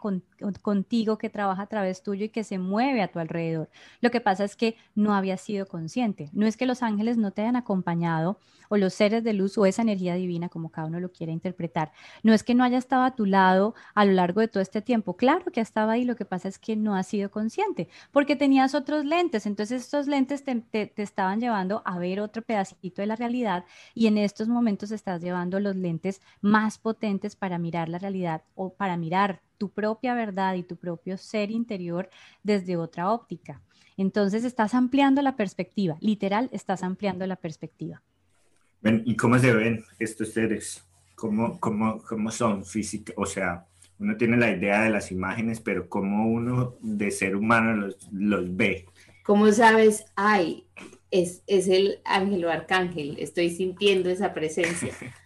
contigo, 0.63 1.19
que 1.19 1.31
trabaja 1.31 1.63
a 1.63 1.67
través 1.67 2.03
tuyo 2.03 2.27
y 2.27 2.29
que 2.29 2.45
se 2.45 2.59
mueve 2.59 3.03
a 3.03 3.09
tu 3.09 3.19
alrededor. 3.19 3.69
Lo 4.01 4.11
que 4.11 4.21
pasa 4.21 4.45
es 4.45 4.57
que 4.57 4.77
no 4.95 5.15
habías 5.15 5.41
sido 5.41 5.67
consciente. 5.67 6.31
No 6.33 6.47
es 6.47 6.57
que 6.57 6.67
los 6.67 6.83
ángeles 6.83 7.17
no 7.17 7.33
te 7.33 7.43
hayan 7.43 7.57
acompañado 7.57 8.39
o 8.69 8.77
los 8.77 8.95
seres 8.95 9.25
de 9.25 9.33
luz 9.33 9.57
o 9.59 9.67
esa 9.67 9.83
energía 9.83 10.15
divina, 10.15 10.49
como 10.49 10.71
cada 10.71 10.89
uno 10.89 11.01
lo 11.01 11.13
quiera 11.13 11.33
interpretar. 11.33 11.93
No 12.23 12.33
es 12.33 12.43
que 12.43 12.55
no 12.55 12.65
haya 12.65 12.79
estado 12.79 13.05
a 13.05 13.15
tu 13.15 13.27
lado 13.27 13.75
a 13.95 14.05
lo 14.05 14.13
largo 14.13 14.41
de 14.41 14.49
todo 14.49 14.63
este 14.63 14.83
tiempo. 14.83 15.17
Claro 15.17 15.45
que 15.53 15.61
estaba 15.61 15.93
ahí, 15.93 16.05
lo 16.05 16.17
que 16.17 16.25
pasa 16.25 16.49
es 16.49 16.59
que 16.59 16.77
no 16.77 16.95
has 16.95 17.07
sido 17.07 17.31
consciente 17.31 17.89
porque 18.13 18.37
tenías 18.37 18.75
otros 18.75 19.05
lentes. 19.05 19.47
Entonces 19.47 19.83
estos 19.83 20.07
lentes 20.07 20.45
te, 20.45 20.57
te 20.61 21.03
estaban 21.03 21.41
llevando 21.41 21.83
a 21.85 21.99
ver 21.99 22.21
otro 22.21 22.43
pedacito 22.43 23.03
de 23.03 23.07
la 23.07 23.17
realidad 23.17 23.65
y 23.95 24.07
en 24.07 24.19
estos 24.19 24.49
momentos 24.49 24.91
estás 24.91 25.23
llevando 25.23 25.61
los 25.61 25.77
lentes 25.77 26.21
más 26.41 26.79
potentes 26.79 27.37
para 27.37 27.56
mirar 27.59 27.88
la 27.88 27.99
realidad 27.99 28.42
o 28.55 28.75
para 28.75 28.97
mirar 28.97 29.40
tu 29.59 29.71
propia 29.71 30.14
verdad 30.14 30.55
y 30.55 30.62
tu 30.62 30.77
propio 30.77 31.16
ser 31.16 31.51
interior 31.51 32.11
desde 32.42 32.77
otra 32.77 33.11
óptica. 33.11 33.61
Entonces 33.97 34.45
estás 34.45 34.75
ampliando 34.75 35.23
la 35.23 35.37
perspectiva, 35.37 35.97
literal, 36.01 36.51
estás 36.53 36.83
ampliando 36.83 37.27
la 37.27 37.37
perspectiva. 37.37 38.03
¿Y 38.83 39.16
cómo 39.16 39.38
se 39.38 39.53
ven 39.53 39.85
estos 39.99 40.33
seres? 40.33 40.85
¿Cómo, 41.14 41.59
cómo, 41.59 42.03
cómo 42.03 42.31
son 42.31 42.64
físicos? 42.64 43.14
O 43.16 43.27
sea, 43.27 43.66
uno 43.99 44.16
tiene 44.16 44.37
la 44.37 44.51
idea 44.51 44.83
de 44.83 44.90
las 44.90 45.11
imágenes, 45.11 45.61
pero 45.61 45.88
¿cómo 45.88 46.29
uno 46.29 46.77
de 46.83 47.11
ser 47.11 47.35
humano 47.35 47.75
los, 47.75 48.09
los 48.12 48.55
ve? 48.55 48.87
¿Cómo 49.25 49.51
sabes? 49.51 50.05
Ay, 50.14 50.66
es, 51.11 51.42
es 51.47 51.69
el 51.69 52.01
ángel 52.05 52.45
o 52.45 52.51
arcángel, 52.51 53.16
estoy 53.19 53.51
sintiendo 53.51 54.11
esa 54.11 54.35
presencia. 54.35 54.92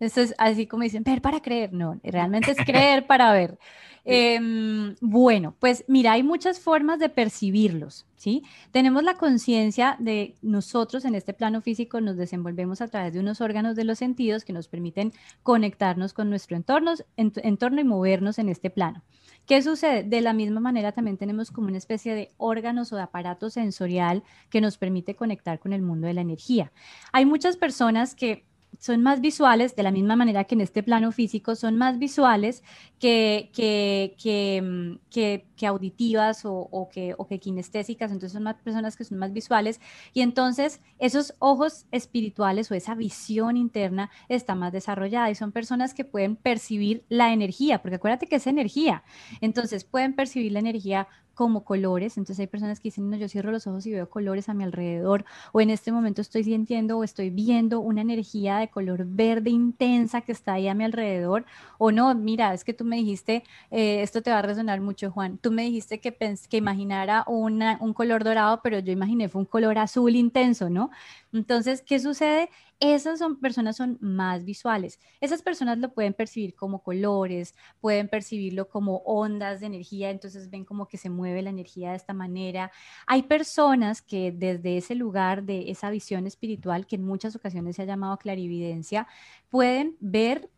Esto 0.00 0.20
es 0.20 0.34
así 0.38 0.66
como 0.66 0.82
dicen, 0.82 1.04
ver 1.04 1.22
para 1.22 1.40
creer. 1.40 1.72
No, 1.72 1.98
realmente 2.02 2.50
es 2.52 2.58
creer 2.66 3.06
para 3.06 3.32
ver. 3.32 3.58
Em, 4.06 4.96
bueno, 5.00 5.56
pues 5.58 5.84
mira, 5.88 6.12
hay 6.12 6.22
muchas 6.22 6.60
formas 6.60 6.98
de 6.98 7.08
percibirlos, 7.08 8.06
¿sí? 8.16 8.42
Tenemos 8.70 9.02
la 9.02 9.14
conciencia 9.14 9.96
de 9.98 10.36
nosotros 10.42 11.06
en 11.06 11.14
este 11.14 11.32
plano 11.32 11.62
físico, 11.62 12.02
nos 12.02 12.18
desenvolvemos 12.18 12.82
a 12.82 12.88
través 12.88 13.14
de 13.14 13.20
unos 13.20 13.40
órganos 13.40 13.76
de 13.76 13.84
los 13.84 13.98
sentidos 13.98 14.44
que 14.44 14.52
nos 14.52 14.68
permiten 14.68 15.12
conectarnos 15.42 16.12
con 16.12 16.28
nuestro 16.28 16.54
entorno, 16.54 16.92
entorno 17.16 17.80
y 17.80 17.84
movernos 17.84 18.38
en 18.38 18.50
este 18.50 18.68
plano. 18.68 19.02
¿Qué 19.46 19.62
sucede? 19.62 20.02
De 20.02 20.20
la 20.20 20.34
misma 20.34 20.60
manera 20.60 20.92
también 20.92 21.16
tenemos 21.16 21.50
como 21.50 21.68
una 21.68 21.78
especie 21.78 22.14
de 22.14 22.30
órganos 22.36 22.92
o 22.92 22.96
de 22.96 23.02
aparato 23.02 23.48
sensorial 23.48 24.22
que 24.50 24.60
nos 24.60 24.76
permite 24.76 25.16
conectar 25.16 25.58
con 25.58 25.72
el 25.72 25.80
mundo 25.80 26.06
de 26.06 26.14
la 26.14 26.20
energía. 26.20 26.72
Hay 27.12 27.24
muchas 27.24 27.56
personas 27.56 28.14
que 28.14 28.44
son 28.78 29.02
más 29.02 29.20
visuales, 29.20 29.76
de 29.76 29.82
la 29.82 29.90
misma 29.90 30.16
manera 30.16 30.44
que 30.44 30.54
en 30.54 30.60
este 30.60 30.82
plano 30.82 31.12
físico, 31.12 31.54
son 31.54 31.76
más 31.76 31.98
visuales 31.98 32.62
que, 32.98 33.50
que, 33.54 34.14
que, 34.18 34.62
mm, 34.62 34.98
que 35.10 35.66
auditivas 35.66 36.42
o, 36.44 36.88
que, 36.92 37.14
o 37.16 37.26
que 37.26 37.38
kinestésicas, 37.38 38.10
entonces 38.10 38.32
son 38.32 38.42
más 38.42 38.56
personas 38.56 38.96
que 38.96 39.04
son 39.04 39.18
más 39.18 39.32
visuales. 39.32 39.80
Y 40.12 40.20
entonces 40.20 40.80
esos 40.98 41.34
ojos 41.38 41.86
espirituales 41.90 42.70
o 42.70 42.74
esa 42.74 42.94
visión 42.94 43.56
interna 43.56 44.10
está 44.28 44.54
más 44.54 44.72
desarrollada 44.72 45.30
y 45.30 45.34
son 45.34 45.52
personas 45.52 45.94
que 45.94 46.04
pueden 46.04 46.36
percibir 46.36 47.04
la 47.08 47.32
energía, 47.32 47.80
porque 47.80 47.96
acuérdate 47.96 48.26
que 48.26 48.36
es 48.36 48.46
energía, 48.46 49.04
entonces 49.40 49.84
pueden 49.84 50.14
percibir 50.14 50.52
la 50.52 50.58
energía 50.60 51.08
como 51.34 51.64
colores. 51.64 52.16
Entonces 52.16 52.40
hay 52.40 52.46
personas 52.46 52.80
que 52.80 52.88
dicen, 52.88 53.10
no, 53.10 53.16
yo 53.16 53.28
cierro 53.28 53.52
los 53.52 53.66
ojos 53.66 53.86
y 53.86 53.92
veo 53.92 54.08
colores 54.08 54.48
a 54.48 54.54
mi 54.54 54.64
alrededor, 54.64 55.24
o 55.52 55.60
en 55.60 55.70
este 55.70 55.92
momento 55.92 56.20
estoy 56.20 56.44
sintiendo 56.44 56.98
o 56.98 57.04
estoy 57.04 57.30
viendo 57.30 57.80
una 57.80 58.00
energía 58.00 58.58
de 58.58 58.68
color 58.68 59.04
verde 59.06 59.50
intensa 59.50 60.20
que 60.20 60.32
está 60.32 60.54
ahí 60.54 60.68
a 60.68 60.74
mi 60.74 60.84
alrededor, 60.84 61.44
o 61.78 61.92
no, 61.92 62.14
mira, 62.14 62.54
es 62.54 62.64
que 62.64 62.72
tú 62.72 62.84
me 62.84 62.96
dijiste, 62.96 63.44
eh, 63.70 64.02
esto 64.02 64.22
te 64.22 64.30
va 64.30 64.38
a 64.38 64.42
resonar 64.42 64.80
mucho, 64.80 65.10
Juan, 65.10 65.38
tú 65.38 65.50
me 65.50 65.62
dijiste 65.62 66.00
que, 66.00 66.16
que 66.48 66.56
imaginara 66.56 67.24
una, 67.26 67.78
un 67.80 67.92
color 67.92 68.24
dorado, 68.24 68.60
pero 68.62 68.78
yo 68.78 68.92
imaginé 68.92 69.28
fue 69.28 69.40
un 69.40 69.46
color 69.46 69.78
azul 69.78 70.14
intenso, 70.16 70.70
¿no? 70.70 70.90
Entonces, 71.32 71.82
¿qué 71.82 71.98
sucede? 71.98 72.48
Esas 72.80 73.18
son, 73.18 73.40
personas 73.40 73.76
son 73.76 73.98
más 74.00 74.44
visuales. 74.44 75.00
Esas 75.20 75.42
personas 75.42 75.78
lo 75.78 75.92
pueden 75.94 76.12
percibir 76.12 76.54
como 76.54 76.82
colores, 76.82 77.54
pueden 77.80 78.08
percibirlo 78.08 78.68
como 78.68 78.96
ondas 78.98 79.60
de 79.60 79.66
energía, 79.66 80.10
entonces 80.10 80.50
ven 80.50 80.64
como 80.64 80.88
que 80.88 80.98
se 80.98 81.08
mueve 81.10 81.42
la 81.42 81.50
energía 81.50 81.90
de 81.90 81.96
esta 81.96 82.12
manera. 82.12 82.70
Hay 83.06 83.22
personas 83.22 84.02
que 84.02 84.32
desde 84.32 84.76
ese 84.76 84.94
lugar 84.94 85.44
de 85.44 85.70
esa 85.70 85.90
visión 85.90 86.26
espiritual, 86.26 86.86
que 86.86 86.96
en 86.96 87.04
muchas 87.04 87.36
ocasiones 87.36 87.76
se 87.76 87.82
ha 87.82 87.86
llamado 87.86 88.18
clarividencia, 88.18 89.06
pueden 89.48 89.96
ver 90.00 90.50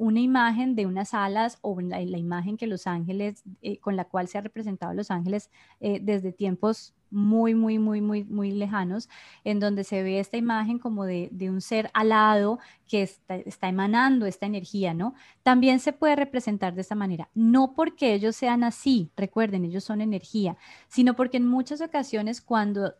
una 0.00 0.20
imagen 0.20 0.74
de 0.76 0.86
unas 0.86 1.12
alas 1.12 1.58
o 1.60 1.78
la, 1.78 2.00
imagen 2.00 2.56
que 2.56 2.66
los 2.66 2.86
ángeles, 2.86 3.42
eh, 3.60 3.78
con 3.80 3.96
la 3.96 4.06
cual 4.06 4.28
se 4.28 4.38
ha 4.38 4.40
representado 4.40 4.94
los 4.94 5.10
ángeles 5.10 5.50
eh, 5.78 6.00
desde 6.00 6.32
tiempos 6.32 6.94
muy, 7.10 7.54
muy, 7.54 7.78
muy, 7.78 8.00
muy, 8.00 8.24
muy 8.24 8.52
lejanos, 8.52 9.08
en 9.44 9.60
donde 9.60 9.84
se 9.84 10.02
ve 10.02 10.20
esta 10.20 10.36
imagen 10.36 10.78
como 10.78 11.04
de, 11.04 11.30
un 11.50 11.60
ser 11.60 11.90
alado 11.94 12.58
que 12.86 13.02
está, 13.02 13.36
está, 13.36 13.68
emanando 13.68 14.26
esta 14.26 14.46
energía, 14.46 14.94
¿no? 14.94 15.14
También 15.42 15.80
se 15.80 15.92
puede 15.92 16.16
representar 16.16 16.74
de 16.74 16.82
esta 16.82 16.94
manera, 16.94 17.28
no 17.34 17.74
porque 17.74 18.14
ellos 18.14 18.36
sean 18.36 18.64
así, 18.64 19.10
recuerden, 19.16 19.64
ellos 19.64 19.84
son 19.84 20.00
energía, 20.00 20.56
sino 20.88 21.14
porque 21.14 21.38
en 21.38 21.46
muchas 21.46 21.80
ocasiones 21.80 22.40
cuando 22.40 22.94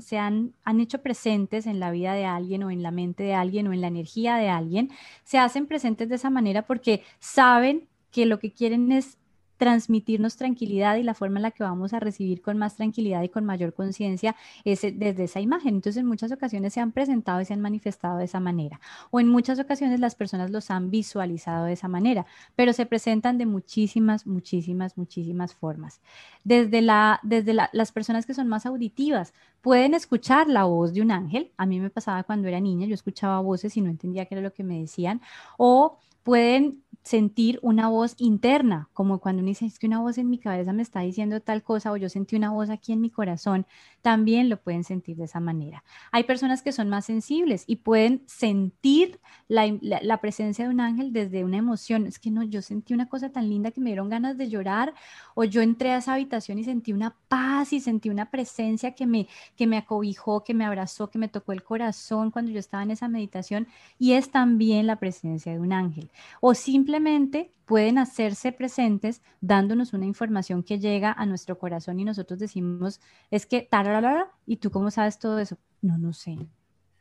se 0.00 0.18
han, 0.18 0.54
han 0.64 0.80
hecho 0.80 1.02
presentes 1.02 1.66
en 1.66 1.80
la 1.80 1.90
vida 1.90 2.14
de 2.14 2.24
alguien 2.24 2.62
o 2.62 2.70
en 2.70 2.82
la 2.82 2.90
mente 2.90 3.24
de 3.24 3.34
alguien 3.34 3.68
o 3.68 3.72
en 3.72 3.80
la 3.80 3.88
energía 3.88 4.36
de 4.36 4.48
alguien, 4.48 4.90
se 5.24 5.38
hacen 5.38 5.66
presentes 5.66 6.08
de 6.08 6.14
esa 6.16 6.30
manera 6.30 6.66
porque 6.66 7.02
saben 7.18 7.88
que 8.10 8.26
lo 8.26 8.38
que 8.38 8.52
quieren 8.52 8.92
es 8.92 9.18
transmitirnos 9.64 10.36
tranquilidad 10.36 10.96
y 10.96 11.02
la 11.02 11.14
forma 11.14 11.38
en 11.38 11.44
la 11.44 11.50
que 11.50 11.62
vamos 11.62 11.94
a 11.94 11.98
recibir 11.98 12.42
con 12.42 12.58
más 12.58 12.76
tranquilidad 12.76 13.22
y 13.22 13.30
con 13.30 13.46
mayor 13.46 13.72
conciencia 13.72 14.36
es 14.62 14.84
eh, 14.84 14.92
desde 14.94 15.24
esa 15.24 15.40
imagen. 15.40 15.76
Entonces, 15.76 16.02
en 16.02 16.06
muchas 16.06 16.30
ocasiones 16.30 16.74
se 16.74 16.80
han 16.80 16.92
presentado 16.92 17.40
y 17.40 17.46
se 17.46 17.54
han 17.54 17.62
manifestado 17.62 18.18
de 18.18 18.26
esa 18.26 18.40
manera. 18.40 18.78
O 19.10 19.20
en 19.20 19.28
muchas 19.28 19.58
ocasiones 19.58 20.00
las 20.00 20.16
personas 20.16 20.50
los 20.50 20.70
han 20.70 20.90
visualizado 20.90 21.64
de 21.64 21.72
esa 21.72 21.88
manera, 21.88 22.26
pero 22.54 22.74
se 22.74 22.84
presentan 22.84 23.38
de 23.38 23.46
muchísimas, 23.46 24.26
muchísimas, 24.26 24.98
muchísimas 24.98 25.54
formas. 25.54 26.02
Desde, 26.44 26.82
la, 26.82 27.20
desde 27.22 27.54
las 27.54 27.90
personas 27.90 28.26
que 28.26 28.34
son 28.34 28.48
más 28.48 28.66
auditivas, 28.66 29.32
pueden 29.62 29.94
escuchar 29.94 30.46
la 30.46 30.64
voz 30.64 30.92
de 30.92 31.00
un 31.00 31.10
ángel. 31.10 31.52
A 31.56 31.64
mí 31.64 31.80
me 31.80 31.88
pasaba 31.88 32.22
cuando 32.24 32.48
era 32.48 32.60
niña, 32.60 32.86
yo 32.86 32.92
escuchaba 32.92 33.40
voces 33.40 33.74
y 33.78 33.80
no 33.80 33.88
entendía 33.88 34.26
qué 34.26 34.34
era 34.34 34.42
lo 34.42 34.52
que 34.52 34.62
me 34.62 34.78
decían. 34.78 35.22
O 35.56 35.96
pueden 36.24 36.84
sentir 37.04 37.58
una 37.60 37.88
voz 37.88 38.14
interna, 38.16 38.88
como 38.94 39.18
cuando 39.18 39.40
uno 39.40 39.50
dice, 39.50 39.66
es 39.66 39.78
que 39.78 39.86
una 39.86 40.00
voz 40.00 40.16
en 40.16 40.30
mi 40.30 40.38
cabeza 40.38 40.72
me 40.72 40.82
está 40.82 41.00
diciendo 41.00 41.40
tal 41.40 41.62
cosa 41.62 41.92
o 41.92 41.98
yo 41.98 42.08
sentí 42.08 42.34
una 42.34 42.50
voz 42.50 42.70
aquí 42.70 42.92
en 42.92 43.02
mi 43.02 43.10
corazón, 43.10 43.66
también 44.00 44.48
lo 44.48 44.56
pueden 44.56 44.84
sentir 44.84 45.16
de 45.16 45.24
esa 45.24 45.38
manera. 45.38 45.84
Hay 46.12 46.24
personas 46.24 46.62
que 46.62 46.72
son 46.72 46.88
más 46.88 47.04
sensibles 47.04 47.64
y 47.66 47.76
pueden 47.76 48.22
sentir 48.26 49.20
la, 49.48 50.18
presencia 50.20 50.64
de 50.64 50.70
un 50.70 50.80
ángel 50.80 51.12
desde 51.12 51.44
una 51.44 51.58
emoción. 51.58 52.06
Es 52.06 52.18
que 52.18 52.30
no, 52.30 52.42
yo 52.42 52.62
sentí 52.62 52.94
una 52.94 53.08
cosa 53.08 53.30
tan 53.30 53.50
linda 53.50 53.70
que 53.70 53.82
me 53.82 53.90
dieron 53.90 54.08
ganas 54.08 54.38
de 54.38 54.48
llorar 54.48 54.94
o 55.34 55.44
yo 55.44 55.60
entré 55.60 55.90
a 55.90 55.98
esa 55.98 56.14
habitación 56.14 56.58
y 56.58 56.64
sentí 56.64 56.94
una 56.94 57.14
paz 57.28 57.74
y 57.74 57.80
sentí 57.80 58.08
una 58.08 58.30
presencia 58.30 58.94
que 58.94 59.06
me, 59.06 59.28
que 59.56 59.66
me 59.66 59.76
acobijó, 59.76 60.42
que 60.42 60.54
me 60.54 60.64
abrazó, 60.64 61.10
que 61.10 61.18
me 61.18 61.28
tocó 61.28 61.52
el 61.52 61.62
corazón 61.62 62.30
cuando 62.30 62.50
yo 62.50 62.58
estaba 62.58 62.82
en 62.82 62.92
esa 62.92 63.08
meditación 63.08 63.66
y 63.98 64.12
es 64.12 64.30
también 64.30 64.86
la 64.86 64.96
presencia 64.96 65.52
de 65.52 65.60
un 65.60 65.74
ángel. 65.74 66.10
O 66.40 66.54
simplemente 66.54 67.52
pueden 67.64 67.98
hacerse 67.98 68.52
presentes 68.52 69.22
dándonos 69.40 69.92
una 69.92 70.06
información 70.06 70.62
que 70.62 70.78
llega 70.78 71.12
a 71.12 71.26
nuestro 71.26 71.58
corazón 71.58 71.98
y 72.00 72.04
nosotros 72.04 72.38
decimos, 72.38 73.00
es 73.30 73.46
que, 73.46 73.62
tararara, 73.62 74.30
¿y 74.46 74.56
tú 74.56 74.70
cómo 74.70 74.90
sabes 74.90 75.18
todo 75.18 75.38
eso? 75.38 75.56
No, 75.80 75.98
no 75.98 76.12
sé, 76.12 76.36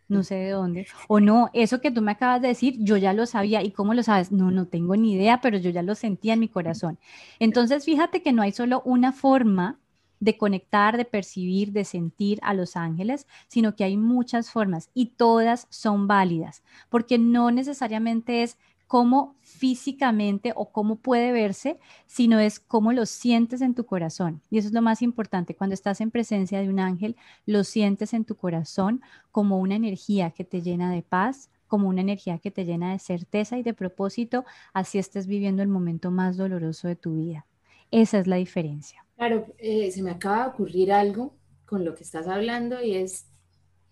no 0.08 0.24
sé 0.24 0.36
de 0.36 0.52
dónde. 0.52 0.88
O 1.08 1.20
no, 1.20 1.50
eso 1.54 1.82
que 1.82 1.92
tú 1.92 2.02
me 2.02 2.12
acabas 2.12 2.42
de 2.42 2.50
decir, 2.50 2.76
yo 2.80 2.98
ya 2.98 3.14
lo 3.14 3.26
sabía. 3.26 3.64
¿Y 3.64 3.72
cómo 3.72 3.94
lo 3.94 4.04
sabes? 4.04 4.32
No, 4.32 4.52
no 4.52 4.68
tengo 4.68 4.96
ni 4.96 5.14
idea, 5.14 5.42
pero 5.42 5.58
yo 5.58 5.70
ya 5.70 5.82
lo 5.82 5.96
sentía 5.96 6.34
en 6.34 6.40
mi 6.40 6.50
corazón. 6.50 7.00
Entonces, 7.40 7.86
fíjate 7.86 8.22
que 8.22 8.34
no 8.34 8.42
hay 8.42 8.52
solo 8.52 8.82
una 8.86 9.12
forma 9.12 9.80
de 10.20 10.38
conectar, 10.38 10.96
de 10.96 11.04
percibir, 11.04 11.74
de 11.74 11.84
sentir 11.84 12.40
a 12.44 12.54
los 12.54 12.78
ángeles, 12.78 13.28
sino 13.48 13.76
que 13.76 13.84
hay 13.84 13.98
muchas 13.98 14.52
formas 14.52 14.90
y 14.94 15.08
todas 15.18 15.68
son 15.70 16.08
válidas, 16.08 16.64
porque 16.90 17.18
no 17.18 17.52
necesariamente 17.52 18.42
es 18.42 18.58
cómo 18.94 19.36
físicamente 19.42 20.54
o 20.56 20.72
cómo 20.72 20.98
puede 20.98 21.32
verse, 21.32 21.80
sino 22.06 22.38
es 22.38 22.60
cómo 22.60 22.94
lo 22.94 23.08
sientes 23.08 23.62
en 23.62 23.74
tu 23.74 23.88
corazón. 23.88 24.44
Y 24.52 24.60
eso 24.60 24.68
es 24.68 24.74
lo 24.76 24.84
más 24.84 25.02
importante. 25.02 25.56
Cuando 25.56 25.74
estás 25.74 26.00
en 26.00 26.12
presencia 26.12 26.62
de 26.62 26.70
un 26.70 26.80
ángel, 26.80 27.16
lo 27.48 27.64
sientes 27.64 28.14
en 28.14 28.24
tu 28.24 28.36
corazón 28.36 29.02
como 29.32 29.58
una 29.58 29.74
energía 29.74 30.30
que 30.30 30.44
te 30.44 30.62
llena 30.62 30.92
de 30.92 31.02
paz, 31.02 31.50
como 31.66 31.90
una 31.90 32.02
energía 32.02 32.38
que 32.38 32.52
te 32.52 32.66
llena 32.66 32.92
de 32.92 33.00
certeza 33.00 33.58
y 33.58 33.64
de 33.64 33.74
propósito, 33.74 34.46
así 34.74 35.00
estés 35.00 35.26
viviendo 35.26 35.64
el 35.64 35.70
momento 35.70 36.12
más 36.12 36.38
doloroso 36.38 36.88
de 36.88 36.96
tu 36.96 37.16
vida. 37.16 37.48
Esa 37.90 38.20
es 38.20 38.28
la 38.28 38.36
diferencia. 38.36 39.04
Claro, 39.16 39.48
eh, 39.58 39.90
se 39.90 40.04
me 40.04 40.12
acaba 40.12 40.44
de 40.44 40.50
ocurrir 40.50 40.94
algo 40.94 41.34
con 41.66 41.84
lo 41.84 41.96
que 41.96 42.04
estás 42.04 42.28
hablando 42.28 42.80
y 42.80 42.94
es, 42.94 43.26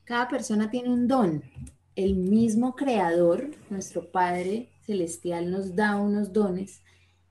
cada 0.03 0.27
persona 0.27 0.69
tiene 0.69 0.89
un 0.89 1.07
don. 1.07 1.43
El 1.95 2.17
mismo 2.17 2.75
creador, 2.75 3.49
nuestro 3.71 4.11
Padre, 4.11 4.70
celestial 4.85 5.51
nos 5.51 5.75
da 5.75 5.95
unos 5.97 6.33
dones 6.33 6.81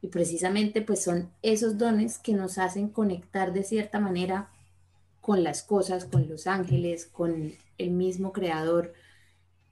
y 0.02 0.08
precisamente 0.08 0.82
pues 0.82 1.02
son 1.02 1.30
esos 1.42 1.76
dones 1.78 2.18
que 2.18 2.32
nos 2.32 2.58
hacen 2.58 2.88
conectar 2.88 3.52
de 3.52 3.64
cierta 3.64 4.00
manera 4.00 4.50
con 5.20 5.42
las 5.42 5.62
cosas, 5.62 6.04
con 6.06 6.28
los 6.28 6.46
ángeles, 6.46 7.06
con 7.06 7.52
el 7.78 7.90
mismo 7.90 8.32
creador. 8.32 8.94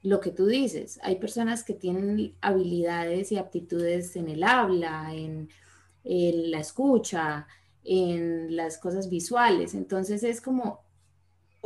Lo 0.03 0.21
que 0.21 0.31
tú 0.31 0.47
dices, 0.47 1.01
hay 1.03 1.17
personas 1.17 1.65
que 1.65 1.75
tienen 1.75 2.35
habilidades 2.41 3.33
y 3.33 3.39
aptitudes 3.39 4.15
en 4.17 4.29
el 4.29 4.45
habla, 4.45 5.15
en, 5.15 5.49
en 6.05 6.51
la 6.51 6.61
escucha, 6.61 7.47
en 7.85 8.55
las 8.55 8.79
cosas 8.79 9.09
visuales. 9.09 9.75
Entonces 9.75 10.23
es 10.23 10.41
como 10.41 10.81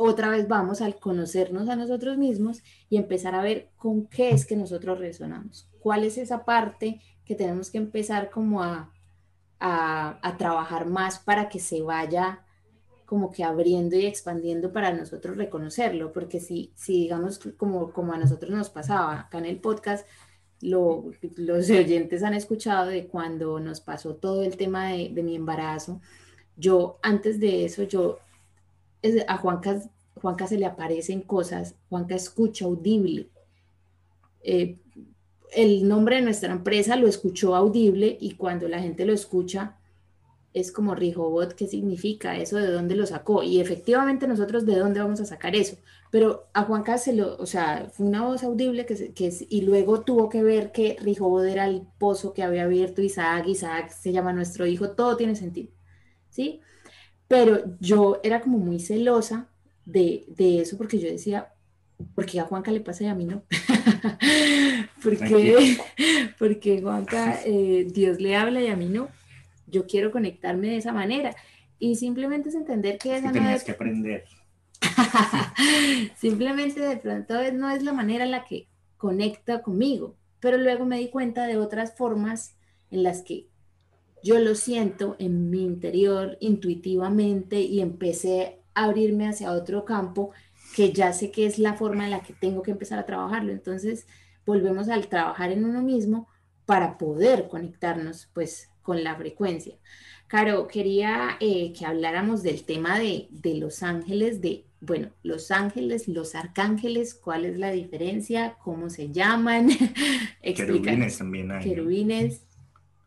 otra 0.03 0.29
vez 0.29 0.47
vamos 0.47 0.81
al 0.81 0.95
conocernos 0.97 1.69
a 1.69 1.75
nosotros 1.75 2.17
mismos 2.17 2.61
y 2.89 2.97
empezar 2.97 3.35
a 3.35 3.41
ver 3.41 3.69
con 3.77 4.05
qué 4.07 4.31
es 4.31 4.45
que 4.45 4.57
nosotros 4.57 4.99
resonamos, 4.99 5.69
cuál 5.79 6.03
es 6.03 6.17
esa 6.17 6.43
parte 6.43 6.99
que 7.25 7.35
tenemos 7.35 7.69
que 7.69 7.77
empezar 7.77 8.29
como 8.29 8.61
a, 8.61 8.91
a, 9.59 10.35
trabajar 10.37 10.85
más 10.87 11.19
para 11.19 11.47
que 11.47 11.59
se 11.59 11.81
vaya 11.81 12.43
como 13.05 13.31
que 13.31 13.45
abriendo 13.45 13.95
y 13.95 14.05
expandiendo 14.05 14.73
para 14.73 14.91
nosotros 14.91 15.37
reconocerlo, 15.37 16.11
porque 16.11 16.41
si, 16.41 16.73
si 16.75 16.93
digamos 17.03 17.39
como, 17.55 17.93
como 17.93 18.11
a 18.11 18.17
nosotros 18.17 18.51
nos 18.51 18.69
pasaba 18.69 19.21
acá 19.21 19.37
en 19.37 19.45
el 19.45 19.61
podcast, 19.61 20.05
lo, 20.59 21.11
los 21.37 21.69
oyentes 21.69 22.23
han 22.23 22.33
escuchado 22.33 22.87
de 22.87 23.07
cuando 23.07 23.59
nos 23.61 23.79
pasó 23.79 24.15
todo 24.15 24.43
el 24.43 24.57
tema 24.57 24.89
de, 24.89 25.09
de 25.13 25.23
mi 25.23 25.35
embarazo, 25.35 26.01
yo 26.57 26.99
antes 27.01 27.39
de 27.39 27.63
eso, 27.63 27.83
yo 27.83 28.19
a 29.27 29.37
Juanca, 29.37 29.81
Juanca 30.15 30.47
se 30.47 30.57
le 30.57 30.65
aparecen 30.65 31.21
cosas, 31.21 31.75
Juanca 31.89 32.15
escucha 32.15 32.65
audible. 32.65 33.29
Eh, 34.43 34.79
el 35.55 35.87
nombre 35.87 36.17
de 36.17 36.21
nuestra 36.23 36.51
empresa 36.51 36.95
lo 36.95 37.07
escuchó 37.07 37.55
audible 37.55 38.17
y 38.19 38.35
cuando 38.35 38.67
la 38.67 38.79
gente 38.79 39.05
lo 39.05 39.13
escucha 39.13 39.77
es 40.53 40.71
como 40.71 40.93
Rijobot, 40.95 41.53
¿qué 41.53 41.67
significa 41.67 42.37
eso? 42.37 42.57
¿De 42.57 42.71
dónde 42.71 42.95
lo 42.95 43.05
sacó? 43.07 43.43
Y 43.43 43.59
efectivamente 43.59 44.27
nosotros 44.27 44.65
de 44.65 44.77
dónde 44.77 45.01
vamos 45.01 45.19
a 45.19 45.25
sacar 45.25 45.55
eso. 45.55 45.77
Pero 46.11 46.47
a 46.53 46.63
Juan 46.63 46.83
se 46.99 47.13
lo, 47.13 47.35
o 47.37 47.45
sea, 47.47 47.89
fue 47.91 48.05
una 48.05 48.23
voz 48.23 48.43
audible 48.43 48.85
que, 48.85 49.13
que 49.13 49.33
y 49.49 49.61
luego 49.61 50.01
tuvo 50.01 50.29
que 50.29 50.43
ver 50.43 50.71
que 50.71 50.95
Rijobot 51.01 51.45
era 51.45 51.65
el 51.67 51.87
pozo 51.97 52.33
que 52.33 52.43
había 52.43 52.65
abierto 52.65 53.01
Isaac, 53.01 53.47
Isaac 53.47 53.89
se 53.89 54.11
llama 54.11 54.31
nuestro 54.33 54.67
hijo, 54.67 54.91
todo 54.91 55.17
tiene 55.17 55.35
sentido, 55.35 55.71
¿sí? 56.29 56.61
Pero 57.33 57.63
yo 57.79 58.19
era 58.21 58.41
como 58.41 58.59
muy 58.59 58.79
celosa 58.79 59.47
de, 59.85 60.23
de 60.27 60.61
eso 60.61 60.77
porque 60.77 60.99
yo 60.99 61.09
decía, 61.09 61.51
porque 62.13 62.39
a 62.39 62.43
Juanca 62.43 62.71
le 62.71 62.79
pasa 62.79 63.05
y 63.05 63.07
a 63.07 63.15
mí 63.15 63.25
no. 63.25 63.41
porque, 65.03 65.79
porque 66.37 66.79
Juanca, 66.83 67.39
eh, 67.43 67.87
Dios 67.91 68.19
le 68.19 68.35
habla 68.35 68.61
y 68.61 68.67
a 68.67 68.75
mí 68.75 68.85
no. 68.85 69.09
Yo 69.65 69.87
quiero 69.87 70.11
conectarme 70.11 70.67
de 70.67 70.77
esa 70.77 70.93
manera. 70.93 71.35
Y 71.79 71.95
simplemente 71.95 72.49
es 72.49 72.55
entender 72.55 72.99
que 72.99 73.17
esa 73.17 73.31
no 73.31 73.49
es... 73.49 73.63
que 73.63 73.71
aprender. 73.71 74.25
simplemente 76.15 76.81
de 76.81 76.97
pronto 76.97 77.33
no 77.51 77.71
es 77.71 77.81
la 77.81 77.93
manera 77.93 78.25
en 78.25 78.31
la 78.31 78.45
que 78.45 78.67
conecta 78.97 79.63
conmigo. 79.63 80.15
Pero 80.39 80.57
luego 80.57 80.85
me 80.85 80.99
di 80.99 81.09
cuenta 81.09 81.47
de 81.47 81.57
otras 81.57 81.95
formas 81.97 82.55
en 82.91 83.01
las 83.01 83.23
que 83.23 83.47
yo 84.23 84.39
lo 84.39 84.55
siento 84.55 85.15
en 85.19 85.49
mi 85.49 85.63
interior 85.63 86.37
intuitivamente 86.39 87.59
y 87.59 87.81
empecé 87.81 88.59
a 88.73 88.85
abrirme 88.85 89.27
hacia 89.27 89.51
otro 89.51 89.85
campo 89.85 90.31
que 90.75 90.91
ya 90.91 91.13
sé 91.13 91.29
que 91.29 91.45
es 91.45 91.59
la 91.59 91.73
forma 91.73 92.05
en 92.05 92.11
la 92.11 92.23
que 92.23 92.33
tengo 92.33 92.63
que 92.63 92.71
empezar 92.71 92.97
a 92.97 93.05
trabajarlo. 93.05 93.51
Entonces, 93.51 94.07
volvemos 94.45 94.89
al 94.89 95.07
trabajar 95.07 95.51
en 95.51 95.65
uno 95.65 95.81
mismo 95.81 96.27
para 96.65 96.97
poder 96.97 97.47
conectarnos 97.47 98.29
pues 98.33 98.69
con 98.81 99.03
la 99.03 99.15
frecuencia. 99.15 99.75
Caro, 100.27 100.67
quería 100.67 101.37
eh, 101.39 101.73
que 101.77 101.85
habláramos 101.85 102.41
del 102.41 102.63
tema 102.63 102.97
de, 102.97 103.27
de, 103.29 103.55
los 103.55 103.83
ángeles, 103.83 104.41
de, 104.41 104.65
bueno, 104.81 105.09
los 105.21 105.51
ángeles, 105.51 106.07
los 106.07 106.33
arcángeles, 106.33 107.13
cuál 107.13 107.45
es 107.45 107.57
la 107.57 107.71
diferencia, 107.71 108.57
cómo 108.63 108.89
se 108.89 109.11
llaman. 109.11 109.69
Querubines 110.41 111.19
también 111.19 111.51
hay. 111.51 111.63
Querubines. 111.63 112.41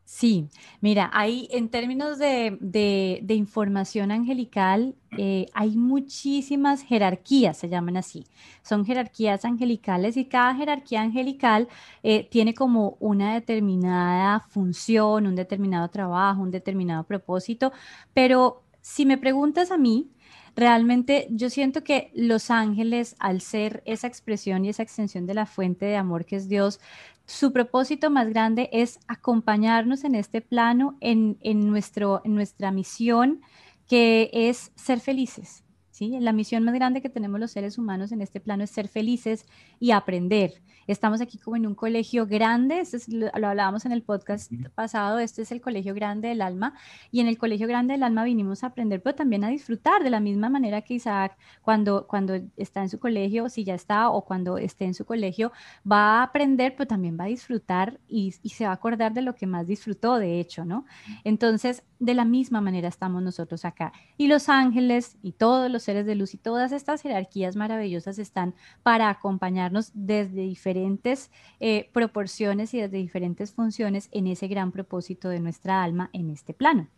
Sí, 0.09 0.49
mira, 0.81 1.11
hay 1.13 1.49
en 1.51 1.69
términos 1.69 2.17
de, 2.17 3.25
información 3.29 4.13
angelical, 4.13 4.95
eh, 5.19 5.47
hay 5.53 5.77
muchísimas 5.77 6.83
jerarquías, 6.83 7.57
se 7.57 7.69
llaman 7.69 7.97
así. 7.97 8.25
Son 8.63 8.85
jerarquías 8.87 9.45
angelicales 9.45 10.17
y 10.17 10.27
cada 10.27 10.55
jerarquía 10.55 11.03
angelical 11.03 11.67
eh, 12.05 12.29
tiene 12.31 12.55
como 12.55 12.97
una 13.01 13.35
determinada 13.35 14.39
función, 14.49 15.27
un 15.27 15.35
determinado 15.35 15.89
trabajo, 15.89 16.41
un 16.41 16.53
determinado 16.53 17.03
propósito. 17.03 17.73
Pero 18.15 18.63
si 18.81 19.07
me 19.07 19.19
preguntas 19.19 19.73
a 19.73 19.77
mí, 19.77 20.13
realmente 20.55 21.27
yo 21.31 21.51
siento 21.51 21.83
que 21.85 22.11
los 22.15 22.51
ángeles, 22.51 23.17
al 23.19 23.41
ser 23.41 23.83
esa 23.87 24.07
expresión 24.07 24.65
y 24.65 24.69
esa 24.69 24.85
extensión 24.85 25.27
de 25.27 25.35
la 25.35 25.47
fuente 25.47 25.85
de 25.85 25.97
amor 25.97 26.25
que 26.25 26.37
es 26.37 26.49
Dios, 26.49 26.81
su 27.27 27.53
propósito 27.53 28.11
más 28.11 28.29
grande 28.29 28.71
es 28.73 28.99
acompañarnos 29.09 30.05
en 30.05 30.15
este 30.15 30.41
plano, 30.41 30.97
en, 31.01 31.37
nuestro, 31.69 32.23
en 32.25 32.35
nuestra 32.35 32.71
misión, 32.71 33.43
que 33.89 34.31
es 34.33 34.73
ser 34.77 35.01
felices. 35.01 35.66
¿Sí? 35.97 36.21
La 36.21 36.33
misión 36.33 36.63
más 36.63 36.75
grande 36.75 37.01
que 37.01 37.09
tenemos 37.09 37.41
los 37.41 37.51
seres 37.51 37.79
humanos 37.79 38.13
en 38.13 38.21
este 38.21 38.39
plano 38.39 38.65
es 38.65 38.71
ser 38.71 38.87
felices 38.87 39.47
y 39.81 39.93
aprender. 39.93 40.53
Estamos 40.87 41.23
aquí 41.23 41.39
como 41.39 41.57
en 41.57 41.67
un 41.67 41.75
colegio 41.75 42.27
grande, 42.27 42.83
lo, 43.09 43.29
hablábamos 43.33 43.87
en 43.87 43.93
el 43.93 44.03
podcast 44.03 44.53
pasado, 44.75 45.19
este 45.19 45.43
es 45.43 45.51
el 45.51 45.61
colegio 45.61 45.95
grande 45.95 46.29
del 46.29 46.43
alma, 46.43 46.75
y 47.11 47.21
en 47.21 47.29
el 47.29 47.39
colegio 47.39 47.67
grande 47.67 47.95
del 47.95 48.03
alma 48.03 48.25
vinimos 48.25 48.63
a 48.63 48.69
aprender, 48.69 49.03
pero 49.03 49.17
también 49.17 49.43
a 49.43 49.49
disfrutar 49.49 50.05
de 50.05 50.11
la 50.11 50.21
misma 50.21 50.51
manera 50.51 50.83
que 50.83 50.95
Isaac 50.95 51.37
cuando, 51.63 52.07
cuando 52.07 52.35
está 52.57 52.83
en 52.83 52.91
su 52.91 53.01
colegio, 53.01 53.49
si 53.49 53.65
ya 53.65 53.75
está, 53.75 54.11
o 54.11 54.25
cuando 54.25 54.59
esté 54.59 54.85
en 54.85 54.95
su 54.95 55.07
colegio, 55.07 55.51
va 55.91 56.21
a 56.21 56.23
aprender, 56.25 56.75
pero 56.77 56.87
también 56.87 57.17
va 57.19 57.25
a 57.25 57.29
disfrutar 57.29 57.99
y, 58.07 58.35
y 58.43 58.51
se 58.51 58.65
va 58.65 58.71
a 58.71 58.75
acordar 58.75 59.15
de 59.15 59.23
lo 59.23 59.35
que 59.35 59.47
más 59.47 59.67
disfrutó, 59.67 60.19
de 60.19 60.39
hecho, 60.41 60.65
¿no? 60.65 60.85
Entonces, 61.25 61.83
de 61.99 62.15
la 62.15 62.25
misma 62.25 62.61
manera 62.61 62.89
estamos 62.89 63.23
nosotros 63.23 63.65
acá. 63.65 63.93
Y 64.19 64.29
los 64.29 64.49
ángeles 64.49 65.17
y 65.23 65.33
todos 65.33 65.71
los 65.71 65.86
seres 65.87 66.05
de 66.05 66.15
luz 66.15 66.35
y 66.35 66.39
todas 66.39 66.73
estas 66.73 67.01
jerarquías 67.01 67.57
maravillosas 67.57 68.19
están 68.19 68.55
para 68.83 69.09
acompañarnos 69.09 69.91
desde 69.95 70.43
diferentes 70.43 71.31
eh, 71.61 71.89
proporciones 71.93 72.75
y 72.75 72.81
desde 72.81 72.99
diferentes 72.99 73.53
funciones 73.53 74.09
en 74.13 74.27
ese 74.27 74.49
gran 74.49 74.73
propósito 74.73 75.31
de 75.31 75.41
nuestra 75.41 75.83
alma 75.83 76.11
en 76.13 76.31
este 76.31 76.53
plano. 76.53 76.89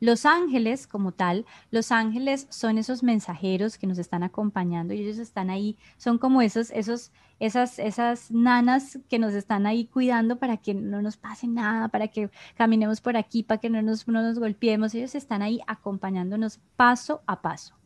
Los 0.00 0.26
ángeles, 0.26 0.86
como 0.86 1.12
tal, 1.12 1.46
los 1.70 1.92
ángeles 1.92 2.46
son 2.50 2.78
esos 2.78 3.02
mensajeros 3.02 3.78
que 3.78 3.86
nos 3.86 3.98
están 3.98 4.24
acompañando 4.24 4.94
y 4.94 5.02
ellos 5.02 5.18
están 5.18 5.50
ahí, 5.50 5.76
son 5.96 6.18
como 6.18 6.42
esos, 6.42 6.70
esos 6.72 7.12
esas, 7.40 7.78
esas 7.78 8.30
nanas 8.30 8.98
que 9.08 9.18
nos 9.18 9.32
están 9.32 9.66
ahí 9.66 9.86
cuidando 9.86 10.38
para 10.38 10.56
que 10.56 10.74
no 10.74 11.02
nos 11.02 11.16
pase 11.16 11.46
nada, 11.46 11.88
para 11.88 12.08
que 12.08 12.30
caminemos 12.56 13.00
por 13.00 13.16
aquí, 13.16 13.42
para 13.42 13.60
que 13.60 13.70
no 13.70 13.80
nos, 13.80 14.08
no 14.08 14.22
nos 14.22 14.38
golpeemos. 14.38 14.94
Ellos 14.94 15.14
están 15.14 15.42
ahí 15.42 15.60
acompañándonos 15.66 16.58
paso 16.76 17.22
a 17.26 17.40
paso. 17.40 17.77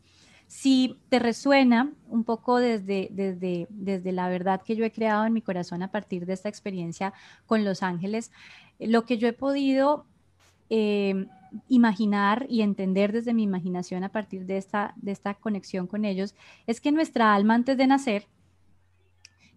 Si 0.47 0.99
te 1.09 1.19
resuena 1.19 1.91
un 2.07 2.23
poco 2.23 2.57
desde, 2.57 3.09
desde, 3.11 3.67
desde 3.69 4.11
la 4.11 4.29
verdad 4.29 4.61
que 4.61 4.75
yo 4.75 4.85
he 4.85 4.91
creado 4.91 5.25
en 5.25 5.33
mi 5.33 5.41
corazón 5.41 5.83
a 5.83 5.91
partir 5.91 6.25
de 6.25 6.33
esta 6.33 6.49
experiencia 6.49 7.13
con 7.45 7.63
los 7.65 7.83
ángeles, 7.83 8.31
lo 8.79 9.05
que 9.05 9.17
yo 9.17 9.27
he 9.27 9.33
podido 9.33 10.05
eh, 10.69 11.27
imaginar 11.67 12.45
y 12.49 12.61
entender 12.61 13.11
desde 13.11 13.33
mi 13.33 13.43
imaginación 13.43 14.03
a 14.03 14.09
partir 14.09 14.45
de 14.45 14.57
esta, 14.57 14.93
de 14.97 15.11
esta 15.11 15.35
conexión 15.35 15.87
con 15.87 16.05
ellos 16.05 16.35
es 16.67 16.81
que 16.81 16.91
nuestra 16.91 17.33
alma 17.33 17.53
antes 17.53 17.77
de 17.77 17.87
nacer 17.87 18.27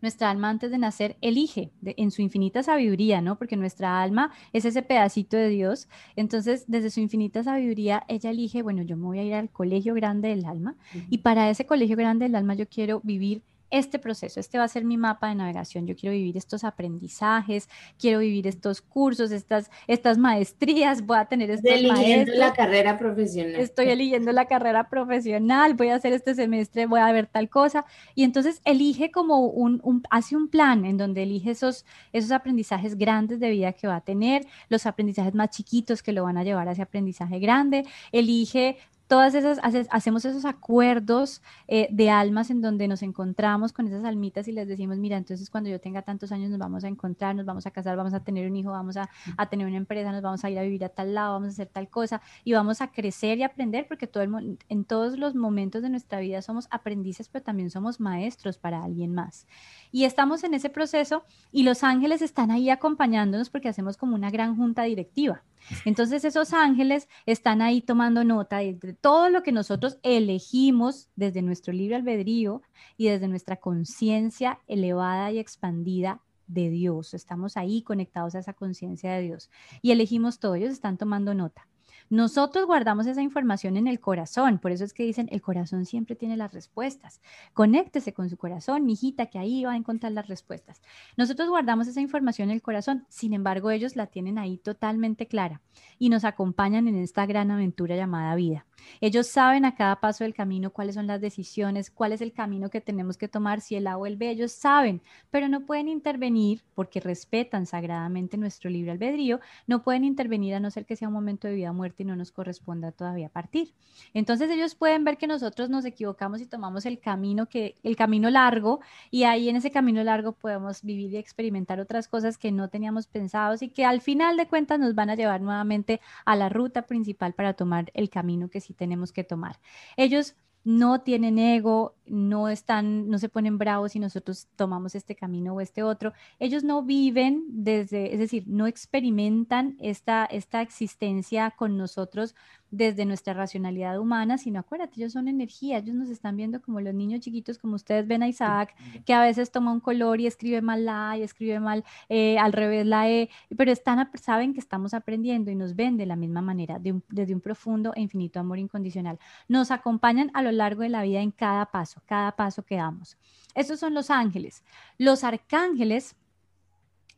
nuestra 0.06 0.30
alma 0.30 0.50
antes 0.50 0.70
de 0.70 0.78
nacer 0.78 1.16
elige 1.20 1.72
en 1.82 2.12
su 2.12 2.22
infinita 2.22 2.62
sabiduría, 2.62 3.20
¿no? 3.20 3.36
Porque 3.38 3.56
nuestra 3.56 4.00
alma 4.00 4.30
es 4.52 4.64
ese 4.64 4.82
pedacito 4.82 5.36
de 5.36 5.48
Dios. 5.48 5.88
Entonces, 6.14 6.64
desde 6.68 6.90
su 6.90 7.00
infinita 7.00 7.42
sabiduría, 7.42 8.04
ella 8.06 8.30
elige, 8.30 8.62
bueno, 8.62 8.82
yo 8.82 8.96
me 8.96 9.04
voy 9.04 9.18
a 9.18 9.24
ir 9.24 9.34
al 9.34 9.50
colegio 9.50 9.94
grande 9.94 10.28
del 10.28 10.44
alma 10.44 10.76
y 11.10 11.18
para 11.18 11.50
ese 11.50 11.66
colegio 11.66 11.96
grande 11.96 12.26
del 12.26 12.36
alma 12.36 12.54
yo 12.54 12.68
quiero 12.68 13.00
vivir 13.02 13.42
este 13.70 13.98
proceso, 13.98 14.40
este 14.40 14.58
va 14.58 14.64
a 14.64 14.68
ser 14.68 14.84
mi 14.84 14.96
mapa 14.96 15.28
de 15.28 15.34
navegación. 15.34 15.86
Yo 15.86 15.96
quiero 15.96 16.14
vivir 16.14 16.36
estos 16.36 16.64
aprendizajes, 16.64 17.68
quiero 17.98 18.20
vivir 18.20 18.46
estos 18.46 18.80
cursos, 18.80 19.30
estas, 19.30 19.70
estas 19.86 20.18
maestrías, 20.18 21.04
voy 21.04 21.18
a 21.18 21.24
tener 21.26 21.50
estos 21.50 21.70
eligiendo 21.70 22.32
la 22.34 22.52
carrera 22.52 22.98
profesional. 22.98 23.60
Estoy 23.60 23.88
eligiendo 23.88 24.32
la 24.32 24.46
carrera 24.46 24.88
profesional, 24.88 25.74
voy 25.74 25.88
a 25.88 25.96
hacer 25.96 26.12
este 26.12 26.34
semestre, 26.34 26.86
voy 26.86 27.00
a 27.00 27.12
ver 27.12 27.26
tal 27.26 27.48
cosa. 27.48 27.84
Y 28.14 28.24
entonces 28.24 28.60
elige 28.64 29.10
como 29.10 29.46
un, 29.46 29.80
un 29.82 30.02
hace 30.10 30.36
un 30.36 30.48
plan 30.48 30.84
en 30.84 30.96
donde 30.96 31.22
elige 31.22 31.50
esos, 31.50 31.84
esos 32.12 32.30
aprendizajes 32.32 32.96
grandes 32.96 33.40
de 33.40 33.50
vida 33.50 33.72
que 33.72 33.86
va 33.86 33.96
a 33.96 34.00
tener, 34.00 34.46
los 34.68 34.86
aprendizajes 34.86 35.34
más 35.34 35.50
chiquitos 35.50 36.02
que 36.02 36.12
lo 36.12 36.24
van 36.24 36.36
a 36.36 36.44
llevar 36.44 36.68
a 36.68 36.72
ese 36.72 36.82
aprendizaje 36.82 37.38
grande, 37.38 37.84
elige 38.12 38.78
todas 39.06 39.34
esas, 39.34 39.60
hacemos 39.90 40.24
esos 40.24 40.44
acuerdos 40.44 41.42
eh, 41.68 41.88
de 41.90 42.10
almas 42.10 42.50
en 42.50 42.60
donde 42.60 42.88
nos 42.88 43.02
encontramos 43.02 43.72
con 43.72 43.86
esas 43.86 44.04
almitas 44.04 44.48
y 44.48 44.52
les 44.52 44.66
decimos, 44.66 44.98
mira, 44.98 45.16
entonces 45.16 45.48
cuando 45.48 45.70
yo 45.70 45.80
tenga 45.80 46.02
tantos 46.02 46.32
años 46.32 46.50
nos 46.50 46.58
vamos 46.58 46.84
a 46.84 46.88
encontrar, 46.88 47.34
nos 47.36 47.46
vamos 47.46 47.66
a 47.66 47.70
casar, 47.70 47.96
vamos 47.96 48.14
a 48.14 48.20
tener 48.20 48.50
un 48.50 48.56
hijo, 48.56 48.70
vamos 48.70 48.96
a, 48.96 49.08
tener 49.48 49.66
una 49.66 49.76
empresa, 49.76 50.10
nos 50.10 50.22
vamos 50.22 50.44
a 50.44 50.50
ir 50.50 50.58
a 50.58 50.62
vivir 50.62 50.84
a 50.84 50.88
tal 50.88 51.14
lado, 51.14 51.34
vamos 51.34 51.48
a 51.48 51.52
hacer 51.52 51.68
tal 51.68 51.88
cosa 51.88 52.20
y 52.44 52.52
vamos 52.52 52.80
a 52.80 52.90
crecer 52.90 53.38
y 53.38 53.44
aprender 53.44 53.86
porque 53.86 54.06
todo 54.06 54.24
en 54.24 54.84
todos 54.84 55.18
los 55.18 55.34
momentos 55.34 55.82
de 55.82 55.90
nuestra 55.90 56.20
vida 56.20 56.42
somos 56.42 56.66
aprendices, 56.70 57.28
pero 57.28 57.44
también 57.44 57.70
somos 57.70 58.00
maestros 58.00 58.58
para 58.58 58.82
alguien 58.82 59.14
más. 59.14 59.46
Y 59.92 60.04
estamos 60.04 60.42
en 60.42 60.54
ese 60.54 60.68
proceso 60.68 61.24
y 61.52 61.62
los 61.62 61.84
ángeles 61.84 62.22
están 62.22 62.50
ahí 62.50 62.70
acompañándonos 62.70 63.50
porque 63.50 63.68
hacemos 63.68 63.96
como 63.96 64.14
una 64.14 64.30
gran 64.30 64.56
junta 64.56 64.82
directiva. 64.82 65.42
Entonces 65.84 66.24
esos 66.24 66.52
ángeles 66.52 67.08
están 67.26 67.62
ahí 67.62 67.80
tomando 67.80 68.24
nota 68.24 68.58
de 68.58 68.74
todo 69.00 69.30
lo 69.30 69.42
que 69.42 69.52
nosotros 69.52 69.98
elegimos 70.02 71.08
desde 71.16 71.42
nuestro 71.42 71.72
libre 71.72 71.96
albedrío 71.96 72.62
y 72.96 73.08
desde 73.08 73.28
nuestra 73.28 73.56
conciencia 73.56 74.60
elevada 74.66 75.30
y 75.32 75.38
expandida 75.38 76.20
de 76.46 76.70
Dios. 76.70 77.14
Estamos 77.14 77.56
ahí 77.56 77.82
conectados 77.82 78.34
a 78.34 78.38
esa 78.38 78.52
conciencia 78.52 79.12
de 79.12 79.22
Dios 79.22 79.50
y 79.82 79.90
elegimos 79.90 80.38
todo. 80.38 80.54
Ellos 80.54 80.72
están 80.72 80.96
tomando 80.96 81.34
nota. 81.34 81.66
Nosotros 82.08 82.66
guardamos 82.66 83.06
esa 83.06 83.22
información 83.22 83.76
en 83.76 83.88
el 83.88 83.98
corazón, 83.98 84.58
por 84.58 84.70
eso 84.70 84.84
es 84.84 84.92
que 84.92 85.02
dicen, 85.02 85.28
el 85.32 85.42
corazón 85.42 85.84
siempre 85.86 86.14
tiene 86.14 86.36
las 86.36 86.52
respuestas. 86.52 87.20
Conéctese 87.52 88.12
con 88.12 88.30
su 88.30 88.36
corazón, 88.36 88.88
hijita, 88.88 89.26
que 89.26 89.38
ahí 89.38 89.64
va 89.64 89.72
a 89.72 89.76
encontrar 89.76 90.12
las 90.12 90.28
respuestas. 90.28 90.82
Nosotros 91.16 91.48
guardamos 91.48 91.88
esa 91.88 92.00
información 92.00 92.50
en 92.50 92.56
el 92.56 92.62
corazón, 92.62 93.06
sin 93.08 93.32
embargo, 93.32 93.70
ellos 93.70 93.96
la 93.96 94.06
tienen 94.06 94.38
ahí 94.38 94.58
totalmente 94.58 95.26
clara 95.26 95.62
y 95.98 96.08
nos 96.08 96.24
acompañan 96.24 96.86
en 96.86 96.96
esta 96.96 97.26
gran 97.26 97.50
aventura 97.50 97.96
llamada 97.96 98.34
vida. 98.36 98.66
Ellos 99.00 99.26
saben 99.26 99.64
a 99.64 99.74
cada 99.74 100.00
paso 100.00 100.24
del 100.24 100.34
camino 100.34 100.70
cuáles 100.70 100.94
son 100.94 101.06
las 101.06 101.20
decisiones, 101.20 101.90
cuál 101.90 102.12
es 102.12 102.20
el 102.20 102.32
camino 102.32 102.70
que 102.70 102.80
tenemos 102.80 103.16
que 103.16 103.28
tomar, 103.28 103.60
si 103.60 103.76
el 103.76 103.86
agua 103.86 104.04
o 104.04 104.06
el 104.06 104.16
B, 104.16 104.30
ellos 104.30 104.52
saben, 104.52 105.02
pero 105.30 105.48
no 105.48 105.66
pueden 105.66 105.88
intervenir 105.88 106.62
porque 106.74 107.00
respetan 107.00 107.66
sagradamente 107.66 108.36
nuestro 108.36 108.70
libre 108.70 108.92
albedrío, 108.92 109.40
no 109.66 109.82
pueden 109.82 110.04
intervenir 110.04 110.54
a 110.54 110.60
no 110.60 110.70
ser 110.70 110.86
que 110.86 110.96
sea 110.96 111.08
un 111.08 111.14
momento 111.14 111.48
de 111.48 111.54
vida 111.54 111.70
o 111.70 111.74
muerte 111.74 112.02
y 112.02 112.06
no 112.06 112.16
nos 112.16 112.32
corresponda 112.32 112.92
todavía 112.92 113.28
partir. 113.28 113.74
Entonces 114.14 114.50
ellos 114.50 114.74
pueden 114.74 115.04
ver 115.04 115.16
que 115.18 115.26
nosotros 115.26 115.70
nos 115.70 115.84
equivocamos 115.84 116.40
y 116.40 116.46
tomamos 116.46 116.86
el 116.86 116.98
camino 116.98 117.46
que 117.46 117.76
el 117.82 117.96
camino 117.96 118.30
largo 118.30 118.80
y 119.10 119.24
ahí 119.24 119.48
en 119.48 119.56
ese 119.56 119.70
camino 119.70 120.02
largo 120.04 120.32
podemos 120.32 120.82
vivir 120.82 121.12
y 121.12 121.16
experimentar 121.16 121.80
otras 121.80 122.08
cosas 122.08 122.38
que 122.38 122.52
no 122.52 122.68
teníamos 122.68 123.06
pensados 123.06 123.62
y 123.62 123.68
que 123.68 123.84
al 123.84 124.00
final 124.00 124.36
de 124.36 124.46
cuentas 124.46 124.78
nos 124.78 124.94
van 124.94 125.10
a 125.10 125.14
llevar 125.14 125.40
nuevamente 125.40 126.00
a 126.24 126.36
la 126.36 126.48
ruta 126.48 126.82
principal 126.82 127.32
para 127.32 127.54
tomar 127.54 127.90
el 127.94 128.10
camino 128.10 128.48
que 128.48 128.60
tenemos 128.74 129.12
que 129.12 129.24
tomar. 129.24 129.60
Ellos 129.96 130.36
no 130.66 131.02
tienen 131.02 131.38
ego, 131.38 131.94
no 132.06 132.48
están, 132.48 133.08
no 133.08 133.18
se 133.18 133.28
ponen 133.28 133.56
bravos 133.56 133.92
si 133.92 134.00
nosotros 134.00 134.48
tomamos 134.56 134.96
este 134.96 135.14
camino 135.14 135.54
o 135.54 135.60
este 135.60 135.84
otro. 135.84 136.12
Ellos 136.40 136.64
no 136.64 136.82
viven 136.82 137.44
desde, 137.48 138.12
es 138.12 138.18
decir, 138.18 138.48
no 138.48 138.66
experimentan 138.66 139.76
esta, 139.78 140.24
esta 140.24 140.62
existencia 140.62 141.52
con 141.52 141.76
nosotros 141.76 142.34
desde 142.70 143.04
nuestra 143.04 143.34
racionalidad 143.34 143.98
humana, 143.98 144.38
sino 144.38 144.60
acuérdate, 144.60 144.94
ellos 144.96 145.12
son 145.12 145.28
energía, 145.28 145.78
ellos 145.78 145.94
nos 145.94 146.08
están 146.08 146.36
viendo 146.36 146.60
como 146.60 146.80
los 146.80 146.94
niños 146.94 147.20
chiquitos, 147.20 147.58
como 147.58 147.76
ustedes 147.76 148.06
ven 148.06 148.22
a 148.22 148.28
Isaac, 148.28 148.74
que 149.04 149.14
a 149.14 149.20
veces 149.20 149.50
toma 149.50 149.72
un 149.72 149.80
color 149.80 150.20
y 150.20 150.26
escribe 150.26 150.60
mal 150.60 150.84
la 150.84 151.10
A 151.10 151.18
y 151.18 151.22
escribe 151.22 151.60
mal 151.60 151.84
eh, 152.08 152.38
al 152.38 152.52
revés 152.52 152.86
la 152.86 153.08
E, 153.08 153.30
pero 153.56 153.70
están, 153.70 154.10
saben 154.14 154.52
que 154.52 154.60
estamos 154.60 154.94
aprendiendo 154.94 155.50
y 155.50 155.54
nos 155.54 155.74
ven 155.76 155.96
de 155.96 156.06
la 156.06 156.16
misma 156.16 156.42
manera, 156.42 156.78
desde 156.80 157.34
un 157.34 157.40
profundo 157.40 157.92
e 157.94 158.00
infinito 158.00 158.40
amor 158.40 158.58
incondicional. 158.58 159.18
Nos 159.48 159.70
acompañan 159.70 160.30
a 160.34 160.42
lo 160.42 160.52
largo 160.52 160.82
de 160.82 160.88
la 160.88 161.02
vida 161.02 161.20
en 161.20 161.30
cada 161.30 161.66
paso, 161.66 162.02
cada 162.06 162.32
paso 162.32 162.64
que 162.64 162.76
damos. 162.76 163.16
Estos 163.54 163.80
son 163.80 163.94
los 163.94 164.10
ángeles. 164.10 164.62
Los 164.98 165.24
arcángeles 165.24 166.14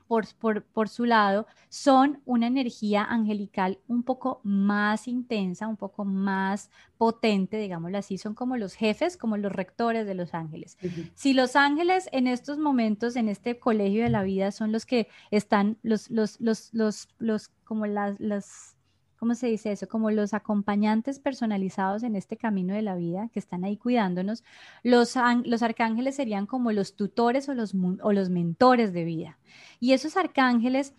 por, 0.08 0.88
su 0.88 1.04
lado, 1.04 1.46
son 1.68 2.22
una 2.24 2.46
energía 2.46 3.04
angelical 3.04 3.78
un 3.86 4.02
poco 4.02 4.40
más 4.42 5.06
intensa, 5.06 5.68
un 5.68 5.76
poco 5.76 6.06
más 6.06 6.70
potente, 6.96 7.58
digámoslo 7.58 7.98
así, 7.98 8.16
son 8.16 8.34
como 8.34 8.56
los 8.56 8.74
jefes, 8.74 9.18
como 9.18 9.36
los 9.36 9.52
rectores 9.52 10.06
de 10.06 10.14
los 10.14 10.32
ángeles. 10.32 10.78
Si 11.14 11.34
los 11.34 11.56
ángeles 11.56 12.08
en 12.12 12.26
estos 12.26 12.58
momentos, 12.58 13.16
en 13.16 13.28
este 13.28 13.58
colegio 13.58 14.02
de 14.02 14.10
la 14.10 14.22
vida, 14.22 14.50
son 14.50 14.72
los 14.72 14.86
que 14.86 15.08
están, 15.30 15.76
los, 15.82 16.10
los, 16.10 16.40
los, 16.40 16.72
los, 16.72 17.08
los 17.18 17.48
como 17.64 17.86
las, 17.86 18.18
las 18.18 18.77
¿cómo 19.18 19.34
se 19.34 19.48
dice 19.48 19.72
eso? 19.72 19.88
Como 19.88 20.10
los 20.10 20.32
acompañantes 20.32 21.18
personalizados 21.18 22.02
en 22.02 22.16
este 22.16 22.36
camino 22.36 22.74
de 22.74 22.82
la 22.82 22.94
vida 22.94 23.28
que 23.32 23.38
están 23.38 23.64
ahí 23.64 23.76
cuidándonos. 23.76 24.44
Los, 24.82 25.14
los 25.44 25.62
arcángeles 25.62 26.16
serían 26.16 26.46
como 26.46 26.72
los 26.72 26.94
tutores 26.94 27.48
o 27.48 27.54
los, 27.54 27.74
o 28.02 28.12
los 28.12 28.30
mentores 28.30 28.92
de 28.92 29.04
vida. 29.04 29.38
Y 29.80 29.92
esos 29.92 30.16
arcángeles 30.16 30.94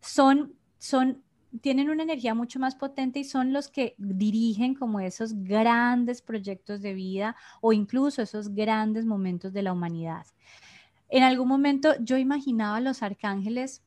son, 0.00 0.54
son, 0.78 1.22
tienen 1.60 1.90
una 1.90 2.02
energía 2.02 2.34
mucho 2.34 2.58
más 2.58 2.74
potente 2.76 3.18
y 3.18 3.24
son 3.24 3.52
los 3.52 3.68
que 3.68 3.94
dirigen 3.98 4.74
como 4.74 5.00
esos 5.00 5.34
grandes 5.34 6.22
proyectos 6.22 6.80
de 6.80 6.94
vida 6.94 7.36
o 7.60 7.72
incluso 7.72 8.22
esos 8.22 8.54
grandes 8.54 9.04
momentos 9.04 9.52
de 9.52 9.62
la 9.62 9.72
humanidad. 9.72 10.26
En 11.08 11.24
algún 11.24 11.48
momento 11.48 11.92
yo 12.00 12.16
imaginaba 12.16 12.76
a 12.76 12.80
los 12.80 13.02
arcángeles 13.02 13.82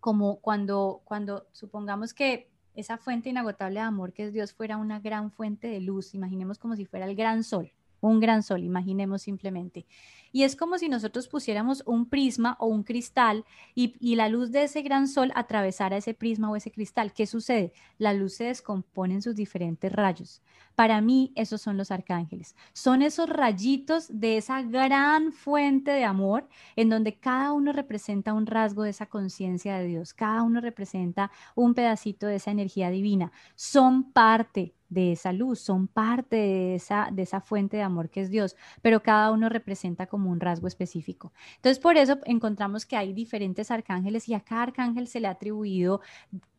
como 0.00 0.40
cuando, 0.40 1.02
cuando 1.04 1.46
supongamos 1.52 2.14
que 2.14 2.51
esa 2.74 2.96
fuente 2.96 3.30
inagotable 3.30 3.80
de 3.80 3.86
amor 3.86 4.12
que 4.12 4.24
es 4.24 4.32
Dios 4.32 4.52
fuera 4.52 4.76
una 4.76 5.00
gran 5.00 5.30
fuente 5.30 5.68
de 5.68 5.80
luz, 5.80 6.14
imaginemos 6.14 6.58
como 6.58 6.76
si 6.76 6.84
fuera 6.84 7.06
el 7.06 7.14
gran 7.14 7.44
sol, 7.44 7.72
un 8.00 8.20
gran 8.20 8.42
sol, 8.42 8.62
imaginemos 8.62 9.22
simplemente. 9.22 9.86
Y 10.32 10.44
es 10.44 10.56
como 10.56 10.78
si 10.78 10.88
nosotros 10.88 11.28
pusiéramos 11.28 11.82
un 11.86 12.06
prisma 12.06 12.56
o 12.58 12.66
un 12.66 12.82
cristal 12.82 13.44
y, 13.74 14.16
la 14.16 14.28
luz 14.28 14.50
de 14.50 14.64
ese 14.64 14.82
gran 14.82 15.06
sol 15.06 15.30
atravesara 15.34 15.98
ese 15.98 16.14
prisma 16.14 16.50
o 16.50 16.56
ese 16.56 16.70
cristal. 16.70 17.12
¿Qué 17.12 17.26
sucede? 17.26 17.72
La 17.98 18.14
luz 18.14 18.34
se 18.34 18.44
descompone 18.44 19.14
en 19.14 19.22
sus 19.22 19.36
diferentes 19.36 19.92
rayos. 19.92 20.42
Para 20.82 21.00
mí, 21.00 21.30
esos 21.36 21.62
son 21.62 21.76
los 21.76 21.92
arcángeles. 21.92 22.56
Son 22.72 23.02
esos 23.02 23.28
rayitos 23.28 24.08
de 24.10 24.36
esa 24.36 24.62
gran 24.62 25.30
fuente 25.30 25.92
de 25.92 26.02
amor 26.02 26.48
en 26.74 26.88
donde 26.88 27.20
cada 27.20 27.52
uno 27.52 27.72
representa 27.72 28.32
un 28.32 28.46
rasgo 28.46 28.82
de 28.82 28.90
esa 28.90 29.06
conciencia 29.06 29.78
de 29.78 29.86
Dios. 29.86 30.12
Cada 30.12 30.42
uno 30.42 30.60
representa 30.60 31.30
un 31.54 31.74
pedacito 31.74 32.26
de 32.26 32.34
esa 32.34 32.50
energía 32.50 32.90
divina. 32.90 33.30
Son 33.54 34.10
parte 34.10 34.74
de 34.88 35.12
esa 35.12 35.32
luz, 35.32 35.60
son 35.60 35.86
parte 35.86 36.34
de 36.34 36.74
esa, 36.74 37.10
de 37.12 37.22
esa 37.22 37.40
fuente 37.40 37.76
de 37.76 37.84
amor 37.84 38.10
que 38.10 38.20
es 38.20 38.28
Dios, 38.28 38.56
pero 38.82 39.04
cada 39.04 39.30
uno 39.30 39.48
representa 39.48 40.08
como 40.08 40.30
un 40.30 40.40
rasgo 40.40 40.66
específico. 40.66 41.32
Entonces, 41.56 41.78
por 41.78 41.96
eso 41.96 42.18
encontramos 42.24 42.86
que 42.86 42.96
hay 42.96 43.12
diferentes 43.12 43.70
arcángeles 43.70 44.28
y 44.28 44.34
a 44.34 44.40
cada 44.40 44.64
arcángel 44.64 45.06
se 45.06 45.20
le 45.20 45.28
ha 45.28 45.30
atribuido 45.30 46.00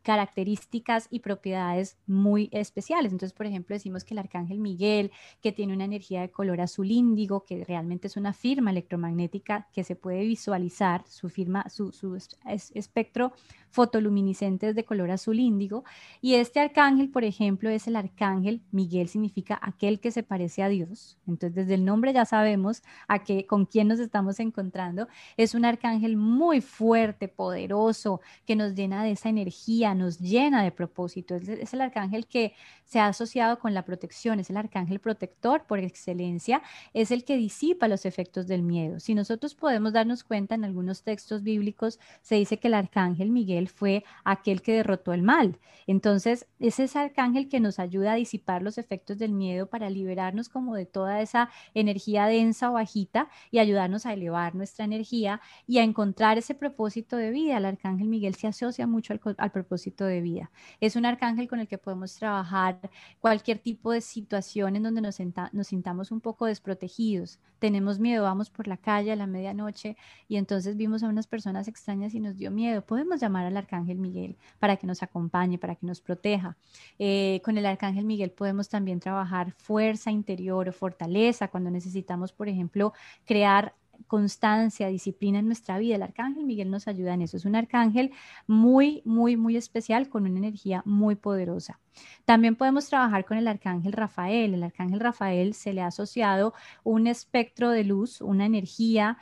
características 0.03 1.07
y 1.09 1.19
propiedades 1.19 1.97
muy 2.05 2.49
especiales. 2.51 3.11
Entonces, 3.11 3.33
por 3.33 3.45
ejemplo, 3.45 3.73
decimos 3.73 4.03
que 4.03 4.13
el 4.13 4.19
arcángel 4.19 4.59
Miguel, 4.59 5.11
que 5.41 5.51
tiene 5.51 5.73
una 5.73 5.85
energía 5.85 6.21
de 6.21 6.29
color 6.29 6.61
azul 6.61 6.91
índigo, 6.91 7.45
que 7.45 7.63
realmente 7.63 8.07
es 8.07 8.17
una 8.17 8.33
firma 8.33 8.71
electromagnética 8.71 9.67
que 9.73 9.83
se 9.83 9.95
puede 9.95 10.23
visualizar, 10.23 11.03
su 11.07 11.29
firma, 11.29 11.67
su, 11.69 11.91
su 11.91 12.15
espectro 12.45 13.33
fotoluminiscente 13.73 14.69
es 14.69 14.75
de 14.75 14.85
color 14.85 15.09
azul 15.09 15.39
índigo. 15.39 15.83
Y 16.21 16.35
este 16.35 16.59
arcángel, 16.59 17.09
por 17.09 17.23
ejemplo, 17.23 17.69
es 17.71 17.87
el 17.87 17.95
arcángel 17.95 18.61
Miguel, 18.71 19.09
significa 19.09 19.59
aquel 19.61 19.99
que 19.99 20.11
se 20.11 20.21
parece 20.21 20.61
a 20.61 20.69
Dios. 20.69 21.17
Entonces, 21.27 21.55
desde 21.55 21.73
el 21.73 21.83
nombre 21.83 22.13
ya 22.13 22.25
sabemos 22.25 22.83
a 23.07 23.23
qué, 23.23 23.47
con 23.47 23.65
quién 23.65 23.87
nos 23.87 23.99
estamos 23.99 24.39
encontrando. 24.39 25.07
Es 25.37 25.55
un 25.55 25.65
arcángel 25.65 26.17
muy 26.17 26.61
fuerte, 26.61 27.27
poderoso, 27.27 28.21
que 28.45 28.55
nos 28.55 28.75
llena 28.75 29.03
de 29.03 29.11
esa 29.11 29.29
energía 29.29 29.92
nos 29.93 30.19
llena 30.19 30.63
de 30.63 30.71
propósito. 30.71 31.35
Es, 31.35 31.73
el 31.73 31.81
arcángel 31.81 32.27
que 32.27 32.53
se 32.85 32.99
ha 32.99 33.07
asociado 33.07 33.59
con 33.59 33.73
la 33.73 33.85
protección, 33.85 34.39
es 34.39 34.49
el 34.49 34.57
arcángel 34.57 34.99
protector 34.99 35.65
por 35.65 35.79
excelencia, 35.79 36.61
es 36.93 37.11
el 37.11 37.25
que 37.25 37.37
disipa 37.37 37.87
los 37.87 38.05
efectos 38.05 38.47
del 38.47 38.63
miedo. 38.63 38.99
Si 38.99 39.15
nosotros 39.15 39.55
podemos 39.55 39.93
darnos 39.93 40.23
cuenta, 40.23 40.55
en 40.55 40.63
algunos 40.63 41.03
textos 41.03 41.43
bíblicos 41.43 41.99
se 42.21 42.35
dice 42.35 42.57
que 42.57 42.67
el 42.67 42.73
arcángel 42.73 43.29
Miguel 43.29 43.69
fue 43.69 44.03
aquel 44.23 44.61
que 44.61 44.73
derrotó 44.73 45.13
el 45.13 45.23
mal. 45.23 45.59
Entonces, 45.87 46.47
es 46.59 46.79
ese 46.79 46.99
arcángel 46.99 47.49
que 47.49 47.59
nos 47.59 47.79
ayuda 47.79 48.13
a 48.13 48.15
disipar 48.15 48.61
los 48.61 48.77
efectos 48.77 49.17
del 49.17 49.33
miedo 49.33 49.67
para 49.67 49.89
liberarnos 49.89 50.49
como 50.49 50.75
de 50.75 50.85
toda 50.85 51.21
esa 51.21 51.49
energía 51.73 52.25
densa 52.25 52.69
o 52.69 52.73
bajita 52.73 53.29
y 53.51 53.59
ayudarnos 53.59 54.05
a 54.05 54.13
elevar 54.13 54.55
nuestra 54.55 54.85
energía 54.85 55.41
y 55.67 55.79
a 55.79 55.83
encontrar 55.83 56.37
ese 56.37 56.55
propósito 56.55 57.17
de 57.17 57.31
vida. 57.31 57.57
El 57.57 57.65
arcángel 57.65 58.07
Miguel 58.07 58.35
se 58.35 58.47
asocia 58.47 58.87
mucho 58.87 59.13
al, 59.13 59.21
al 59.37 59.51
propósito 59.51 59.82
de 59.91 60.21
vida. 60.21 60.51
Es 60.79 60.95
un 60.95 61.05
arcángel 61.05 61.47
con 61.47 61.59
el 61.59 61.67
que 61.67 61.77
podemos 61.77 62.15
trabajar 62.15 62.79
cualquier 63.19 63.59
tipo 63.59 63.91
de 63.91 64.01
situación 64.01 64.75
en 64.75 64.83
donde 64.83 65.01
nos, 65.01 65.17
nos 65.51 65.67
sintamos 65.67 66.11
un 66.11 66.21
poco 66.21 66.45
desprotegidos. 66.45 67.39
Tenemos 67.59 67.99
miedo, 67.99 68.23
vamos 68.23 68.49
por 68.49 68.67
la 68.67 68.77
calle 68.77 69.11
a 69.11 69.15
la 69.15 69.27
medianoche 69.27 69.95
y 70.27 70.35
entonces 70.37 70.75
vimos 70.75 71.03
a 71.03 71.07
unas 71.07 71.27
personas 71.27 71.67
extrañas 71.67 72.13
y 72.13 72.19
nos 72.19 72.37
dio 72.37 72.51
miedo. 72.51 72.85
Podemos 72.85 73.21
llamar 73.21 73.45
al 73.45 73.57
arcángel 73.57 73.99
Miguel 73.99 74.37
para 74.59 74.75
que 74.77 74.87
nos 74.87 75.01
acompañe, 75.03 75.57
para 75.57 75.75
que 75.75 75.85
nos 75.85 76.01
proteja. 76.01 76.57
Eh, 76.99 77.41
con 77.43 77.57
el 77.57 77.65
arcángel 77.65 78.05
Miguel 78.05 78.31
podemos 78.31 78.69
también 78.69 78.99
trabajar 78.99 79.53
fuerza 79.53 80.11
interior 80.11 80.69
o 80.69 80.73
fortaleza 80.73 81.47
cuando 81.47 81.71
necesitamos, 81.71 82.33
por 82.33 82.49
ejemplo, 82.49 82.93
crear 83.25 83.75
constancia, 84.07 84.87
disciplina 84.87 85.39
en 85.39 85.47
nuestra 85.47 85.77
vida. 85.79 85.95
El 85.95 86.03
arcángel 86.03 86.45
Miguel 86.45 86.71
nos 86.71 86.87
ayuda 86.87 87.13
en 87.13 87.21
eso. 87.23 87.37
Es 87.37 87.45
un 87.45 87.55
arcángel 87.55 88.11
muy, 88.47 89.01
muy, 89.05 89.37
muy 89.37 89.57
especial 89.57 90.09
con 90.09 90.25
una 90.25 90.37
energía 90.39 90.81
muy 90.85 91.15
poderosa. 91.15 91.79
También 92.25 92.55
podemos 92.55 92.87
trabajar 92.87 93.25
con 93.25 93.37
el 93.37 93.47
arcángel 93.47 93.93
Rafael. 93.93 94.53
El 94.53 94.63
arcángel 94.63 94.99
Rafael 94.99 95.53
se 95.53 95.73
le 95.73 95.81
ha 95.81 95.87
asociado 95.87 96.53
un 96.83 97.07
espectro 97.07 97.69
de 97.71 97.83
luz, 97.83 98.21
una 98.21 98.45
energía, 98.45 99.17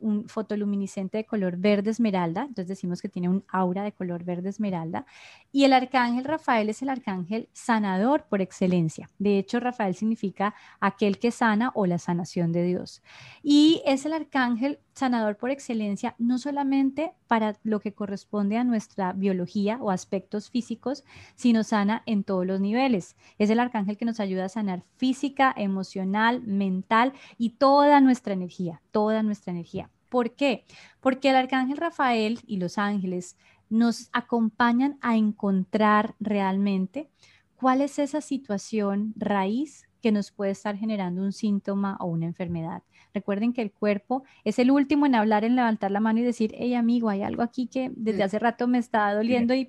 un 0.00 0.28
fotoluminiscente 0.28 1.18
de 1.18 1.24
color 1.24 1.56
verde 1.56 1.90
esmeralda. 1.90 2.42
Entonces 2.42 2.68
decimos 2.68 3.00
que 3.00 3.08
tiene 3.08 3.28
un 3.28 3.44
aura 3.48 3.82
de 3.84 3.92
color 3.92 4.24
verde 4.24 4.50
esmeralda. 4.50 5.06
Y 5.50 5.64
el 5.64 5.72
arcángel 5.72 6.24
Rafael 6.24 6.68
es 6.68 6.82
el 6.82 6.88
arcángel 6.88 7.48
sanador 7.52 8.24
por 8.28 8.40
excelencia. 8.40 9.08
De 9.18 9.38
hecho, 9.38 9.60
Rafael 9.60 9.94
significa 9.94 10.54
aquel 10.80 11.18
que 11.18 11.30
sana 11.30 11.70
o 11.74 11.86
la 11.86 11.98
sanación 11.98 12.52
de 12.52 12.64
Dios. 12.64 13.02
Y 13.42 13.82
es 13.86 14.06
el 14.06 14.12
arcángel 14.12 14.78
sanador 14.94 15.36
por 15.36 15.50
excelencia, 15.50 16.14
no 16.18 16.38
solamente 16.38 17.12
para 17.26 17.56
lo 17.62 17.80
que 17.80 17.92
corresponde 17.92 18.56
a 18.56 18.64
nuestra 18.64 19.12
biología 19.12 19.78
o 19.80 19.90
aspectos 19.90 20.50
físicos, 20.50 21.04
sino 21.34 21.64
sana 21.64 22.02
en 22.06 22.24
todos 22.24 22.46
los 22.46 22.60
niveles. 22.60 23.16
Es 23.38 23.50
el 23.50 23.60
arcángel 23.60 23.96
que 23.96 24.04
nos 24.04 24.20
ayuda 24.20 24.46
a 24.46 24.50
sanar 24.50 24.84
física, 24.96 25.54
emocional, 25.56 26.42
mental 26.42 27.12
y 27.38 27.50
toda 27.50 28.00
nuestra 28.00 28.34
energía, 28.34 28.82
toda 28.90 29.22
nuestra 29.22 29.52
energía. 29.52 29.90
¿Por 30.08 30.34
qué? 30.34 30.66
Porque 31.00 31.30
el 31.30 31.36
arcángel 31.36 31.78
Rafael 31.78 32.40
y 32.46 32.58
los 32.58 32.76
ángeles 32.76 33.36
nos 33.70 34.10
acompañan 34.12 34.98
a 35.00 35.16
encontrar 35.16 36.14
realmente 36.20 37.08
cuál 37.56 37.80
es 37.80 37.98
esa 37.98 38.20
situación 38.20 39.14
raíz 39.16 39.88
que 40.02 40.12
nos 40.12 40.30
puede 40.30 40.50
estar 40.50 40.76
generando 40.76 41.22
un 41.22 41.32
síntoma 41.32 41.96
o 42.00 42.06
una 42.06 42.26
enfermedad. 42.26 42.82
Recuerden 43.14 43.52
que 43.52 43.62
el 43.62 43.72
cuerpo 43.72 44.24
es 44.44 44.58
el 44.58 44.70
último 44.70 45.06
en 45.06 45.14
hablar, 45.14 45.44
en 45.44 45.56
levantar 45.56 45.90
la 45.90 46.00
mano 46.00 46.18
y 46.18 46.22
decir, 46.22 46.52
hey 46.56 46.74
amigo, 46.74 47.08
hay 47.08 47.22
algo 47.22 47.42
aquí 47.42 47.66
que 47.66 47.90
desde 47.94 48.22
hace 48.22 48.38
rato 48.38 48.68
me 48.68 48.78
está 48.78 49.14
doliendo 49.14 49.54
y 49.54 49.68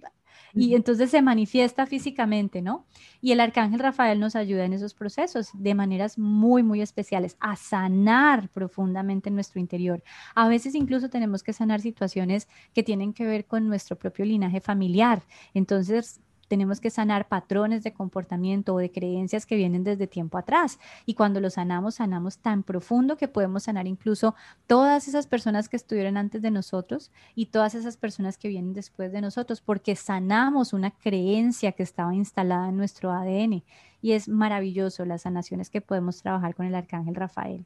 y 0.54 0.76
entonces 0.76 1.10
se 1.10 1.22
manifiesta 1.22 1.86
físicamente, 1.86 2.62
¿no? 2.62 2.86
Y 3.22 3.32
el 3.32 3.40
arcángel 3.40 3.80
Rafael 3.80 4.20
nos 4.20 4.36
ayuda 4.36 4.66
en 4.66 4.74
esos 4.74 4.94
procesos 4.94 5.50
de 5.54 5.74
maneras 5.74 6.18
muy, 6.20 6.62
muy 6.62 6.82
especiales 6.82 7.38
a 7.40 7.56
sanar 7.56 8.50
profundamente 8.50 9.30
en 9.30 9.36
nuestro 9.36 9.60
interior. 9.60 10.04
A 10.36 10.48
veces 10.48 10.76
incluso 10.76 11.10
tenemos 11.10 11.42
que 11.42 11.54
sanar 11.54 11.82
situaciones 11.82 12.48
que 12.74 12.84
tienen 12.84 13.14
que 13.14 13.26
ver 13.26 13.46
con 13.46 13.68
nuestro 13.68 13.98
propio 13.98 14.26
linaje 14.26 14.62
familiar. 14.62 15.24
Entonces, 15.56 16.22
tenemos 16.54 16.80
que 16.80 16.91
sanar 16.91 17.28
patrones 17.28 17.82
de 17.82 17.93
comportamiento 17.93 18.76
o 18.76 18.78
de 18.78 18.91
creencias 18.91 19.47
que 19.47 19.56
vienen 19.56 19.84
desde 19.84 20.06
tiempo 20.06 20.38
atrás. 20.38 20.78
Y 21.08 21.16
cuando 21.16 21.39
lo 21.39 21.49
sanamos, 21.49 21.95
sanamos 21.95 22.38
tan 22.38 22.62
profundo 22.62 23.18
que 23.18 23.28
podemos 23.28 23.64
sanar 23.64 23.88
incluso 23.88 24.36
todas 24.68 25.08
esas 25.08 25.26
personas 25.26 25.68
que 25.68 25.78
estuvieron 25.78 26.16
antes 26.16 26.43
de 26.43 26.51
nosotros 26.51 27.12
y 27.34 27.47
todas 27.47 27.74
esas 27.74 27.97
personas 27.97 28.38
que 28.38 28.49
vienen 28.49 28.74
después 28.74 29.12
de 29.12 29.20
nosotros, 29.20 29.62
porque 29.62 29.95
sanamos 29.95 30.74
una 30.74 30.91
creencia 30.91 31.72
que 31.72 31.82
estaba 31.82 32.14
instalada 32.14 32.70
en 32.70 32.78
nuestro 32.78 33.12
ADN. 33.12 33.64
Y 34.04 34.12
es 34.12 34.30
maravilloso 34.30 35.06
las 35.06 35.24
sanaciones 35.24 35.72
que 35.72 35.82
podemos 35.82 36.22
trabajar 36.22 36.54
con 36.54 36.68
el 36.68 36.76
arcángel 36.76 37.16
Rafael. 37.16 37.66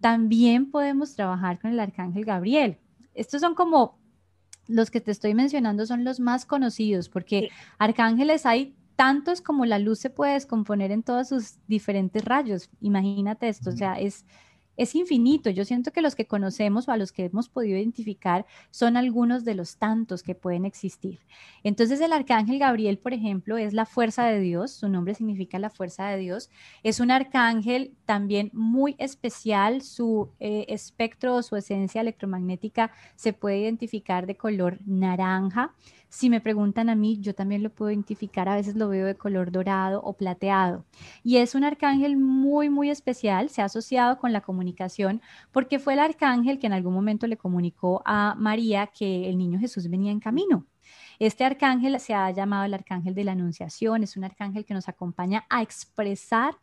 También 0.00 0.70
podemos 0.70 1.14
trabajar 1.14 1.58
con 1.60 1.72
el 1.72 1.80
arcángel 1.80 2.24
Gabriel. 2.24 2.78
Estos 3.12 3.42
son 3.42 3.54
como 3.54 3.97
los 4.68 4.90
que 4.90 5.00
te 5.00 5.10
estoy 5.10 5.34
mencionando 5.34 5.86
son 5.86 6.04
los 6.04 6.20
más 6.20 6.46
conocidos, 6.46 7.08
porque 7.08 7.50
arcángeles 7.78 8.46
hay 8.46 8.76
tantos 8.94 9.40
como 9.40 9.64
la 9.64 9.78
luz 9.78 9.98
se 9.98 10.10
puede 10.10 10.34
descomponer 10.34 10.92
en 10.92 11.02
todos 11.02 11.28
sus 11.28 11.58
diferentes 11.66 12.24
rayos. 12.24 12.70
Imagínate 12.80 13.48
esto, 13.48 13.70
o 13.70 13.72
sea, 13.72 13.94
es 13.94 14.24
es 14.78 14.94
infinito. 14.94 15.50
Yo 15.50 15.64
siento 15.64 15.92
que 15.92 16.00
los 16.00 16.14
que 16.14 16.26
conocemos 16.26 16.88
o 16.88 16.92
a 16.92 16.96
los 16.96 17.12
que 17.12 17.26
hemos 17.26 17.48
podido 17.48 17.76
identificar 17.76 18.46
son 18.70 18.96
algunos 18.96 19.44
de 19.44 19.54
los 19.54 19.76
tantos 19.76 20.22
que 20.22 20.36
pueden 20.36 20.64
existir. 20.64 21.18
Entonces 21.64 22.00
el 22.00 22.12
arcángel 22.12 22.60
Gabriel, 22.60 22.98
por 22.98 23.12
ejemplo, 23.12 23.58
es 23.58 23.74
la 23.74 23.84
fuerza 23.84 24.24
de 24.26 24.40
Dios, 24.40 24.70
su 24.70 24.88
nombre 24.88 25.14
significa 25.14 25.58
la 25.58 25.68
fuerza 25.68 26.08
de 26.08 26.18
Dios. 26.18 26.48
Es 26.84 27.00
un 27.00 27.10
arcángel 27.10 27.96
también 28.06 28.50
muy 28.54 28.94
especial, 28.98 29.82
su 29.82 30.30
eh, 30.38 30.64
espectro 30.68 31.34
o 31.34 31.42
su 31.42 31.56
esencia 31.56 32.00
electromagnética 32.00 32.92
se 33.16 33.32
puede 33.32 33.58
identificar 33.58 34.26
de 34.26 34.36
color 34.36 34.78
naranja. 34.86 35.74
Si 36.10 36.30
me 36.30 36.40
preguntan 36.40 36.88
a 36.88 36.94
mí, 36.94 37.18
yo 37.20 37.34
también 37.34 37.62
lo 37.62 37.70
puedo 37.70 37.90
identificar, 37.90 38.48
a 38.48 38.54
veces 38.54 38.76
lo 38.76 38.88
veo 38.88 39.06
de 39.06 39.14
color 39.14 39.52
dorado 39.52 40.00
o 40.02 40.14
plateado. 40.14 40.86
Y 41.22 41.36
es 41.36 41.54
un 41.54 41.64
arcángel 41.64 42.16
muy, 42.16 42.70
muy 42.70 42.88
especial, 42.88 43.50
se 43.50 43.60
ha 43.60 43.66
asociado 43.66 44.16
con 44.16 44.32
la 44.32 44.40
comunicación 44.68 45.22
porque 45.52 45.78
fue 45.78 45.94
el 45.94 46.00
arcángel 46.00 46.58
que 46.58 46.66
en 46.66 46.72
algún 46.72 46.94
momento 46.94 47.26
le 47.26 47.36
comunicó 47.36 48.02
a 48.04 48.34
María 48.36 48.88
que 48.88 49.28
el 49.28 49.38
niño 49.38 49.58
Jesús 49.58 49.88
venía 49.88 50.12
en 50.12 50.20
camino. 50.20 50.66
Este 51.18 51.44
arcángel 51.44 51.98
se 52.00 52.14
ha 52.14 52.30
llamado 52.30 52.64
el 52.64 52.74
arcángel 52.74 53.14
de 53.14 53.24
la 53.24 53.32
Anunciación, 53.32 54.02
es 54.02 54.16
un 54.16 54.24
arcángel 54.24 54.64
que 54.64 54.74
nos 54.74 54.88
acompaña 54.88 55.44
a 55.50 55.62
expresar 55.62 56.54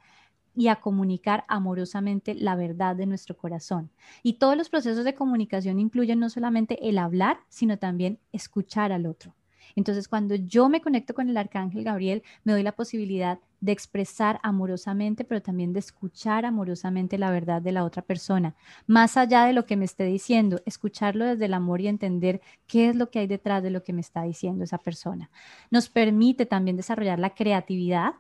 y 0.56 0.70
a 0.70 0.78
comunicar 0.78 1.44
amorosamente 1.48 2.34
la 2.34 2.56
verdad 2.56 2.96
de 2.96 3.06
nuestro 3.06 3.36
corazón. 3.36 3.92
Y 4.24 4.34
todos 4.34 4.56
los 4.56 4.70
procesos 4.70 5.04
de 5.04 5.14
comunicación 5.14 5.80
incluyen 5.80 6.20
no 6.20 6.30
solamente 6.30 6.78
el 6.88 6.98
hablar, 6.98 7.40
sino 7.50 7.78
también 7.78 8.20
escuchar 8.32 8.94
al 8.94 9.06
otro. 9.06 9.34
Entonces, 9.76 10.08
cuando 10.08 10.36
yo 10.36 10.70
me 10.70 10.82
conecto 10.82 11.14
con 11.14 11.30
el 11.30 11.38
arcángel 11.38 11.84
Gabriel, 11.84 12.24
me 12.44 12.54
doy 12.54 12.64
la 12.64 12.74
posibilidad 12.74 13.40
de 13.62 13.72
expresar 13.72 14.40
amorosamente, 14.44 15.24
pero 15.24 15.42
también 15.42 15.74
de 15.74 15.80
escuchar 15.80 16.46
amorosamente 16.46 17.18
la 17.18 17.32
verdad 17.32 17.62
de 17.62 17.72
la 17.72 17.84
otra 17.84 18.02
persona, 18.02 18.56
más 18.86 19.18
allá 19.18 19.46
de 19.46 19.54
lo 19.54 19.66
que 19.66 19.76
me 19.76 19.86
esté 19.86 20.04
diciendo, 20.06 20.62
escucharlo 20.66 21.26
desde 21.26 21.46
el 21.46 21.54
amor 21.54 21.82
y 21.82 21.88
entender 21.88 22.42
qué 22.68 22.90
es 22.90 22.96
lo 22.96 23.10
que 23.10 23.20
hay 23.20 23.28
detrás 23.28 23.64
de 23.64 23.72
lo 23.72 23.84
que 23.84 23.94
me 23.94 24.02
está 24.02 24.24
diciendo 24.24 24.64
esa 24.64 24.78
persona. 24.78 25.32
Nos 25.72 25.90
permite 25.90 26.46
también 26.46 26.78
desarrollar 26.78 27.20
la 27.20 27.34
creatividad 27.34 28.14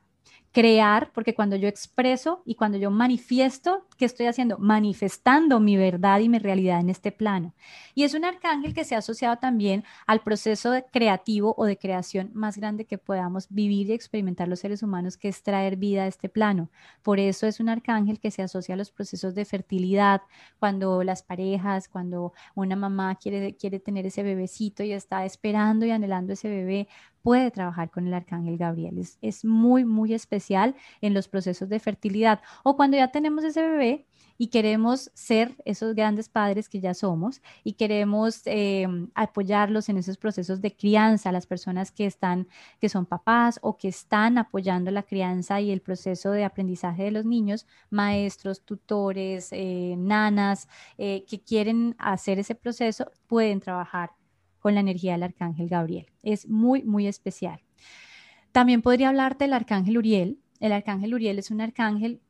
crear, 0.55 1.11
porque 1.11 1.35
cuando 1.35 1.57
yo 1.57 1.67
expreso 1.67 2.41
y 2.45 2.55
cuando 2.55 2.77
yo 2.77 2.89
manifiesto, 2.89 3.85
¿qué 3.97 4.05
estoy 4.05 4.27
haciendo? 4.27 4.57
Manifestando 4.57 5.59
mi 5.59 5.75
verdad 5.75 6.21
y 6.21 6.29
mi 6.29 6.39
realidad 6.39 6.79
en 6.79 6.89
este 6.89 7.11
plano. 7.11 7.53
Y 7.93 8.03
es 8.03 8.13
un 8.13 8.23
arcángel 8.23 8.73
que 8.73 8.85
se 8.85 8.95
ha 8.95 8.99
asociado 8.99 9.35
también 9.35 9.83
al 10.07 10.21
proceso 10.21 10.71
creativo 10.93 11.55
o 11.57 11.65
de 11.65 11.77
creación 11.77 12.31
más 12.33 12.55
grande 12.55 12.85
que 12.85 12.97
podamos 12.97 13.47
vivir 13.49 13.89
y 13.89 13.91
experimentar 13.91 14.47
los 14.47 14.61
seres 14.61 14.81
humanos, 14.81 15.17
que 15.17 15.27
es 15.27 15.43
traer 15.43 15.75
vida 15.75 16.03
a 16.03 16.07
este 16.07 16.29
plano. 16.29 16.69
Por 17.03 17.19
eso 17.19 17.47
es 17.47 17.59
un 17.59 17.67
arcángel 17.67 18.21
que 18.21 18.31
se 18.31 18.41
asocia 18.41 18.75
a 18.75 18.77
los 18.77 18.91
procesos 18.91 19.35
de 19.35 19.43
fertilidad, 19.43 20.21
cuando 20.57 21.03
las 21.03 21.21
parejas, 21.21 21.89
cuando 21.89 22.31
una 22.53 22.77
mamá 22.77 23.15
quiere, 23.15 23.57
quiere 23.57 23.81
tener 23.81 24.05
ese 24.05 24.23
bebecito 24.23 24.83
y 24.83 24.93
está 24.93 25.25
esperando 25.25 25.85
y 25.85 25.91
anhelando 25.91 26.31
ese 26.31 26.47
bebé, 26.47 26.87
puede 27.25 27.49
trabajar 27.49 27.89
con 27.89 28.05
el 28.05 28.13
arcángel 28.13 28.55
Gabriel. 28.55 28.99
Es, 28.99 29.43
muy, 29.43 29.83
muy 29.83 30.13
especial 30.13 30.44
en 30.51 31.13
los 31.13 31.27
procesos 31.27 31.69
de 31.69 31.79
fertilidad. 31.79 32.41
O 32.63 32.75
cuando 32.75 32.97
ya 32.97 33.09
tenemos 33.09 33.43
ese 33.43 33.61
bebé 33.61 34.05
y 34.37 34.47
queremos 34.47 35.11
ser 35.13 35.55
esos 35.65 35.95
grandes 35.95 36.29
padres 36.29 36.67
que 36.69 36.79
ya 36.79 36.93
somos 36.93 37.41
y 37.63 37.73
queremos 37.73 38.41
eh, 38.45 38.87
apoyarlos 39.15 39.89
en 39.89 39.97
esos 39.97 40.17
procesos 40.17 40.61
de 40.61 40.75
crianza, 40.75 41.31
las 41.31 41.47
personas 41.47 41.91
que 41.91 42.05
están, 42.05 42.47
que 42.79 42.89
son 42.89 43.05
papás 43.05 43.59
o 43.61 43.77
que 43.77 43.87
están 43.87 44.37
apoyando 44.37 44.91
la 44.91 45.03
crianza 45.03 45.61
y 45.61 45.71
el 45.71 45.81
proceso 45.81 46.31
de 46.31 46.43
aprendizaje 46.43 47.03
de 47.03 47.11
los 47.11 47.25
niños, 47.25 47.65
maestros, 47.89 48.61
tutores, 48.61 49.49
eh, 49.51 49.95
nanas, 49.97 50.67
eh, 50.97 51.23
que 51.27 51.41
quieren 51.41 51.95
hacer 51.97 52.39
ese 52.39 52.55
proceso, 52.55 53.11
pueden 53.27 53.59
trabajar 53.59 54.11
con 54.59 54.73
la 54.73 54.81
energía 54.81 55.13
del 55.13 55.23
arcángel 55.23 55.69
Gabriel. 55.69 56.07
Es 56.23 56.47
muy, 56.47 56.83
muy 56.83 57.07
especial. 57.07 57.64
También 58.55 58.81
podría 58.81 59.09
hablarte 59.09 59.43
del 59.43 59.51
arcángel 59.51 59.97
Uriel. 59.97 60.39
El 60.61 60.71
arcángel 60.71 61.13
Uriel 61.13 61.39
es 61.39 61.51
un 61.51 61.59
arcángel 61.59 62.21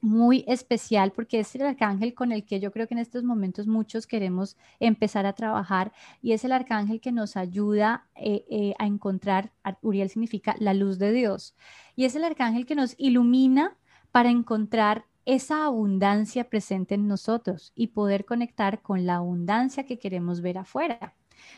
muy 0.00 0.44
especial 0.48 1.12
porque 1.12 1.38
es 1.38 1.54
el 1.54 1.62
arcángel 1.62 2.14
con 2.14 2.32
el 2.32 2.44
que 2.44 2.58
yo 2.58 2.72
creo 2.72 2.88
que 2.88 2.94
en 2.94 2.98
estos 2.98 3.22
momentos 3.22 3.68
muchos 3.68 4.08
queremos 4.08 4.56
empezar 4.80 5.24
a 5.24 5.34
trabajar 5.34 5.92
y 6.20 6.32
es 6.32 6.44
el 6.44 6.50
arcángel 6.50 7.00
que 7.00 7.12
nos 7.12 7.36
ayuda 7.36 8.08
eh, 8.16 8.44
eh, 8.50 8.74
a 8.80 8.88
encontrar, 8.88 9.52
Uriel 9.82 10.10
significa 10.10 10.56
la 10.58 10.74
luz 10.74 10.98
de 10.98 11.12
Dios, 11.12 11.54
y 11.94 12.06
es 12.06 12.16
el 12.16 12.24
arcángel 12.24 12.66
que 12.66 12.74
nos 12.74 12.96
ilumina 12.98 13.76
para 14.10 14.30
encontrar 14.30 15.04
esa 15.26 15.64
abundancia 15.64 16.50
presente 16.50 16.96
en 16.96 17.06
nosotros 17.06 17.70
y 17.76 17.86
poder 17.86 18.24
conectar 18.24 18.82
con 18.82 19.06
la 19.06 19.14
abundancia 19.14 19.86
que 19.86 20.00
queremos 20.00 20.40
ver 20.40 20.58
afuera. 20.58 21.14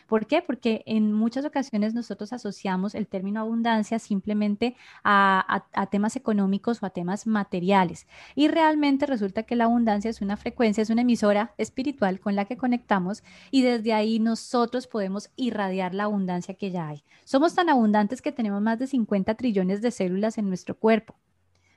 ¿Por 0.06 0.26
qué? 0.26 0.42
Porque 0.42 0.82
en 0.86 1.12
muchas 1.12 1.44
ocasiones 1.44 1.94
nosotros 1.94 2.32
asociamos 2.32 2.94
el 2.94 3.06
término 3.06 3.40
abundancia 3.40 3.98
simplemente 3.98 4.76
a, 5.04 5.64
temas 5.90 6.16
económicos 6.16 6.82
o 6.82 6.86
a 6.86 6.90
temas 6.90 7.26
materiales. 7.26 8.06
Y 8.34 8.48
realmente 8.48 9.06
resulta 9.06 9.42
que 9.42 9.56
la 9.56 9.64
abundancia 9.64 10.10
es 10.10 10.20
una 10.20 10.36
frecuencia, 10.36 10.82
es 10.82 10.90
una 10.90 11.02
emisora 11.02 11.54
espiritual 11.58 12.20
con 12.20 12.36
la 12.36 12.44
que 12.44 12.56
conectamos 12.56 13.22
y 13.50 13.62
desde 13.62 13.92
ahí 13.92 14.18
nosotros 14.18 14.86
podemos 14.86 15.30
irradiar 15.36 15.94
la 15.94 16.04
abundancia 16.04 16.54
que 16.54 16.70
ya 16.70 16.88
hay. 16.88 17.04
Somos 17.24 17.54
tan 17.54 17.68
abundantes 17.68 18.22
que 18.22 18.32
tenemos 18.32 18.62
más 18.62 18.78
de 18.78 18.86
50 18.86 19.34
trillones 19.34 19.82
de 19.82 19.90
células 19.90 20.38
en 20.38 20.48
nuestro 20.48 20.76
cuerpo. 20.76 21.16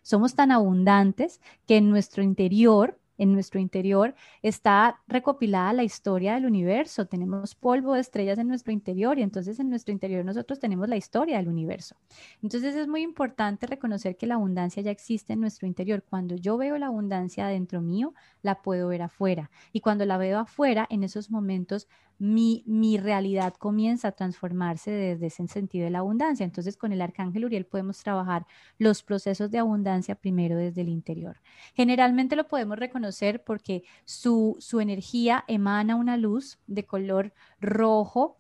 Somos 0.02 0.34
tan 0.34 0.52
abundantes 0.52 1.42
que 1.68 1.78
en 1.78 1.90
nuestro 1.90 2.24
interior 2.24 3.01
en 3.18 3.34
nuestro 3.34 3.60
interior 3.60 4.16
está 4.42 5.00
recopilada 5.08 5.74
la 5.74 5.84
historia 5.84 6.34
del 6.34 6.46
universo. 6.46 7.06
Tenemos 7.06 7.56
polvo 7.56 7.94
de 7.94 8.02
estrellas 8.02 8.40
en 8.40 8.48
nuestro 8.48 8.72
interior 8.72 9.20
y 9.20 9.22
entonces 9.22 9.60
en 9.60 9.70
nuestro 9.70 9.92
interior 9.92 10.26
nosotros 10.26 10.60
tenemos 10.60 10.90
la 10.90 10.98
historia 10.98 11.38
del 11.38 11.48
universo. 11.48 11.96
Entonces 12.42 12.76
es 12.76 12.88
muy 12.88 13.02
importante 13.02 13.68
reconocer 13.68 14.18
que 14.18 14.28
la 14.28 14.36
abundancia 14.36 14.82
ya 14.82 14.92
existe 14.92 15.34
en 15.34 15.42
nuestro 15.42 15.68
interior. 15.68 16.04
Cuando 16.04 16.36
yo 16.36 16.58
veo 16.58 16.78
la 16.78 16.88
abundancia 16.88 17.48
dentro 17.48 17.82
mío, 17.82 18.14
la 18.42 18.62
puedo 18.62 18.88
ver 18.88 19.04
afuera. 19.04 19.52
Y 19.72 19.82
cuando 19.82 20.06
la 20.06 20.18
veo 20.18 20.40
afuera, 20.40 20.88
en 20.90 21.04
esos 21.04 21.30
momentos 21.30 21.88
mi, 22.18 22.64
mi, 22.68 23.00
realidad 23.00 23.56
comienza 23.56 24.10
a 24.10 24.12
transformarse 24.12 24.92
desde 24.92 25.26
ese 25.26 25.48
sentido 25.48 25.86
de 25.86 25.90
la 25.90 26.00
abundancia. 26.00 26.44
Entonces, 26.44 26.78
con 26.78 26.92
el 26.92 27.02
arcángel 27.02 27.46
Uriel 27.46 27.66
podemos 27.66 27.98
trabajar 28.04 28.46
los 28.78 29.02
procesos 29.02 29.50
de 29.50 29.58
abundancia 29.58 30.14
primero 30.14 30.56
desde 30.56 30.82
el 30.82 30.90
interior. 30.90 31.42
Generalmente 31.74 32.36
lo 32.36 32.48
podemos 32.48 32.78
reconocer 32.78 33.11
porque 33.44 33.84
su, 34.06 34.56
su 34.60 34.80
energía 34.80 35.44
emana 35.48 35.96
una 35.96 36.18
luz 36.18 36.60
de 36.68 36.86
color 36.86 37.34
rojo 37.60 38.38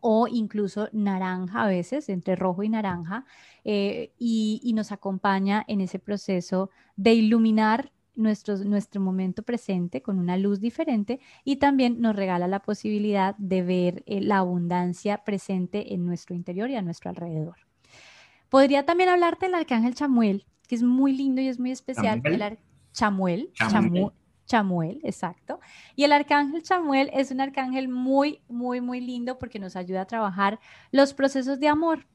o 0.00 0.26
incluso 0.28 0.88
naranja 0.92 1.62
a 1.62 1.68
veces, 1.68 2.08
entre 2.08 2.36
rojo 2.36 2.62
y 2.62 2.68
naranja, 2.68 3.24
eh, 3.64 4.12
y, 4.18 4.60
y 4.64 4.72
nos 4.72 4.92
acompaña 4.92 5.64
en 5.68 5.80
ese 5.80 5.98
proceso 5.98 6.70
de 6.96 7.14
iluminar 7.14 7.92
nuestro, 8.14 8.56
nuestro 8.58 9.00
momento 9.00 9.42
presente 9.42 10.02
con 10.02 10.18
una 10.18 10.36
luz 10.36 10.60
diferente 10.60 11.20
y 11.44 11.56
también 11.56 12.00
nos 12.00 12.16
regala 12.16 12.48
la 12.48 12.60
posibilidad 12.60 13.34
de 13.38 13.62
ver 13.62 14.02
eh, 14.06 14.20
la 14.20 14.38
abundancia 14.38 15.24
presente 15.24 15.94
en 15.94 16.04
nuestro 16.06 16.34
interior 16.34 16.70
y 16.70 16.76
a 16.76 16.82
nuestro 16.82 17.10
alrededor. 17.10 17.56
Podría 18.48 18.84
también 18.84 19.08
hablarte 19.08 19.46
del 19.46 19.54
arcángel 19.54 19.94
Chamuel, 19.94 20.46
que 20.66 20.74
es 20.74 20.82
muy 20.82 21.16
lindo 21.16 21.40
y 21.40 21.48
es 21.48 21.58
muy 21.58 21.70
especial. 21.70 22.20
El 22.24 22.58
Chamuel, 22.92 23.52
Chamuel. 23.54 24.12
Chamuel, 24.46 25.00
exacto. 25.04 25.60
Y 25.94 26.04
el 26.04 26.12
arcángel 26.12 26.62
Chamuel 26.62 27.10
es 27.12 27.30
un 27.30 27.40
arcángel 27.40 27.88
muy, 27.88 28.40
muy, 28.48 28.80
muy 28.80 29.00
lindo 29.00 29.38
porque 29.38 29.60
nos 29.60 29.76
ayuda 29.76 30.02
a 30.02 30.06
trabajar 30.06 30.58
los 30.90 31.14
procesos 31.14 31.60
de 31.60 31.68
amor. 31.68 32.06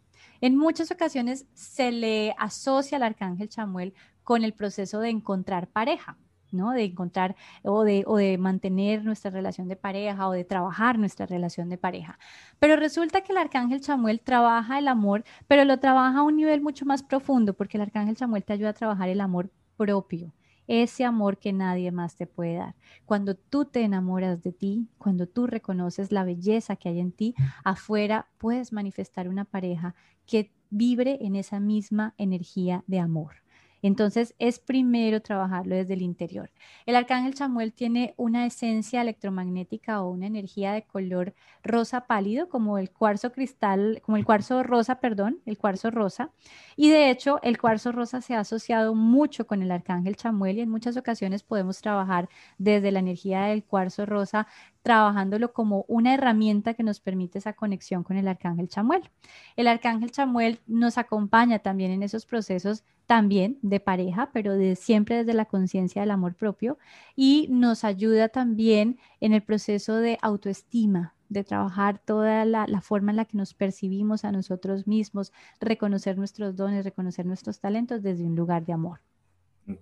En 0.42 0.58
muchas 0.58 0.92
ocasiones 0.92 1.46
se 1.54 1.92
le 1.92 2.36
asocia 2.38 2.98
al 2.98 3.04
arcángel 3.04 3.48
Chamuel 3.48 3.94
con 4.24 4.44
el 4.44 4.54
proceso 4.54 5.00
de 5.00 5.10
encontrar 5.10 5.68
pareja. 5.68 6.18
¿no? 6.52 6.72
De 6.72 6.84
encontrar 6.84 7.36
o 7.64 7.84
de, 7.84 8.04
o 8.08 8.18
de 8.18 8.38
mantener 8.38 9.04
nuestra 9.04 9.32
relación 9.32 9.68
de 9.68 9.76
pareja 9.76 10.28
o 10.28 10.32
de 10.32 10.46
trabajar 10.46 10.98
nuestra 10.98 11.26
relación 11.26 11.70
de 11.70 11.78
pareja. 11.78 12.18
Pero 12.60 12.76
resulta 12.76 13.22
que 13.22 13.34
el 13.34 13.38
arcángel 13.38 13.82
Chamuel 13.82 14.22
trabaja 14.22 14.80
el 14.80 14.88
amor, 14.88 15.24
pero 15.48 15.66
lo 15.66 15.80
trabaja 15.80 16.20
a 16.20 16.24
un 16.24 16.38
nivel 16.38 16.62
mucho 16.62 16.86
más 16.86 17.04
profundo, 17.04 17.54
porque 17.54 17.78
el 17.78 17.82
arcángel 17.82 18.16
Chamuel 18.16 18.44
te 18.44 18.54
ayuda 18.54 18.70
a 18.70 18.74
trabajar 18.74 19.10
el 19.10 19.22
amor 19.22 19.50
propio, 19.78 20.34
ese 20.68 21.06
amor 21.06 21.38
que 21.38 21.54
nadie 21.54 21.92
más 21.92 22.16
te 22.16 22.28
puede 22.28 22.56
dar. 22.56 22.76
Cuando 23.06 23.36
tú 23.36 23.66
te 23.66 23.82
enamoras 23.84 24.42
de 24.42 24.52
ti, 24.52 24.88
cuando 24.98 25.28
tú 25.28 25.48
reconoces 25.48 26.12
la 26.12 26.24
belleza 26.24 26.76
que 26.76 26.90
hay 26.90 27.00
en 27.00 27.12
ti, 27.12 27.36
afuera 27.64 28.30
puedes 28.38 28.74
manifestar 28.74 29.28
una 29.30 29.46
pareja 29.46 29.96
que 30.26 30.52
vibre 30.70 31.20
en 31.22 31.36
esa 31.36 31.60
misma 31.60 32.14
energía 32.18 32.84
de 32.88 33.00
amor. 33.00 33.45
Entonces 33.88 34.34
es 34.40 34.58
primero 34.58 35.22
trabajarlo 35.22 35.76
desde 35.76 35.94
el 35.94 36.02
interior. 36.02 36.50
El 36.88 36.96
arcángel 36.96 37.36
Chamuel 37.36 37.72
tiene 37.72 38.16
una 38.18 38.48
esencia 38.48 39.00
electromagnética 39.00 40.02
o 40.02 40.10
una 40.10 40.26
energía 40.26 40.74
de 40.74 40.86
color 40.88 41.36
rosa 41.64 42.08
pálido, 42.08 42.50
como 42.50 42.80
el 42.80 42.90
cuarzo 42.90 43.32
cristal, 43.32 44.02
como 44.04 44.18
el 44.18 44.26
cuarzo 44.26 44.64
rosa, 44.64 45.00
perdón, 45.00 45.40
el 45.46 45.60
cuarzo 45.60 45.92
rosa. 45.92 46.32
Y 46.76 46.90
de 46.90 47.12
hecho, 47.12 47.40
el 47.44 47.60
cuarzo 47.60 47.92
rosa 47.92 48.22
se 48.22 48.34
ha 48.34 48.40
asociado 48.40 48.96
mucho 48.96 49.46
con 49.46 49.62
el 49.62 49.72
arcángel 49.72 50.16
Chamuel 50.16 50.58
y 50.58 50.62
en 50.62 50.70
muchas 50.70 50.98
ocasiones 50.98 51.44
podemos 51.44 51.80
trabajar 51.80 52.28
desde 52.58 52.92
la 52.92 53.00
energía 53.00 53.44
del 53.44 53.64
cuarzo 53.64 54.08
rosa 54.08 54.48
trabajándolo 54.86 55.52
como 55.52 55.84
una 55.88 56.14
herramienta 56.14 56.76
que 56.76 56.84
nos 56.84 57.00
permite 57.00 57.40
esa 57.40 57.54
conexión 57.54 58.04
con 58.04 58.18
el 58.18 58.28
arcángel 58.28 58.68
Chamuel. 58.68 59.10
El 59.56 59.68
arcángel 59.68 60.12
Chamuel 60.12 60.60
nos 60.68 61.00
acompaña 61.00 61.58
también 61.58 61.90
en 61.90 62.04
esos 62.04 62.28
procesos 62.28 62.84
también 63.08 63.58
de 63.64 63.80
pareja, 63.80 64.30
pero 64.32 64.54
de 64.54 64.76
siempre 64.76 65.16
desde 65.16 65.34
la 65.34 65.46
conciencia 65.46 66.04
del 66.04 66.12
amor 66.12 66.36
propio 66.36 66.78
y 67.16 67.48
nos 67.50 67.84
ayuda 67.84 68.30
también 68.30 69.00
en 69.22 69.34
el 69.34 69.42
proceso 69.42 69.96
de 69.96 70.20
autoestima, 70.22 71.16
de 71.30 71.44
trabajar 71.44 71.98
toda 71.98 72.46
la, 72.46 72.68
forma 72.82 73.10
en 73.10 73.18
la 73.18 73.26
que 73.26 73.38
nos 73.38 73.56
percibimos 73.56 74.24
a 74.24 74.32
nosotros 74.32 74.86
mismos, 74.86 75.34
reconocer 75.60 76.16
nuestros 76.16 76.56
dones, 76.56 76.86
reconocer 76.86 77.26
nuestros 77.26 77.60
talentos 77.60 78.04
desde 78.04 78.24
un 78.24 78.36
lugar 78.36 78.68
de 78.68 78.74
amor. 78.74 79.00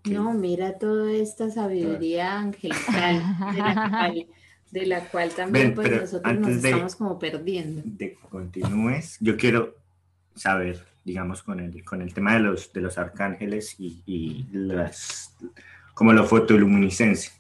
No, 0.10 0.32
mira 0.32 0.78
toda 0.80 1.12
esta 1.12 1.50
sabiduría 1.50 2.40
angelical 2.40 3.22
de 4.74 4.88
la 4.88 5.02
cual 5.02 5.30
también 5.30 5.76
pues, 5.76 6.02
nosotros 6.02 6.40
nos 6.40 6.50
estamos 6.50 6.96
como 6.96 7.20
perdiendo. 7.20 7.84
De 7.86 8.18
continúes, 8.30 9.18
yo 9.20 9.38
quiero 9.38 9.76
saber, 10.34 10.84
digamos, 11.06 11.44
con 11.44 11.60
el, 11.60 11.84
con 11.84 12.02
el 12.02 12.12
tema 12.12 12.34
de 12.34 12.40
los, 12.40 12.74
de 12.74 12.82
los 12.82 12.98
arcángeles 12.98 13.76
y, 13.80 14.02
y 14.08 14.48
las, 14.52 15.36
como 15.94 16.12
la 16.12 16.24
fotoluminiscencia. 16.24 17.32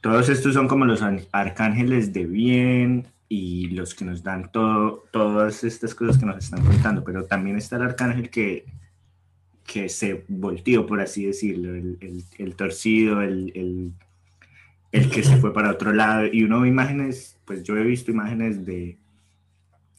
Todos 0.00 0.30
estos 0.30 0.54
son 0.54 0.68
como 0.68 0.86
los 0.86 1.02
arcángeles 1.32 2.14
de 2.14 2.24
bien 2.24 3.06
y 3.28 3.68
los 3.68 3.94
que 3.94 4.06
nos 4.06 4.22
dan 4.22 4.50
todo, 4.50 5.04
todas 5.12 5.64
estas 5.64 5.94
cosas 5.94 6.16
que 6.16 6.24
nos 6.24 6.38
están 6.38 6.64
contando, 6.64 7.04
pero 7.04 7.26
también 7.26 7.58
está 7.58 7.76
el 7.76 7.82
arcángel 7.82 8.30
que, 8.30 8.64
que 9.66 9.90
se 9.90 10.24
volteó, 10.28 10.86
por 10.86 11.02
así 11.02 11.26
decirlo, 11.26 11.74
el, 11.74 11.98
el, 12.00 12.24
el 12.38 12.56
torcido, 12.56 13.20
el, 13.20 13.52
el 13.54 13.92
que 14.90 15.22
se 15.22 15.36
fue 15.36 15.52
para 15.52 15.70
otro 15.70 15.92
lado. 15.92 16.26
Y 16.30 16.44
uno 16.44 16.60
ve 16.60 16.68
imágenes, 16.68 17.38
pues 17.44 17.62
yo 17.62 17.76
he 17.76 17.84
visto 17.84 18.10
imágenes 18.10 18.64
de, 18.64 18.98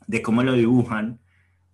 de 0.07 0.21
cómo 0.21 0.43
lo 0.43 0.53
dibujan 0.53 1.19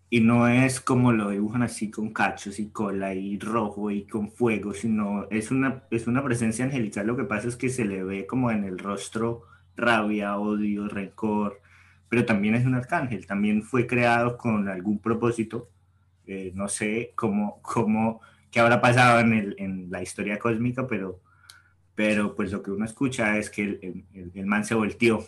y 0.10 0.22
no 0.22 0.48
es 0.48 0.80
como 0.80 1.12
lo 1.12 1.30
dibujan 1.32 1.64
así 1.64 1.90
con 1.90 2.14
cachos 2.14 2.60
y 2.60 2.70
cola 2.70 3.14
y 3.14 3.40
rojo 3.40 3.92
y 3.92 4.06
con 4.06 4.32
fuego, 4.32 4.74
sino 4.74 5.28
es 5.30 5.52
una, 5.52 5.84
es 5.92 6.08
una 6.08 6.24
presencia 6.24 6.66
angelical. 6.66 7.08
Lo 7.08 7.18
que 7.18 7.24
pasa 7.24 7.48
es 7.48 7.56
que 7.56 7.70
se 7.70 7.86
le 7.86 8.04
ve 8.04 8.26
como 8.26 8.52
en 8.52 8.64
el 8.64 8.78
rostro 8.78 9.44
rabia, 9.76 10.38
odio, 10.38 10.88
rencor, 10.88 11.60
pero 12.08 12.26
también 12.26 12.56
es 12.56 12.66
un 12.66 12.76
arcángel, 12.76 13.26
también 13.26 13.64
fue 13.64 13.88
creado 13.88 14.38
con 14.38 14.70
algún 14.70 15.00
propósito. 15.00 15.70
Eh, 16.28 16.52
no 16.56 16.68
sé 16.70 17.12
cómo, 17.16 17.60
cómo, 17.62 18.22
qué 18.52 18.60
habrá 18.60 18.82
pasado 18.82 19.20
en, 19.20 19.34
el, 19.34 19.56
en 19.60 19.92
la 19.92 20.02
historia 20.02 20.40
cósmica, 20.40 20.88
pero 20.88 21.20
pero 21.96 22.36
pues 22.36 22.52
lo 22.52 22.62
que 22.62 22.72
uno 22.72 22.86
escucha 22.86 23.38
es 23.38 23.50
que 23.50 23.64
el, 23.64 24.06
el, 24.34 24.46
man 24.46 24.66
se 24.66 24.76
volteó. 24.76 25.26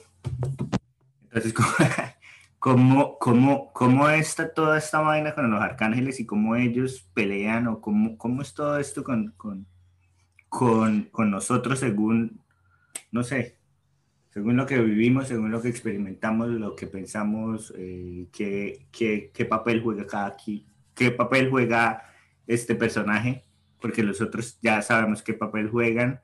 Entonces, 1.24 1.54
¿cómo, 2.60 3.18
cómo, 3.18 3.72
cómo 3.72 4.10
está 4.10 4.54
toda 4.54 4.78
esta 4.78 5.00
vaina 5.00 5.34
con 5.34 5.50
los 5.50 5.62
arcángeles 5.62 6.20
y 6.20 6.26
cómo 6.26 6.58
ellos 6.58 7.10
pelean 7.14 7.68
o 7.68 7.80
cómo, 7.80 8.18
cómo 8.18 8.42
es 8.42 8.54
todo 8.54 8.78
esto 8.78 9.04
con, 9.04 9.32
con, 9.38 9.66
con, 10.50 11.04
con 11.06 11.32
nosotros 11.32 11.80
según, 11.80 12.42
no 13.12 13.24
sé, 13.24 13.58
según 14.30 14.58
lo 14.58 14.66
que 14.66 14.78
vivimos, 14.80 15.30
según 15.30 15.52
lo 15.52 15.62
que 15.62 15.70
experimentamos, 15.70 16.50
lo 16.50 16.76
que 16.76 16.88
pensamos, 16.88 17.74
eh, 17.78 18.28
qué, 18.34 18.88
qué, 18.92 19.32
qué, 19.34 19.46
papel 19.46 19.82
juega 19.82 20.06
cada 20.06 20.28
aquí, 20.28 20.68
qué 20.94 21.12
papel 21.12 21.50
juega 21.50 22.04
este 22.46 22.76
personaje, 22.76 23.46
porque 23.80 24.04
los 24.04 24.20
otros 24.20 24.60
ya 24.62 24.82
sabemos 24.82 25.24
qué 25.24 25.34
papel 25.34 25.70
juegan 25.70 26.22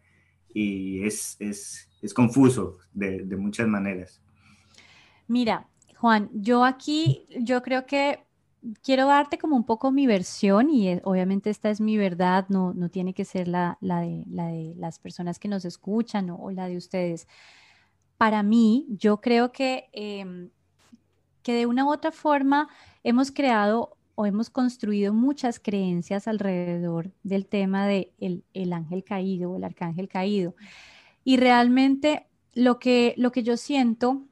y 0.54 1.06
es, 1.06 1.36
es, 1.39 1.89
es 2.01 2.14
confuso 2.14 2.78
de, 2.93 3.24
de, 3.24 3.36
muchas 3.36 3.68
maneras. 3.68 4.22
Mira, 5.28 5.68
Juan, 5.97 6.30
yo 6.34 6.64
aquí, 6.64 7.26
yo 7.39 7.62
creo 7.62 7.86
que 7.86 8.20
quiero 8.82 9.08
darte 9.08 9.38
como 9.38 9.56
un 9.56 9.66
poco 9.66 9.91
mi 9.91 10.08
versión 10.08 10.70
y 10.70 10.99
obviamente 11.04 11.49
esta 11.49 11.70
es 11.70 11.82
mi 11.82 11.97
verdad, 11.97 12.45
no, 12.49 12.74
no 12.74 12.89
tiene 12.89 13.14
que 13.14 13.26
ser 13.26 13.47
la, 13.47 13.78
la, 13.82 14.01
de, 14.01 14.24
la, 14.30 14.47
de, 14.47 14.74
las 14.78 14.99
personas 14.99 15.39
que 15.39 15.47
nos 15.47 15.66
escuchan 15.66 16.30
o, 16.30 16.51
la 16.51 16.68
de 16.68 16.78
ustedes. 16.78 17.28
Para 18.18 18.43
mí, 18.43 18.86
yo 18.89 19.20
creo 19.20 19.51
que, 19.51 19.89
em, 19.91 20.49
que 21.41 21.54
de 21.54 21.66
una 21.66 21.86
u 21.86 21.91
otra 21.91 22.12
forma 22.12 22.70
hemos 23.04 23.32
creado 23.32 23.97
o 24.16 24.26
hemos 24.26 24.49
construido 24.49 25.14
muchas 25.14 25.59
creencias 25.59 26.28
alrededor 26.28 27.11
del 27.24 27.45
tema 27.45 27.88
de 27.88 28.14
el, 28.20 28.43
el 28.53 28.74
ángel 28.74 29.03
caído 29.03 29.51
o 29.51 29.57
el 29.57 29.64
arcángel 29.64 30.07
caído. 30.07 30.55
Y 31.24 31.38
realmente 31.38 32.28
lo 32.53 32.80
que, 32.80 33.14
lo 33.18 33.32
que 33.32 33.43
yo 33.43 33.57
siento 33.57 34.24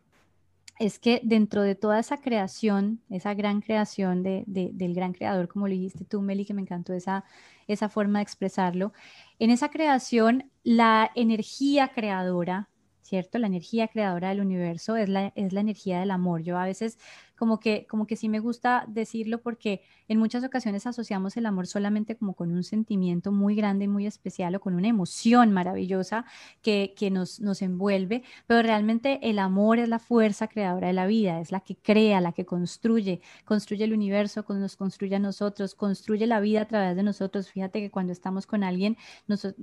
es 0.82 0.98
que 0.98 1.22
dentro 1.24 1.62
de 1.62 1.76
toda 1.76 2.00
esa 2.00 2.18
creación, 2.18 3.02
esa 3.10 3.36
gran 3.36 3.62
creación 3.62 4.24
de, 4.24 4.44
del 4.48 4.96
gran 4.96 5.14
creador, 5.14 5.48
como 5.48 5.68
lo 5.68 5.74
dijiste 5.74 6.06
tú, 6.06 6.22
Meli, 6.22 6.44
que 6.44 6.56
me 6.56 6.62
encantó 6.62 6.94
esa, 6.94 7.24
esa 7.68 7.88
forma 7.88 8.18
de 8.18 8.24
expresarlo, 8.24 8.92
en 9.38 9.52
esa 9.52 9.70
creación, 9.70 10.50
la 10.64 11.12
energía 11.14 11.90
creadora, 11.90 12.68
¿cierto? 13.04 13.38
La 13.38 13.46
energía 13.46 13.90
creadora 13.90 14.30
del 14.30 14.42
universo 14.42 14.96
es 14.96 15.08
la, 15.08 15.32
es 15.36 15.54
la 15.54 15.62
energía 15.62 16.00
del 16.00 16.10
amor. 16.10 16.42
Yo 16.42 16.58
a 16.58 16.66
veces 16.66 16.98
como 17.42 17.60
que, 17.60 17.88
como 17.90 18.06
que 18.06 18.18
sí 18.18 18.30
me 18.30 18.40
gusta 18.40 18.86
decirlo 18.88 19.42
porque 19.42 19.82
en 20.08 20.20
muchas 20.20 20.44
ocasiones 20.44 20.86
asociamos 20.86 21.36
el 21.38 21.48
amor 21.48 21.66
solamente 21.66 22.16
como 22.16 22.36
con 22.36 22.52
un 22.52 22.64
sentimiento 22.64 23.32
muy 23.32 23.56
grande 23.56 23.86
y 23.86 23.88
muy 23.88 24.06
especial 24.06 24.54
o 24.54 24.60
con 24.60 24.76
una 24.76 24.88
emoción 24.88 25.52
maravillosa 25.52 26.24
que, 26.62 26.94
que 26.96 27.10
nos, 27.10 27.40
nos 27.40 27.64
envuelve, 27.64 28.22
pero 28.46 28.62
realmente 28.62 29.28
el 29.28 29.40
amor 29.40 29.80
es 29.80 29.90
la 29.90 29.98
fuerza 29.98 30.50
creadora 30.50 30.86
de 30.86 30.94
la 30.94 31.08
vida, 31.08 31.40
es 31.40 31.52
la 31.52 31.62
que 31.62 31.76
crea, 31.76 32.22
la 32.22 32.32
que 32.32 32.46
construye, 32.46 33.22
construye 33.44 33.86
el 33.86 33.94
universo, 33.94 34.46
nos 34.48 34.76
construye 34.76 35.16
a 35.16 35.20
nosotros, 35.20 35.74
construye 35.74 36.28
la 36.28 36.42
vida 36.42 36.62
a 36.62 36.68
través 36.68 36.96
de 36.96 37.02
nosotros. 37.02 37.50
Fíjate 37.50 37.80
que 37.80 37.90
cuando 37.90 38.14
estamos 38.14 38.46
con 38.46 38.64
alguien, 38.64 38.98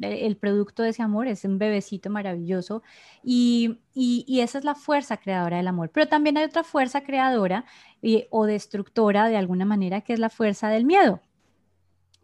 el 0.01 0.37
producto 0.37 0.83
de 0.83 0.89
ese 0.89 1.05
amor 1.05 1.29
es 1.29 1.45
un 1.45 1.59
bebecito 1.59 2.11
maravilloso 2.11 2.83
y, 3.23 3.79
y, 3.95 4.25
y 4.27 4.41
esa 4.41 4.59
es 4.59 4.65
la 4.65 4.75
fuerza 4.75 5.19
creadora 5.19 5.59
del 5.59 5.69
amor. 5.69 5.91
Pero 5.91 6.09
también 6.09 6.37
hay 6.39 6.45
otra 6.45 6.65
fuerza 6.65 7.03
creadora 7.03 7.67
o 8.31 8.47
destructora 8.47 9.29
de 9.29 9.37
alguna 9.37 9.65
manera, 9.65 10.01
que 10.01 10.13
es 10.13 10.19
la 10.19 10.31
fuerza 10.31 10.69
del 10.69 10.85
miedo. 10.85 11.21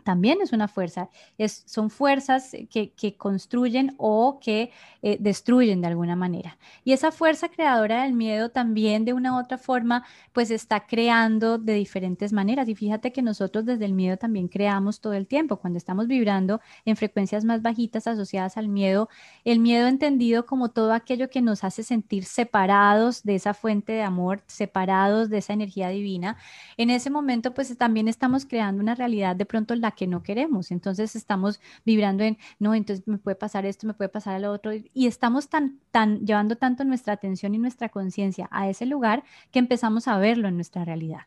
También 0.05 0.39
es 0.43 0.53
una 0.53 0.69
fuerza. 0.69 1.09
Es, 1.39 1.65
son 1.67 1.91
fuerzas 1.91 2.53
que, 2.71 3.17
construyen 3.17 3.95
o 3.97 4.39
que 4.41 4.71
eh, 5.03 5.17
destruyen 5.19 5.81
de 5.81 5.89
alguna 5.89 6.15
manera. 6.15 6.59
Y 6.85 6.93
esa 6.93 7.11
fuerza 7.11 7.49
creadora 7.49 8.03
del 8.05 8.13
miedo 8.13 8.51
también 8.51 9.05
de 9.05 9.15
una 9.15 9.39
otra 9.39 9.59
forma, 9.59 10.05
pues 10.33 10.51
está 10.51 10.87
creando 10.87 11.59
de 11.59 11.75
diferentes 11.75 12.33
maneras. 12.33 12.69
Y 12.69 12.75
fíjate 12.75 13.13
que 13.13 13.23
nosotros 13.23 13.65
desde 13.65 13.87
el 13.87 13.95
miedo 13.95 14.17
también 14.17 14.49
creamos 14.49 15.01
todo 15.01 15.15
el 15.15 15.27
tiempo. 15.27 15.57
Cuando 15.57 15.79
estamos 15.79 16.07
vibrando 16.07 16.61
en 16.85 16.97
frecuencias 16.97 17.45
más 17.45 17.63
bajitas 17.63 18.07
asociadas 18.07 18.57
al 18.57 18.69
miedo, 18.69 19.09
el 19.45 19.59
miedo 19.59 19.89
entendido 19.89 20.47
como 20.47 20.71
todo 20.71 20.93
aquello 20.93 21.31
que 21.31 21.41
nos 21.41 21.65
hace 21.65 21.83
sentir 21.83 22.25
separados 22.25 23.23
de 23.23 23.37
esa 23.37 23.55
fuente 23.55 23.93
de 23.93 24.03
amor, 24.03 24.43
separados 24.47 25.31
de 25.31 25.39
esa 25.39 25.55
energía 25.55 25.89
divina, 25.89 26.37
en 26.77 26.91
ese 26.91 27.11
momento 27.11 27.55
pues 27.55 27.77
también 27.79 28.09
estamos 28.09 28.45
creando 28.45 28.83
una 28.83 28.95
realidad 28.95 29.35
de 29.35 29.47
pronto 29.47 29.75
la 29.75 29.94
que 29.95 30.07
no 30.07 30.23
queremos. 30.23 30.71
Entonces 30.71 31.17
estamos 31.17 31.61
vibrando 31.85 32.25
en, 32.25 32.39
no, 32.59 32.75
entonces 32.75 33.07
me 33.07 33.19
puede 33.19 33.37
pasar 33.37 33.67
esto, 33.67 33.87
me 33.87 33.95
puede 33.95 34.09
pasar 34.09 34.41
lo 34.41 34.53
otro, 34.53 34.73
y 34.73 35.07
estamos 35.07 35.49
tan, 35.49 35.81
tan, 35.91 36.27
llevando 36.27 36.57
tanto 36.57 36.85
nuestra 36.85 37.15
atención 37.15 37.55
y 37.55 37.59
nuestra 37.59 37.89
conciencia 37.89 38.49
a 38.51 38.69
ese 38.69 38.87
lugar 38.87 39.25
que 39.51 39.59
empezamos 39.59 40.09
a 40.09 40.19
verlo 40.19 40.49
en 40.49 40.57
nuestra 40.57 40.85
realidad. 40.85 41.23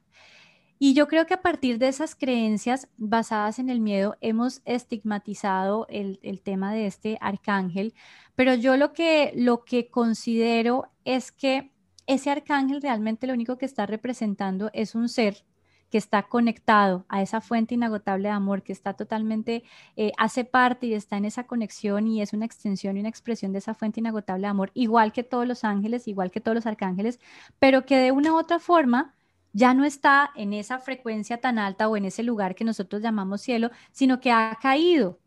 Y 0.79 0.93
yo 0.93 1.07
creo 1.07 1.25
que 1.25 1.33
a 1.33 1.41
partir 1.41 1.79
de 1.79 1.87
esas 1.87 2.13
creencias 2.15 2.87
basadas 2.97 3.57
en 3.57 3.69
el 3.69 3.79
miedo 3.79 4.15
hemos 4.21 4.61
estigmatizado 4.65 5.87
el, 5.89 6.19
el, 6.21 6.41
tema 6.41 6.71
de 6.71 6.85
este 6.85 7.17
arcángel, 7.19 7.95
pero 8.35 8.53
yo 8.53 8.77
lo 8.77 8.93
que, 8.93 9.33
lo 9.35 9.63
que 9.63 9.89
considero 9.89 10.91
es 11.03 11.31
que 11.31 11.71
ese 12.05 12.29
arcángel 12.29 12.81
realmente 12.81 13.25
lo 13.25 13.33
único 13.33 13.57
que 13.57 13.65
está 13.65 13.87
representando 13.87 14.69
es 14.73 14.93
un 14.93 15.09
ser 15.09 15.43
que 15.89 15.97
está 15.97 16.23
conectado 16.23 17.05
a 17.09 17.21
esa 17.21 17.41
fuente 17.41 17.75
inagotable 17.75 18.29
de 18.29 18.33
amor, 18.33 18.63
que 18.63 18.73
está 18.73 18.93
totalmente, 18.93 19.63
eh, 19.95 20.11
hace 20.17 20.43
parte 20.43 20.87
y 20.87 20.93
está 20.93 21.17
en 21.17 21.25
esa 21.25 21.45
conexión 21.45 22.07
y 22.07 22.21
es 22.21 22.33
una 22.33 22.45
extensión 22.45 22.97
y 22.97 22.99
una 22.99 23.09
expresión 23.09 23.53
de 23.53 23.59
esa 23.59 23.73
fuente 23.73 23.99
inagotable 23.99 24.41
de 24.41 24.47
amor, 24.47 24.71
igual 24.73 25.13
que 25.13 25.23
todos 25.23 25.47
los 25.47 25.63
ángeles, 25.63 26.07
igual 26.07 26.31
que 26.31 26.41
todos 26.41 26.55
los 26.55 26.65
arcángeles, 26.65 27.19
pero 27.59 27.85
que 27.85 27.97
de 27.97 28.11
una 28.11 28.33
u 28.33 28.37
otra 28.37 28.59
forma 28.59 29.13
ya 29.53 29.73
no 29.73 29.85
está 29.85 30.31
en 30.35 30.53
esa 30.53 30.79
frecuencia 30.79 31.39
tan 31.39 31.57
alta 31.59 31.87
o 31.87 31.97
en 31.97 32.05
ese 32.05 32.23
lugar 32.23 32.55
que 32.55 32.63
nosotros 32.63 33.01
llamamos 33.01 33.41
cielo, 33.41 33.71
sino 33.91 34.19
que 34.19 34.31
ha 34.31 34.57
caído 34.61 35.19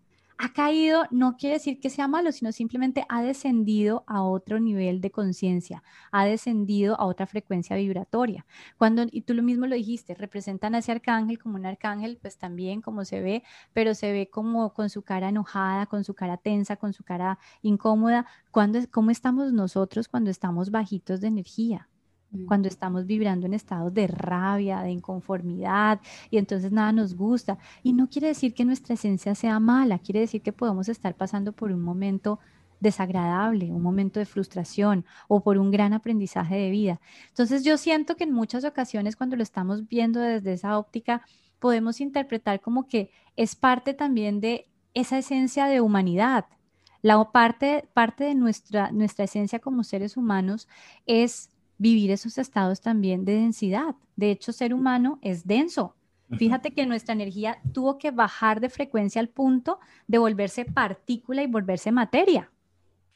ha 0.42 0.54
caído 0.54 1.04
no 1.10 1.36
quiere 1.36 1.56
decir 1.56 1.80
que 1.80 1.90
sea 1.90 2.08
malo, 2.08 2.32
sino 2.32 2.50
simplemente 2.50 3.04
ha 3.10 3.22
descendido 3.22 4.04
a 4.06 4.22
otro 4.22 4.58
nivel 4.58 5.02
de 5.02 5.10
conciencia, 5.10 5.82
ha 6.12 6.24
descendido 6.24 6.98
a 6.98 7.04
otra 7.04 7.26
frecuencia 7.26 7.76
vibratoria. 7.76 8.46
Cuando, 8.78 9.04
y 9.10 9.20
tú 9.20 9.34
lo 9.34 9.42
mismo 9.42 9.66
lo 9.66 9.74
dijiste, 9.76 10.14
representan 10.14 10.74
a 10.74 10.78
ese 10.78 10.92
arcángel 10.92 11.38
como 11.38 11.56
un 11.56 11.66
arcángel, 11.66 12.16
pues 12.22 12.38
también 12.38 12.80
como 12.80 13.04
se 13.04 13.20
ve, 13.20 13.42
pero 13.74 13.94
se 13.94 14.12
ve 14.12 14.30
como 14.30 14.72
con 14.72 14.88
su 14.88 15.02
cara 15.02 15.28
enojada, 15.28 15.84
con 15.84 16.04
su 16.04 16.14
cara 16.14 16.38
tensa, 16.38 16.76
con 16.76 16.94
su 16.94 17.04
cara 17.04 17.38
incómoda. 17.60 18.26
Cuando, 18.50 18.80
¿Cómo 18.90 19.10
estamos 19.10 19.52
nosotros 19.52 20.08
cuando 20.08 20.30
estamos 20.30 20.70
bajitos 20.70 21.20
de 21.20 21.28
energía? 21.28 21.89
Cuando 22.46 22.68
estamos 22.68 23.06
vibrando 23.06 23.46
en 23.46 23.54
estados 23.54 23.92
de 23.92 24.06
rabia, 24.06 24.82
de 24.82 24.90
inconformidad 24.90 26.00
y 26.30 26.38
entonces 26.38 26.72
nada 26.72 26.92
nos 26.92 27.14
gusta. 27.14 27.58
Y 27.82 27.92
no 27.92 28.08
quiere 28.08 28.28
decir 28.28 28.54
que 28.54 28.64
nuestra 28.64 28.94
esencia 28.94 29.34
sea 29.34 29.58
mala, 29.60 29.98
quiere 29.98 30.20
decir 30.20 30.42
que 30.42 30.52
podemos 30.52 30.88
estar 30.88 31.14
pasando 31.14 31.52
por 31.52 31.72
un 31.72 31.82
momento 31.82 32.38
desagradable, 32.80 33.66
un 33.66 33.82
momento 33.82 34.20
de 34.20 34.26
frustración 34.26 35.04
o 35.28 35.42
por 35.42 35.58
un 35.58 35.70
gran 35.70 35.92
aprendizaje 35.92 36.56
de 36.56 36.70
vida. 36.70 37.00
Entonces 37.28 37.62
yo 37.62 37.76
siento 37.76 38.16
que 38.16 38.24
en 38.24 38.32
muchas 38.32 38.64
ocasiones 38.64 39.16
cuando 39.16 39.36
lo 39.36 39.42
estamos 39.42 39.86
viendo 39.88 40.20
desde 40.20 40.54
esa 40.54 40.78
óptica, 40.78 41.22
podemos 41.58 42.00
interpretar 42.00 42.60
como 42.60 42.88
que 42.88 43.10
es 43.36 43.54
parte 43.54 43.92
también 43.92 44.40
de 44.40 44.66
esa 44.94 45.18
esencia 45.18 45.66
de 45.66 45.80
humanidad. 45.80 46.46
La 47.02 47.22
parte, 47.32 47.88
parte 47.94 48.24
de 48.24 48.34
nuestra, 48.34 48.90
nuestra 48.92 49.24
esencia 49.24 49.58
como 49.58 49.84
seres 49.84 50.16
humanos 50.16 50.68
es 51.06 51.50
vivir 51.80 52.10
esos 52.10 52.36
estados 52.36 52.82
también 52.82 53.24
de 53.24 53.32
densidad. 53.32 53.96
De 54.14 54.30
hecho, 54.30 54.52
ser 54.52 54.74
humano 54.74 55.18
es 55.22 55.46
denso. 55.46 55.96
Fíjate 56.36 56.72
que 56.72 56.86
nuestra 56.86 57.14
energía 57.14 57.58
tuvo 57.72 57.98
que 57.98 58.12
bajar 58.12 58.60
de 58.60 58.68
frecuencia 58.68 59.20
al 59.20 59.28
punto 59.28 59.80
de 60.06 60.18
volverse 60.18 60.64
partícula 60.64 61.42
y 61.42 61.48
volverse 61.48 61.90
materia. 61.90 62.52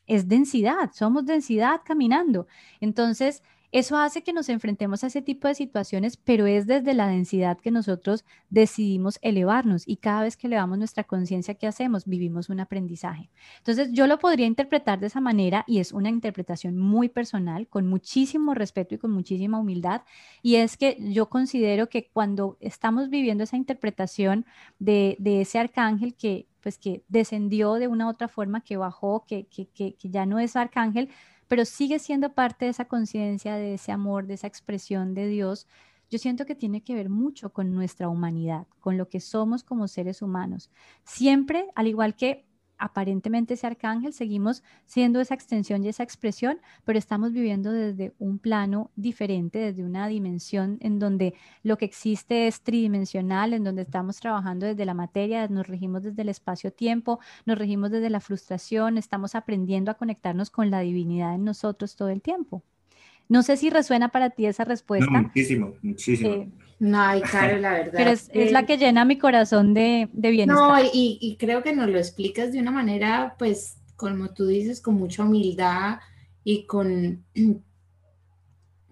Es 0.07 0.29
densidad, 0.29 0.91
somos 0.93 1.25
densidad 1.25 1.83
caminando. 1.85 2.49
Entonces, 2.81 3.43
eso 3.75 3.97
hace 3.97 4.23
que 4.23 4.33
nos 4.33 4.49
enfrentemos 4.51 5.03
a 5.03 5.09
ese 5.09 5.21
tipo 5.21 5.49
de 5.49 5.57
situaciones, 5.57 6.17
pero 6.17 6.47
es 6.47 6.69
desde 6.69 6.95
la 6.95 7.09
densidad 7.09 7.59
que 7.59 7.73
nosotros 7.73 8.25
decidimos 8.49 9.19
elevarnos 9.21 9.83
y 9.85 9.97
cada 9.97 10.23
vez 10.23 10.37
que 10.37 10.47
elevamos 10.47 10.79
nuestra 10.79 11.03
conciencia, 11.03 11.55
¿qué 11.55 11.67
hacemos? 11.67 12.05
Vivimos 12.05 12.49
un 12.51 12.61
aprendizaje. 12.61 13.31
Entonces 13.59 13.89
yo 13.91 14.07
lo 14.07 14.21
podría 14.21 14.47
interpretar 14.47 15.01
de 15.01 15.09
esa 15.09 15.21
manera 15.21 15.65
y 15.67 15.81
es 15.81 15.91
una 15.91 16.09
interpretación 16.09 16.79
muy 16.79 17.09
personal, 17.09 17.67
con 17.67 17.89
muchísimo 17.89 18.55
respeto 18.55 18.95
y 18.95 18.99
con 18.99 19.11
muchísima 19.11 19.59
humildad. 19.59 20.03
Y 20.41 20.55
es 20.55 20.77
que 20.77 20.97
yo 21.01 21.29
considero 21.29 21.89
que 21.89 22.09
cuando 22.13 22.57
estamos 22.61 23.11
viviendo 23.11 23.43
esa 23.43 23.57
interpretación 23.57 24.47
de, 24.79 25.17
ese 25.25 25.59
arcángel 25.59 26.15
que 26.15 26.47
pues 26.63 26.79
que 26.79 27.03
descendió 27.09 27.75
de 27.75 27.89
una 27.89 28.09
otra 28.09 28.27
forma, 28.27 28.63
que 28.63 28.79
bajó, 28.79 29.27
que, 29.27 29.47
que, 29.49 29.67
que 29.67 29.97
ya 30.01 30.25
no 30.25 30.39
es 30.39 30.57
arcángel, 30.57 31.11
pero 31.49 31.65
sigue 31.65 31.99
siendo 31.99 32.35
parte 32.35 32.65
de 32.65 32.71
esa 32.71 32.87
conciencia, 32.87 33.57
de 33.57 33.75
ese 33.75 33.93
amor, 33.93 34.27
de 34.27 34.35
esa 34.35 34.47
expresión 34.47 35.15
de 35.15 35.27
Dios, 35.27 35.67
yo 36.11 36.19
siento 36.19 36.47
que 36.47 36.55
tiene 36.55 36.83
que 36.83 36.95
ver 36.95 37.09
mucho 37.09 37.53
con 37.53 37.75
nuestra 37.75 38.09
humanidad, 38.09 38.67
con 38.81 38.97
lo 38.97 39.09
que 39.09 39.21
somos 39.21 39.65
como 39.65 39.89
seres 39.89 40.23
humanos. 40.23 40.71
Siempre, 41.05 41.69
al 41.75 41.89
igual 41.89 42.15
que 42.15 42.47
aparentemente 42.79 43.55
ese 43.55 43.67
arcángel, 43.67 44.13
seguimos 44.13 44.63
siendo 44.85 45.21
esa 45.21 45.35
extensión 45.35 45.85
y 45.85 45.89
esa 45.89 46.03
expresión, 46.03 46.59
pero 46.85 46.99
estamos 46.99 47.33
viviendo 47.33 47.73
desde 47.73 48.13
un 48.19 48.39
plano 48.39 48.91
diferente, 48.97 49.59
desde 49.59 49.85
una 49.85 50.09
dimensión 50.09 50.79
en 50.81 50.99
donde 50.99 51.35
lo 51.63 51.79
que 51.79 51.85
existe 51.85 52.47
es 52.47 52.61
tridimensional, 52.61 53.53
en 53.53 53.65
donde 53.65 53.83
estamos 53.83 54.19
trabajando 54.19 54.67
desde 54.67 54.85
la 54.85 54.95
materia, 54.95 55.49
nos 55.49 55.67
regimos 55.67 56.03
desde 56.03 56.23
el 56.23 56.29
espacio-tiempo, 56.29 57.21
nos 57.47 57.59
regimos 57.59 57.91
desde 57.91 58.11
la 58.11 58.21
frustración, 58.21 58.99
estamos 58.99 59.35
aprendiendo 59.35 59.91
a 59.91 59.95
conectarnos 59.95 60.51
con 60.51 60.71
la 60.71 60.81
divinidad 60.81 61.35
en 61.35 61.45
nosotros 61.45 61.97
todo 61.97 62.09
el 62.09 62.23
tiempo. 62.23 62.63
No 63.29 63.43
sé 63.43 63.57
si 63.57 63.71
resuena 63.71 64.09
para 64.09 64.31
ti 64.31 64.47
esa 64.47 64.65
respuesta. 64.65 65.11
muchísimo, 65.11 65.75
muchísimo. 65.83 66.31
Eh, 66.31 66.49
no, 66.79 67.01
ay, 67.01 67.23
claro, 67.23 67.59
la 67.59 67.73
verdad. 67.73 67.93
Pero 67.95 68.11
es, 68.11 68.53
la 68.53 68.67
que 68.67 68.77
llena 68.77 69.05
mi 69.05 69.19
corazón 69.19 69.75
de, 69.75 70.09
de 70.13 70.31
bienestar. 70.31 70.83
No, 70.85 70.91
y, 70.93 71.37
creo 71.39 71.63
que 71.63 71.75
nos 71.75 71.89
lo 71.89 71.99
explicas 71.99 72.53
de 72.53 72.61
una 72.61 72.71
manera, 72.71 73.37
pues, 73.39 73.77
como 73.97 74.31
tú 74.31 74.47
dices, 74.47 74.81
con 74.81 74.95
mucha 74.95 75.23
humildad 75.25 75.99
y 76.43 76.67
con... 76.67 77.25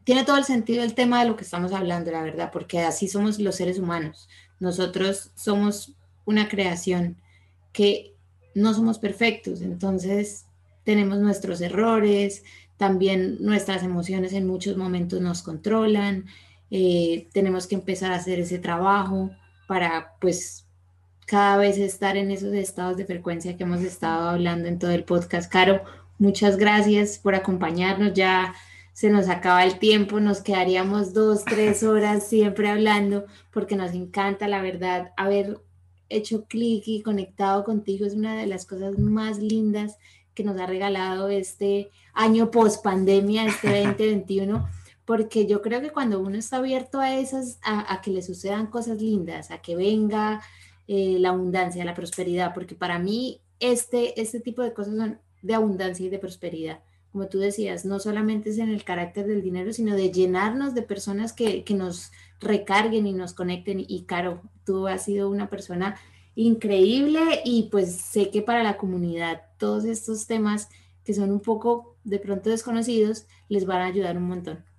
Tiene 0.05 0.25
todo 0.25 0.37
el 0.37 0.45
sentido 0.45 0.83
el 0.83 0.95
tema 0.95 1.23
de 1.23 1.29
lo 1.29 1.37
que 1.37 1.45
estamos 1.45 1.73
hablando, 1.73 2.11
la 2.11 2.23
verdad, 2.23 2.51
porque 2.53 2.81
así 2.81 3.07
somos 3.07 3.39
los 3.39 3.55
seres 3.55 3.79
humanos. 3.79 4.29
Nosotros 4.59 5.31
somos 5.37 5.95
una 6.25 6.49
creación 6.49 7.19
que 7.73 8.15
no 8.55 8.75
somos 8.75 8.99
perfectos, 8.99 9.63
entonces 9.63 10.47
tenemos 10.85 11.19
nuestros 11.19 11.61
errores, 11.61 12.43
también 12.77 13.37
nuestras 13.41 13.85
emociones 13.85 14.33
en 14.33 14.47
muchos 14.47 14.77
momentos 14.77 15.21
nos 15.21 15.43
controlan, 15.43 16.27
eh, 16.75 17.29
tenemos 17.35 17.67
que 17.67 17.75
empezar 17.75 18.13
a 18.13 18.17
hacer 18.17 18.41
ese 18.41 18.59
trabajo 18.59 19.31
para 19.67 20.15
pues 20.23 20.65
cada 21.27 21.59
vez 21.59 21.77
estar 21.77 22.17
en 22.17 22.31
esos 22.31 22.55
estados 22.55 22.97
de 22.97 23.05
frecuencia 23.05 23.59
que 23.59 23.65
hemos 23.65 23.83
estado 23.83 24.31
hablando 24.31 24.69
en 24.69 24.79
todo 24.79 24.91
el 24.91 25.05
podcast. 25.05 25.53
Caro, 25.53 25.83
muchas 26.19 26.57
gracias 26.57 27.19
por 27.19 27.35
acompañarnos. 27.35 28.15
Ya 28.15 28.55
se 28.95 29.11
nos 29.11 29.29
acaba 29.29 29.65
el 29.65 29.79
tiempo, 29.79 30.19
nos 30.19 30.41
quedaríamos 30.41 31.13
dos, 31.13 31.45
tres 31.45 31.83
horas 31.83 32.27
siempre 32.27 32.71
hablando 32.71 33.27
porque 33.51 33.77
nos 33.77 33.93
encanta, 33.93 34.49
la 34.49 34.63
verdad, 34.63 35.13
haber 35.19 35.61
hecho 36.09 36.47
clic 36.47 36.85
y 36.87 37.03
conectado 37.03 37.65
contigo 37.65 38.07
es 38.07 38.15
una 38.15 38.35
de 38.35 38.47
las 38.47 38.65
cosas 38.65 38.99
más 38.99 39.41
lindas 39.41 39.99
que 40.35 40.43
nos 40.43 40.59
ha 40.59 40.65
regalado 40.65 41.29
este 41.29 41.91
año 42.15 42.51
post 42.51 42.83
pandemia, 42.83 43.45
este 43.45 43.69
2021 43.85 44.82
porque 45.13 45.47
yo 45.47 45.61
creo 45.61 45.83
que 45.83 45.91
cuando 45.91 46.21
uno 46.21 46.39
está 46.39 46.57
abierto 46.57 46.99
a 46.99 47.15
esas, 47.15 47.59
a, 47.63 48.01
que 48.01 48.11
le 48.11 48.23
sucedan 48.23 48.69
cosas 48.69 49.03
lindas, 49.03 49.51
a 49.51 49.61
que 49.61 49.77
venga 49.77 50.41
eh, 50.89 51.19
la 51.19 51.29
abundancia, 51.29 51.85
la 51.85 51.93
prosperidad, 51.93 52.55
porque 52.55 52.75
para 52.75 52.99
mí 52.99 53.43
este, 53.61 54.19
este 54.19 54.41
tipo 54.41 54.63
de 54.63 54.73
cosas 54.73 54.97
son 54.97 55.21
de 55.43 55.55
abundancia 55.55 56.07
y 56.07 56.09
de 56.09 56.19
prosperidad. 56.19 56.81
Como 57.11 57.29
tú 57.29 57.41
decías, 57.41 57.85
no 57.85 57.99
solamente 57.99 58.49
es 58.49 58.57
en 58.57 58.71
el 58.71 58.85
carácter 58.85 59.27
del 59.27 59.43
dinero, 59.43 59.75
sino 59.75 59.95
de 59.95 60.11
llenarnos 60.11 60.73
de 60.73 60.81
personas 60.81 61.35
que, 61.35 61.63
que 61.63 61.75
nos 61.75 62.11
recarguen 62.41 63.07
y 63.07 63.13
nos 63.13 63.35
conecten. 63.35 63.85
Y 63.87 64.05
Caro, 64.05 64.41
tú 64.65 64.89
has 64.89 65.05
sido 65.05 65.29
una 65.29 65.51
persona 65.51 65.97
increíble 66.37 67.21
y 67.45 67.69
pues 67.71 67.97
sé 67.97 68.31
que 68.31 68.41
para 68.41 68.63
la 68.63 68.79
comunidad 68.79 69.43
todos 69.59 69.85
estos 69.85 70.27
temas 70.27 70.71
que 71.05 71.13
son 71.13 71.31
un 71.33 71.41
poco 71.41 71.99
de 72.03 72.19
pronto 72.19 72.49
desconocidos 72.49 73.27
les 73.51 73.67
van 73.67 73.83
a 73.83 73.87
ayudar 73.89 74.17
un 74.17 74.29
montón. 74.29 74.72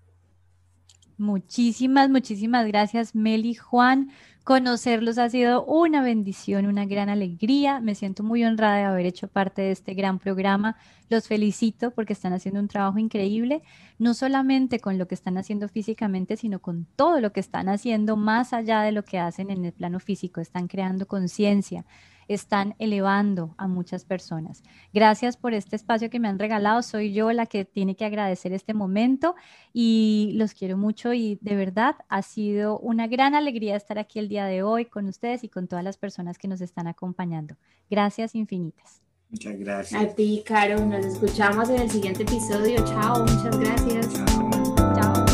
Muchísimas, 1.18 2.10
muchísimas 2.10 2.66
gracias, 2.68 3.14
Meli, 3.16 3.54
Juan. 3.54 4.10
Conocerlos 4.44 5.18
ha 5.20 5.30
sido 5.30 5.64
una 5.64 6.02
bendición, 6.02 6.66
una 6.66 6.86
gran 6.86 7.08
alegría. 7.08 7.80
Me 7.80 7.96
siento 7.96 8.24
muy 8.24 8.44
honrada 8.44 8.78
de 8.78 8.84
haber 8.84 9.06
hecho 9.06 9.30
parte 9.30 9.62
de 9.62 9.72
este 9.72 9.94
gran 9.94 10.20
programa. 10.20 10.76
Los 11.10 11.28
felicito 11.28 11.92
porque 11.92 12.12
están 12.12 12.34
haciendo 12.34 12.60
un 12.60 12.68
trabajo 12.68 12.98
increíble, 12.98 13.62
no 14.00 14.14
solamente 14.14 14.80
con 14.80 14.98
lo 14.98 15.08
que 15.08 15.16
están 15.16 15.38
haciendo 15.38 15.70
físicamente, 15.70 16.36
sino 16.36 16.60
con 16.60 16.86
todo 16.96 17.22
lo 17.22 17.32
que 17.32 17.40
están 17.40 17.70
haciendo 17.70 18.18
más 18.18 18.52
allá 18.52 18.82
de 18.82 18.92
lo 18.92 19.06
que 19.06 19.20
hacen 19.20 19.50
en 19.50 19.64
el 19.64 19.72
plano 19.72 20.00
físico. 20.02 20.42
Están 20.42 20.68
creando 20.68 21.08
conciencia, 21.08 21.86
están 22.28 22.76
elevando 22.80 23.56
a 23.58 23.68
muchas 23.68 24.06
personas. 24.06 24.64
Gracias 24.94 25.38
por 25.38 25.54
este 25.54 25.76
espacio 25.76 26.10
que 26.10 26.20
me 26.20 26.28
han 26.28 26.40
regalado. 26.40 26.82
Soy 26.82 27.14
yo 27.14 27.32
la 27.32 27.46
que 27.46 27.66
tiene 27.66 27.96
que 27.96 28.06
agradecer 28.06 28.54
este 28.54 28.74
momento 28.74 29.36
y 29.74 30.32
los 30.36 30.54
quiero 30.54 30.78
mucho 30.78 31.14
y 31.14 31.38
de 31.42 31.56
verdad 31.56 31.96
ha 32.10 32.22
sido 32.22 32.80
una 32.80 33.08
gran 33.08 33.36
alegría 33.36 33.76
estar 33.76 34.00
aquí 34.00 34.20
el 34.20 34.30
día 34.30 34.46
de 34.46 34.64
hoy 34.64 34.86
con 34.86 35.08
ustedes 35.08 35.44
y 35.44 35.50
con 35.50 35.68
todas 35.68 35.84
las 35.84 35.98
personas 35.98 36.38
que 36.38 36.48
nos 36.48 36.62
están 36.62 36.88
acompañando. 36.88 37.56
Gracias 37.90 38.36
infinitas. 38.36 39.02
Muchas 39.30 39.58
gracias. 39.58 40.02
A 40.02 40.08
ti, 40.08 40.44
Caro. 40.46 40.86
Nos 40.86 41.06
escuchamos 41.06 41.68
en 41.70 41.82
el 41.82 41.90
siguiente 41.90 42.22
episodio. 42.22 42.86
Chao, 42.86 43.22
muchas 43.22 43.58
gracias. 43.58 44.14
Chao. 44.14 44.76
Chao. 44.96 45.26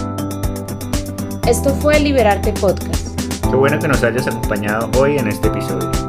Esto 1.46 1.74
fue 1.76 2.00
Liberarte 2.00 2.54
Podcast. 2.54 3.20
Qué 3.50 3.56
bueno 3.56 3.78
que 3.78 3.88
nos 3.88 4.02
hayas 4.04 4.28
acompañado 4.28 4.90
hoy 4.98 5.18
en 5.18 5.28
este 5.28 5.50
episodio. 5.50 6.09